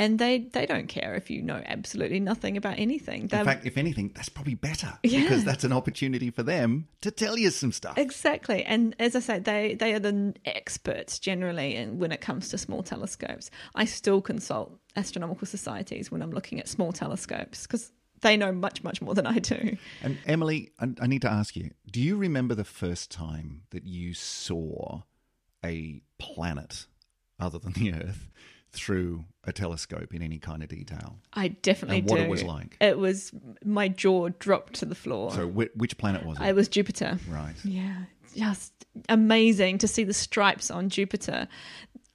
And 0.00 0.18
they, 0.18 0.38
they 0.38 0.64
don't 0.64 0.88
care 0.88 1.14
if 1.14 1.28
you 1.30 1.42
know 1.42 1.60
absolutely 1.66 2.20
nothing 2.20 2.56
about 2.56 2.78
anything. 2.78 3.22
In 3.22 3.28
They're- 3.28 3.44
fact, 3.44 3.66
if 3.66 3.76
anything, 3.76 4.12
that's 4.14 4.30
probably 4.30 4.54
better 4.54 4.98
Yeah. 5.02 5.20
because 5.20 5.44
that's 5.44 5.62
an 5.62 5.72
opportunity 5.74 6.30
for 6.30 6.42
them 6.42 6.88
to 7.02 7.10
tell 7.10 7.36
you 7.36 7.50
some 7.50 7.70
stuff. 7.70 7.98
Exactly. 7.98 8.64
And 8.64 8.96
as 8.98 9.14
I 9.14 9.20
say, 9.20 9.38
they, 9.40 9.74
they 9.74 9.92
are 9.92 9.98
the 9.98 10.32
experts 10.46 11.18
generally 11.18 11.76
and 11.76 12.00
when 12.00 12.12
it 12.12 12.22
comes 12.22 12.48
to 12.48 12.56
small 12.56 12.82
telescopes. 12.82 13.50
I 13.74 13.84
still 13.84 14.22
consult 14.22 14.72
astronomical 14.96 15.46
societies 15.46 16.10
when 16.10 16.22
I'm 16.22 16.30
looking 16.30 16.58
at 16.60 16.66
small 16.66 16.92
telescopes 16.92 17.66
because 17.66 17.92
they 18.22 18.38
know 18.38 18.52
much, 18.52 18.82
much 18.82 19.02
more 19.02 19.14
than 19.14 19.26
I 19.26 19.38
do. 19.38 19.76
And 20.02 20.16
Emily, 20.24 20.70
I, 20.80 20.88
I 21.02 21.06
need 21.08 21.20
to 21.22 21.30
ask 21.30 21.56
you: 21.56 21.72
Do 21.90 22.00
you 22.00 22.16
remember 22.16 22.54
the 22.54 22.64
first 22.64 23.10
time 23.10 23.62
that 23.70 23.84
you 23.84 24.14
saw 24.14 25.02
a 25.64 26.00
planet 26.18 26.86
other 27.38 27.58
than 27.58 27.72
the 27.72 27.92
Earth 27.94 28.28
through 28.72 29.24
a 29.44 29.52
telescope 29.52 30.14
in 30.14 30.22
any 30.22 30.38
kind 30.38 30.62
of 30.62 30.68
detail? 30.68 31.18
I 31.32 31.48
definitely 31.48 31.98
And 31.98 32.10
what 32.10 32.16
do. 32.18 32.22
it 32.24 32.28
was 32.28 32.42
like. 32.42 32.76
It 32.80 32.98
was 32.98 33.32
my 33.64 33.88
jaw 33.88 34.28
dropped 34.38 34.74
to 34.74 34.86
the 34.86 34.94
floor. 34.94 35.32
So, 35.32 35.48
whi 35.48 35.68
which 35.74 35.96
planet 35.98 36.24
was 36.24 36.38
it? 36.38 36.42
I 36.42 36.52
was 36.52 36.68
Jupiter. 36.68 37.18
right. 37.28 37.54
Yeah, 37.64 38.04
just 38.36 38.72
amazing 39.08 39.78
to 39.78 39.88
see 39.88 40.04
the 40.04 40.14
stripes 40.14 40.70
on 40.70 40.88
Jupiter. 40.88 41.48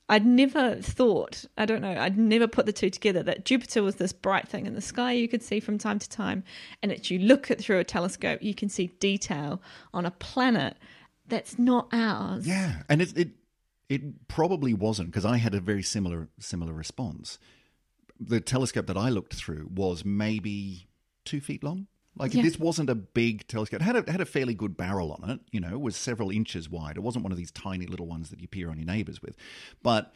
I'd 0.07 0.25
never 0.25 0.75
thought, 0.75 1.45
I 1.57 1.65
don't 1.65 1.81
know, 1.81 1.97
I'd 1.99 2.15
never 2.17 2.47
put 2.47 2.67
the 2.67 2.71
two 2.73 2.91
together 2.91 3.23
that 3.23 3.43
Jupiter 3.43 3.81
was 3.81 3.95
this 3.95 4.13
bright 4.13 4.47
thing 4.47 4.67
in 4.67 4.75
the 4.75 4.81
sky 4.81 5.13
you 5.13 5.27
could 5.27 5.41
see 5.41 5.59
from 5.59 5.79
time 5.79 5.97
to 5.97 6.07
time. 6.07 6.43
And 6.83 6.91
as 6.91 7.09
you 7.09 7.17
look 7.17 7.49
at 7.49 7.59
through 7.59 7.79
a 7.79 7.83
telescope, 7.83 8.43
you 8.43 8.53
can 8.53 8.69
see 8.69 8.87
detail 8.99 9.63
on 9.95 10.05
a 10.05 10.11
planet 10.11 10.77
that's 11.27 11.57
not 11.57 11.87
ours. 11.91 12.45
Yeah, 12.47 12.83
and 12.87 13.01
it 13.01 13.17
it 13.17 13.29
it 13.89 14.27
probably 14.27 14.73
wasn't 14.73 15.09
because 15.09 15.25
I 15.25 15.37
had 15.37 15.53
a 15.55 15.59
very 15.59 15.83
similar 15.83 16.29
similar 16.39 16.73
response. 16.73 17.39
The 18.19 18.39
telescope 18.39 18.87
that 18.87 18.97
I 18.97 19.09
looked 19.09 19.33
through 19.33 19.69
was 19.73 20.05
maybe 20.05 20.87
two 21.25 21.41
feet 21.41 21.63
long. 21.63 21.87
Like 22.17 22.33
Yeah. 22.33 22.43
this 22.43 22.57
wasn't 22.57 22.89
a 22.89 22.95
big 22.95 23.45
telescope. 23.47 23.81
It 23.81 23.83
had 23.83 23.95
a 24.07 24.11
had 24.11 24.21
a 24.21 24.25
fairly 24.25 24.53
good 24.53 24.77
barrel 24.77 25.11
on 25.21 25.29
it. 25.29 25.41
You 25.51 25.59
know, 25.59 25.73
it 25.73 25.81
was 25.81 25.95
several 25.95 26.31
inches 26.31 26.69
wide. 26.69 26.97
It 26.97 27.01
wasn't 27.01 27.23
one 27.23 27.31
of 27.31 27.37
these 27.37 27.51
tiny 27.51 27.85
little 27.85 28.07
ones 28.07 28.29
that 28.29 28.39
you 28.39 28.47
peer 28.47 28.69
on 28.69 28.77
your 28.77 28.85
neighbours 28.85 29.21
with, 29.21 29.35
but 29.83 30.13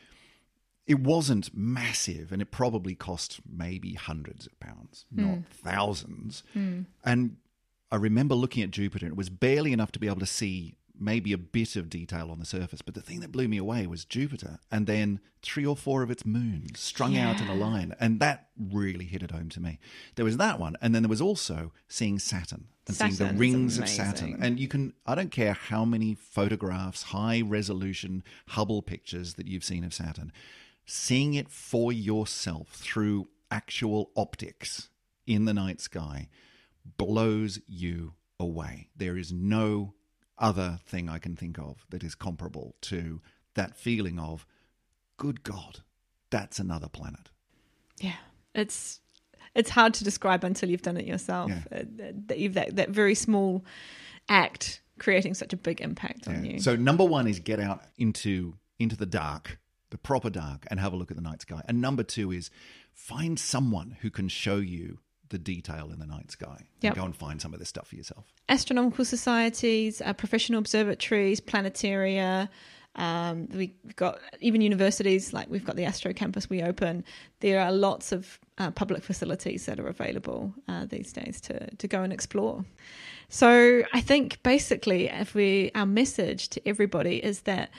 it 0.87 1.01
wasn't 1.01 1.55
massive, 1.55 2.31
and 2.31 2.41
it 2.41 2.49
probably 2.49 2.95
cost 2.95 3.41
maybe 3.47 3.93
hundreds 3.93 4.47
of 4.47 4.59
pounds, 4.59 5.05
hmm. 5.13 5.21
not 5.21 5.39
thousands. 5.51 6.41
Hmm. 6.53 6.81
And 7.03 7.37
I 7.91 7.97
remember 7.97 8.33
looking 8.33 8.63
at 8.63 8.71
Jupiter, 8.71 9.05
and 9.05 9.13
it 9.13 9.17
was 9.17 9.29
barely 9.29 9.71
enough 9.71 9.91
to 9.91 9.99
be 9.99 10.07
able 10.07 10.19
to 10.21 10.25
see 10.25 10.77
maybe 10.99 11.33
a 11.33 11.37
bit 11.37 11.75
of 11.75 11.89
detail 11.89 12.29
on 12.31 12.39
the 12.39 12.45
surface. 12.45 12.81
But 12.81 12.93
the 12.93 13.01
thing 13.01 13.19
that 13.21 13.31
blew 13.31 13.47
me 13.47 13.57
away 13.57 13.87
was 13.87 14.05
Jupiter, 14.05 14.59
and 14.71 14.87
then 14.87 15.19
three 15.41 15.65
or 15.65 15.75
four 15.75 16.03
of 16.03 16.11
its 16.11 16.25
moons 16.25 16.79
strung 16.79 17.17
out 17.17 17.41
in 17.41 17.47
a 17.47 17.55
line, 17.55 17.95
and 17.99 18.19
that 18.19 18.49
really 18.57 19.05
hit 19.05 19.23
it 19.23 19.31
home 19.31 19.49
to 19.49 19.61
me. 19.61 19.79
There 20.15 20.25
was 20.25 20.37
that 20.37 20.59
one, 20.59 20.75
and 20.81 20.93
then 20.93 21.03
there 21.03 21.09
was 21.09 21.21
also 21.21 21.71
seeing 21.87 22.19
Saturn 22.19 22.67
and 22.87 22.95
seeing 22.95 23.15
the 23.15 23.37
rings 23.37 23.77
of 23.77 23.87
Saturn. 23.87 24.37
And 24.41 24.59
you 24.59 24.67
can, 24.67 24.93
I 25.05 25.15
don't 25.15 25.31
care 25.31 25.53
how 25.53 25.85
many 25.85 26.15
photographs, 26.15 27.03
high 27.03 27.41
resolution 27.41 28.23
Hubble 28.49 28.81
pictures 28.81 29.35
that 29.35 29.47
you've 29.47 29.63
seen 29.63 29.83
of 29.83 29.93
Saturn, 29.93 30.31
seeing 30.85 31.35
it 31.35 31.49
for 31.49 31.93
yourself 31.93 32.69
through 32.69 33.27
actual 33.51 34.11
optics 34.15 34.89
in 35.25 35.45
the 35.45 35.53
night 35.53 35.79
sky 35.79 36.27
blows 36.97 37.59
you 37.67 38.13
away. 38.39 38.89
There 38.95 39.17
is 39.17 39.31
no 39.31 39.93
other 40.39 40.79
thing 40.85 41.09
I 41.09 41.19
can 41.19 41.35
think 41.35 41.59
of 41.59 41.85
that 41.89 42.03
is 42.03 42.15
comparable 42.15 42.75
to 42.81 43.21
that 43.55 43.75
feeling 43.75 44.19
of, 44.19 44.45
good 45.17 45.43
God, 45.43 45.79
that's 46.29 46.59
another 46.59 46.87
planet. 46.87 47.29
Yeah, 47.99 48.15
it's 48.55 49.01
it's 49.55 49.69
hard 49.69 49.93
to 49.95 50.03
describe 50.03 50.43
until 50.43 50.69
you've 50.69 50.81
done 50.81 50.97
it 50.97 51.05
yourself. 51.05 51.51
Yeah. 51.51 51.79
Uh, 51.79 51.83
that, 51.97 52.53
that 52.53 52.75
that 52.75 52.89
very 52.89 53.15
small 53.15 53.65
act 54.29 54.81
creating 54.99 55.33
such 55.33 55.53
a 55.53 55.57
big 55.57 55.81
impact 55.81 56.27
on 56.27 56.45
you. 56.45 56.59
So 56.59 56.75
number 56.75 57.03
one 57.03 57.27
is 57.27 57.39
get 57.39 57.59
out 57.59 57.83
into 57.97 58.55
into 58.77 58.95
the 58.95 59.05
dark, 59.05 59.59
the 59.89 59.97
proper 59.97 60.29
dark, 60.29 60.65
and 60.69 60.79
have 60.79 60.93
a 60.93 60.95
look 60.95 61.11
at 61.11 61.17
the 61.17 61.23
night 61.23 61.41
sky. 61.41 61.61
And 61.67 61.81
number 61.81 62.03
two 62.03 62.31
is 62.31 62.49
find 62.93 63.39
someone 63.39 63.97
who 64.01 64.09
can 64.09 64.27
show 64.29 64.57
you 64.57 64.99
the 65.29 65.37
detail 65.37 65.91
in 65.91 65.99
the 65.99 66.05
night 66.05 66.31
sky. 66.31 66.65
Yep. 66.81 66.93
And 66.93 66.95
go 66.95 67.05
and 67.05 67.15
find 67.15 67.41
some 67.41 67.53
of 67.53 67.59
this 67.59 67.69
stuff 67.69 67.87
for 67.87 67.95
yourself. 67.95 68.25
Astronomical 68.49 69.05
societies, 69.05 70.01
uh, 70.01 70.13
professional 70.13 70.59
observatories, 70.59 71.39
planetaria. 71.39 72.49
Um, 72.95 73.47
we've 73.53 73.95
got 73.95 74.19
even 74.39 74.61
universities 74.61 75.31
like 75.31 75.49
we've 75.49 75.63
got 75.63 75.75
the 75.75 75.83
Astrocampus 75.83 76.49
we 76.49 76.61
open. 76.63 77.03
There 77.39 77.61
are 77.61 77.71
lots 77.71 78.11
of 78.11 78.39
uh, 78.57 78.71
public 78.71 79.03
facilities 79.03 79.65
that 79.67 79.79
are 79.79 79.87
available 79.87 80.53
uh, 80.67 80.85
these 80.85 81.13
days 81.13 81.39
to 81.41 81.75
to 81.75 81.87
go 81.87 82.03
and 82.03 82.11
explore. 82.11 82.65
So 83.29 83.83
I 83.93 84.01
think 84.01 84.41
basically, 84.43 85.07
if 85.07 85.35
we 85.35 85.71
our 85.75 85.85
message 85.85 86.49
to 86.49 86.67
everybody 86.67 87.23
is 87.23 87.41
that 87.41 87.69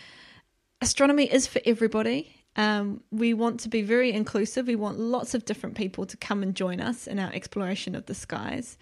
astronomy 0.80 1.24
is 1.24 1.46
for 1.46 1.60
everybody. 1.66 2.34
Um, 2.60 3.02
we 3.10 3.32
want 3.34 3.60
to 3.60 3.68
be 3.68 3.82
very 3.82 4.12
inclusive. 4.12 4.66
We 4.66 4.76
want 4.76 4.98
lots 4.98 5.34
of 5.34 5.44
different 5.44 5.76
people 5.76 6.04
to 6.06 6.16
come 6.16 6.42
and 6.42 6.54
join 6.54 6.80
us 6.80 7.06
in 7.06 7.18
our 7.18 7.32
exploration 7.32 7.94
of 7.94 8.04
the 8.06 8.14
skies. 8.14 8.76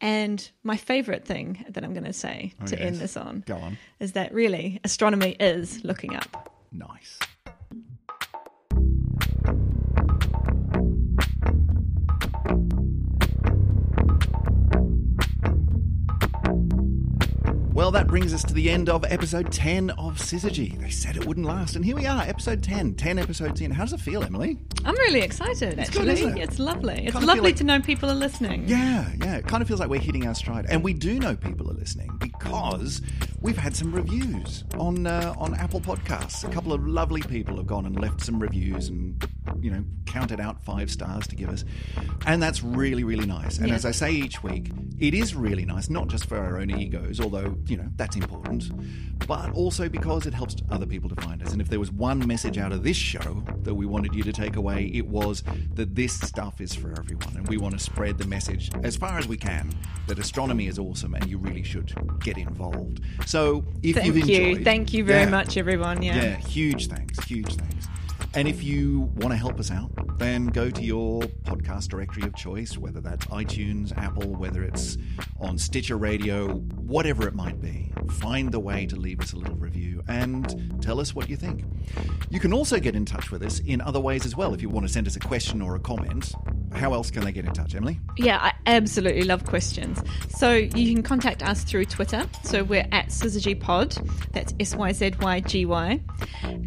And 0.00 0.38
my 0.62 0.76
favorite 0.76 1.24
thing 1.24 1.64
that 1.70 1.82
I'm 1.84 1.92
going 1.94 2.04
to 2.04 2.12
say 2.12 2.52
Oh, 2.62 2.66
to 2.66 2.76
yes. 2.76 2.86
end 2.86 2.96
this 2.96 3.16
on 3.16 3.42
Go 3.46 3.56
on. 3.56 3.78
is 3.98 4.12
that 4.12 4.32
really 4.34 4.80
astronomy 4.84 5.32
is 5.40 5.82
looking 5.84 6.14
up. 6.14 6.52
Nice. 6.70 7.18
Well, 17.76 17.90
that 17.90 18.06
brings 18.06 18.32
us 18.32 18.42
to 18.44 18.54
the 18.54 18.70
end 18.70 18.88
of 18.88 19.04
episode 19.04 19.52
10 19.52 19.90
of 19.90 20.16
Syzygy. 20.16 20.80
They 20.80 20.88
said 20.88 21.14
it 21.18 21.26
wouldn't 21.26 21.44
last, 21.44 21.76
and 21.76 21.84
here 21.84 21.94
we 21.94 22.06
are, 22.06 22.22
episode 22.22 22.62
10. 22.62 22.94
10 22.94 23.18
episodes 23.18 23.60
in. 23.60 23.70
How 23.70 23.84
does 23.84 23.92
it 23.92 24.00
feel, 24.00 24.24
Emily? 24.24 24.56
I'm 24.86 24.94
really 24.96 25.20
excited, 25.20 25.78
It's 25.78 25.90
good, 25.90 26.08
actually. 26.08 26.12
isn't 26.14 26.38
it? 26.38 26.42
It's 26.42 26.58
lovely. 26.58 27.04
It's 27.04 27.12
Kinda 27.12 27.26
lovely 27.26 27.42
like- 27.42 27.56
to 27.56 27.64
know 27.64 27.78
people 27.82 28.10
are 28.10 28.14
listening. 28.14 28.66
Yeah, 28.66 29.10
yeah. 29.22 29.36
It 29.36 29.46
kind 29.46 29.60
of 29.60 29.68
feels 29.68 29.78
like 29.78 29.90
we're 29.90 30.00
hitting 30.00 30.26
our 30.26 30.34
stride, 30.34 30.64
and 30.70 30.82
we 30.82 30.94
do 30.94 31.18
know 31.18 31.36
people 31.36 31.70
are 31.70 31.74
listening 31.74 32.08
because 32.18 33.02
we've 33.42 33.58
had 33.58 33.76
some 33.76 33.92
reviews 33.92 34.64
on 34.78 35.06
uh, 35.06 35.34
on 35.36 35.54
Apple 35.54 35.82
Podcasts. 35.82 36.44
A 36.44 36.50
couple 36.50 36.72
of 36.72 36.86
lovely 36.88 37.20
people 37.20 37.58
have 37.58 37.66
gone 37.66 37.84
and 37.84 38.00
left 38.00 38.22
some 38.22 38.40
reviews 38.40 38.88
and 38.88 39.22
you 39.60 39.70
know 39.70 39.84
counted 40.06 40.40
out 40.40 40.62
five 40.64 40.90
stars 40.90 41.26
to 41.28 41.36
give 41.36 41.48
us, 41.50 41.64
and 42.26 42.42
that's 42.42 42.62
really 42.62 43.04
really 43.04 43.26
nice. 43.26 43.58
And 43.58 43.68
Yeah. 43.68 43.74
as 43.74 43.84
I 43.84 43.90
say 43.90 44.12
each 44.12 44.42
week, 44.42 44.70
it 44.98 45.14
is 45.14 45.34
really 45.34 45.64
nice, 45.64 45.88
not 45.90 46.08
just 46.08 46.26
for 46.26 46.38
our 46.38 46.58
own 46.60 46.70
egos, 46.70 47.20
although 47.20 47.56
you 47.66 47.76
know 47.76 47.88
that's 47.96 48.16
important, 48.16 48.70
but 49.26 49.50
also 49.52 49.88
because 49.88 50.26
it 50.26 50.34
helps 50.34 50.56
other 50.70 50.86
people 50.86 51.08
to 51.10 51.20
find 51.22 51.42
us. 51.42 51.52
And 51.52 51.60
if 51.60 51.68
there 51.68 51.80
was 51.80 51.90
one 51.90 52.26
message 52.26 52.58
out 52.58 52.72
of 52.72 52.82
this 52.82 52.96
show 52.96 53.42
that 53.62 53.74
we 53.74 53.86
wanted 53.86 54.14
you 54.14 54.22
to 54.22 54.32
take 54.32 54.56
away, 54.56 54.90
it 54.94 55.06
was 55.06 55.42
that 55.74 55.94
this 55.94 56.18
stuff 56.18 56.60
is 56.60 56.74
for 56.74 56.92
everyone, 56.98 57.36
and 57.36 57.48
we 57.48 57.56
want 57.56 57.74
to 57.76 57.80
spread 57.82 58.18
the 58.18 58.26
message 58.26 58.70
as 58.82 58.96
far 58.96 59.18
as 59.18 59.26
we 59.28 59.36
can 59.36 59.70
that 60.06 60.18
astronomy 60.18 60.66
is 60.66 60.78
awesome, 60.78 61.14
and 61.14 61.28
you 61.28 61.38
really 61.38 61.62
should 61.62 61.92
get 62.20 62.38
involved. 62.38 63.00
So 63.26 63.64
if 63.82 63.96
Thank 63.96 64.06
you've 64.14 64.28
you. 64.28 64.64
Thank 64.64 64.92
you 64.94 65.04
very 65.04 65.24
Yeah. 65.24 65.30
much, 65.30 65.56
everyone. 65.56 66.02
Yeah. 66.02 66.16
Yeah, 66.16 66.36
huge 66.36 66.86
thanks, 66.88 67.18
huge 67.24 67.54
thanks. 67.54 67.88
And 68.34 68.46
if 68.46 68.62
you 68.62 69.10
want 69.16 69.32
to 69.32 69.36
help 69.36 69.58
us 69.58 69.70
out, 69.70 69.90
then 70.18 70.46
go 70.46 70.70
to 70.70 70.82
your 70.82 71.22
podcast 71.22 71.88
directory 71.88 72.24
of 72.24 72.34
choice, 72.34 72.76
whether 72.76 73.00
that's 73.00 73.24
iTunes, 73.26 73.96
Apple, 73.96 74.34
whether 74.34 74.62
it's 74.62 74.98
on 75.40 75.56
Stitcher 75.58 75.96
Radio, 75.96 76.48
whatever 76.48 77.26
it 77.26 77.34
might 77.34 77.60
be. 77.60 77.92
Find 78.10 78.52
the 78.52 78.60
way 78.60 78.86
to 78.86 78.96
leave 78.96 79.20
us 79.20 79.32
a 79.32 79.36
little 79.36 79.56
review 79.56 80.02
and 80.08 80.82
tell 80.82 81.00
us 81.00 81.14
what 81.14 81.30
you 81.30 81.36
think. 81.36 81.64
You 82.28 82.40
can 82.40 82.52
also 82.52 82.78
get 82.78 82.94
in 82.94 83.04
touch 83.04 83.30
with 83.30 83.42
us 83.42 83.60
in 83.60 83.80
other 83.80 84.00
ways 84.00 84.26
as 84.26 84.36
well. 84.36 84.52
If 84.52 84.62
you 84.62 84.68
want 84.68 84.86
to 84.86 84.92
send 84.92 85.06
us 85.06 85.16
a 85.16 85.20
question 85.20 85.62
or 85.62 85.74
a 85.74 85.80
comment, 85.80 86.32
how 86.76 86.92
else 86.94 87.10
can 87.10 87.24
they 87.24 87.32
get 87.32 87.44
in 87.44 87.52
touch, 87.52 87.74
Emily? 87.74 87.98
Yeah, 88.16 88.38
I 88.40 88.52
absolutely 88.66 89.22
love 89.24 89.44
questions. 89.44 90.00
So 90.36 90.52
you 90.52 90.94
can 90.94 91.02
contact 91.02 91.42
us 91.42 91.64
through 91.64 91.86
Twitter. 91.86 92.26
So 92.44 92.62
we're 92.64 92.86
at 92.92 93.08
Syzygy 93.08 93.58
Pod. 93.58 93.96
That's 94.32 94.54
S 94.60 94.74
Y 94.76 94.92
Z 94.92 95.12
Y 95.20 95.40
G 95.40 95.64
Y 95.66 96.00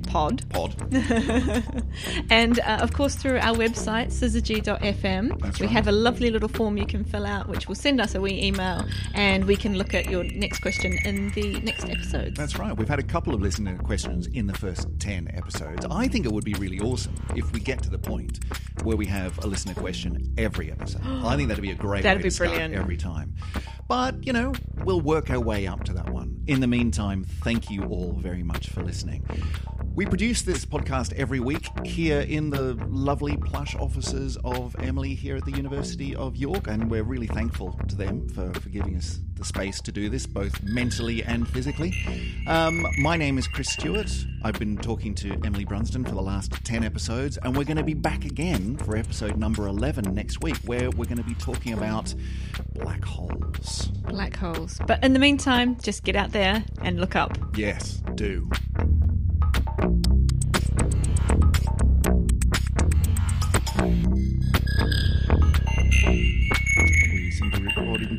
Pod. 0.07 0.49
Pod. 0.49 0.75
And 2.29 2.59
uh, 2.59 2.79
of 2.81 2.93
course, 2.93 3.15
through 3.15 3.37
our 3.37 3.55
website, 3.55 4.07
syzygy.fm, 4.07 5.39
That's 5.39 5.59
we 5.59 5.65
right. 5.67 5.73
have 5.73 5.87
a 5.87 5.91
lovely 5.91 6.29
little 6.29 6.49
form 6.49 6.77
you 6.77 6.85
can 6.85 7.03
fill 7.03 7.25
out, 7.25 7.47
which 7.47 7.67
will 7.67 7.75
send 7.75 7.99
us 7.99 8.15
a 8.15 8.21
wee 8.21 8.41
email, 8.43 8.85
and 9.13 9.45
we 9.45 9.55
can 9.55 9.77
look 9.77 9.93
at 9.93 10.09
your 10.09 10.23
next 10.23 10.59
question 10.61 10.97
in 11.05 11.29
the 11.31 11.59
next 11.61 11.85
episode. 11.85 12.35
That's 12.35 12.57
right. 12.57 12.75
We've 12.75 12.87
had 12.87 12.99
a 12.99 13.03
couple 13.03 13.33
of 13.33 13.41
listener 13.41 13.77
questions 13.77 14.27
in 14.27 14.47
the 14.47 14.53
first 14.53 14.87
10 14.99 15.31
episodes. 15.33 15.85
I 15.89 16.07
think 16.07 16.25
it 16.25 16.31
would 16.31 16.45
be 16.45 16.53
really 16.53 16.79
awesome 16.79 17.15
if 17.35 17.51
we 17.51 17.59
get 17.59 17.81
to 17.83 17.89
the 17.89 17.97
point 17.99 18.39
where 18.83 18.97
we 18.97 19.05
have 19.07 19.43
a 19.43 19.47
listener 19.47 19.73
question 19.73 19.98
every 20.37 20.71
episode. 20.71 21.01
I 21.05 21.35
think 21.35 21.49
that'd 21.49 21.61
be 21.61 21.71
a 21.71 21.75
great 21.75 22.03
That'd 22.03 22.23
way 22.23 22.29
be 22.29 22.35
brilliant. 22.35 22.73
every 22.75 22.97
time. 22.97 23.35
But, 23.87 24.25
you 24.25 24.33
know, 24.33 24.53
we'll 24.83 25.01
work 25.01 25.29
our 25.31 25.39
way 25.39 25.65
up 25.67 25.83
to 25.85 25.93
that 25.93 26.09
one. 26.09 26.43
In 26.47 26.59
the 26.61 26.67
meantime, 26.67 27.23
thank 27.23 27.69
you 27.71 27.83
all 27.85 28.13
very 28.13 28.43
much 28.43 28.69
for 28.69 28.81
listening. 28.81 29.25
We 29.99 30.05
produce 30.05 30.43
this 30.43 30.63
podcast 30.63 31.11
every 31.15 31.41
week 31.41 31.67
here 31.85 32.21
in 32.21 32.51
the 32.51 32.75
lovely 32.87 33.35
plush 33.35 33.75
offices 33.75 34.37
of 34.45 34.73
Emily 34.79 35.13
here 35.13 35.35
at 35.35 35.43
the 35.43 35.51
University 35.51 36.15
of 36.15 36.37
York, 36.37 36.67
and 36.67 36.89
we're 36.89 37.03
really 37.03 37.27
thankful 37.27 37.77
to 37.89 37.97
them 37.97 38.29
for, 38.29 38.53
for 38.61 38.69
giving 38.69 38.95
us 38.95 39.19
the 39.35 39.43
space 39.43 39.81
to 39.81 39.91
do 39.91 40.07
this, 40.07 40.25
both 40.25 40.63
mentally 40.63 41.21
and 41.25 41.45
physically. 41.49 41.93
Um, 42.47 42.87
my 42.99 43.17
name 43.17 43.37
is 43.37 43.45
Chris 43.45 43.71
Stewart. 43.71 44.09
I've 44.41 44.57
been 44.57 44.77
talking 44.77 45.13
to 45.15 45.33
Emily 45.43 45.65
Brunsden 45.65 46.07
for 46.07 46.15
the 46.15 46.21
last 46.21 46.53
10 46.63 46.85
episodes, 46.85 47.35
and 47.35 47.53
we're 47.57 47.65
going 47.65 47.75
to 47.75 47.83
be 47.83 47.93
back 47.93 48.23
again 48.23 48.77
for 48.77 48.95
episode 48.95 49.35
number 49.35 49.67
11 49.67 50.13
next 50.13 50.41
week, 50.41 50.55
where 50.59 50.89
we're 50.91 51.09
going 51.09 51.17
to 51.17 51.23
be 51.23 51.35
talking 51.35 51.73
about 51.73 52.15
black 52.71 53.03
holes. 53.03 53.87
Black 54.07 54.37
holes. 54.37 54.79
But 54.87 55.03
in 55.03 55.11
the 55.11 55.19
meantime, 55.19 55.77
just 55.81 56.05
get 56.05 56.15
out 56.15 56.31
there 56.31 56.63
and 56.83 57.01
look 57.01 57.17
up. 57.17 57.37
Yes, 57.57 58.01
do. 58.15 58.49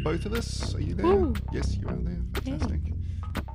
Both 0.03 0.27
of 0.27 0.33
us. 0.35 0.75
Are 0.75 0.81
you 0.81 0.95
there? 0.95 1.07
Woo. 1.07 1.35
Yes, 1.53 1.77
you 1.77 1.87
are 1.89 1.95
there. 1.97 2.19
Fantastic. 2.35 2.81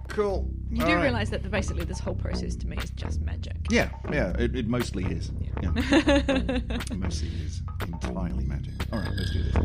Cool. 0.08 0.50
You 0.72 0.82
All 0.82 0.88
do 0.88 0.96
right. 0.96 1.04
realise 1.04 1.30
that 1.30 1.44
the, 1.44 1.50
basically 1.50 1.84
this 1.84 2.00
whole 2.00 2.16
process 2.16 2.56
to 2.58 2.68
me 2.68 2.78
is 2.78 2.90
just 2.92 3.22
magic. 3.22 3.58
Yeah, 3.70 3.90
yeah, 4.12 4.30
it, 4.40 4.56
it 4.56 4.68
mostly 4.68 5.04
is. 5.06 5.32
Yeah. 5.62 5.72
it 5.76 6.98
mostly 6.98 7.30
is 7.46 7.62
entirely 7.82 8.46
magic. 8.46 8.74
All 8.94 9.00
right, 9.00 9.12
let's 9.12 9.32
do 9.34 9.44
this. 9.44 9.56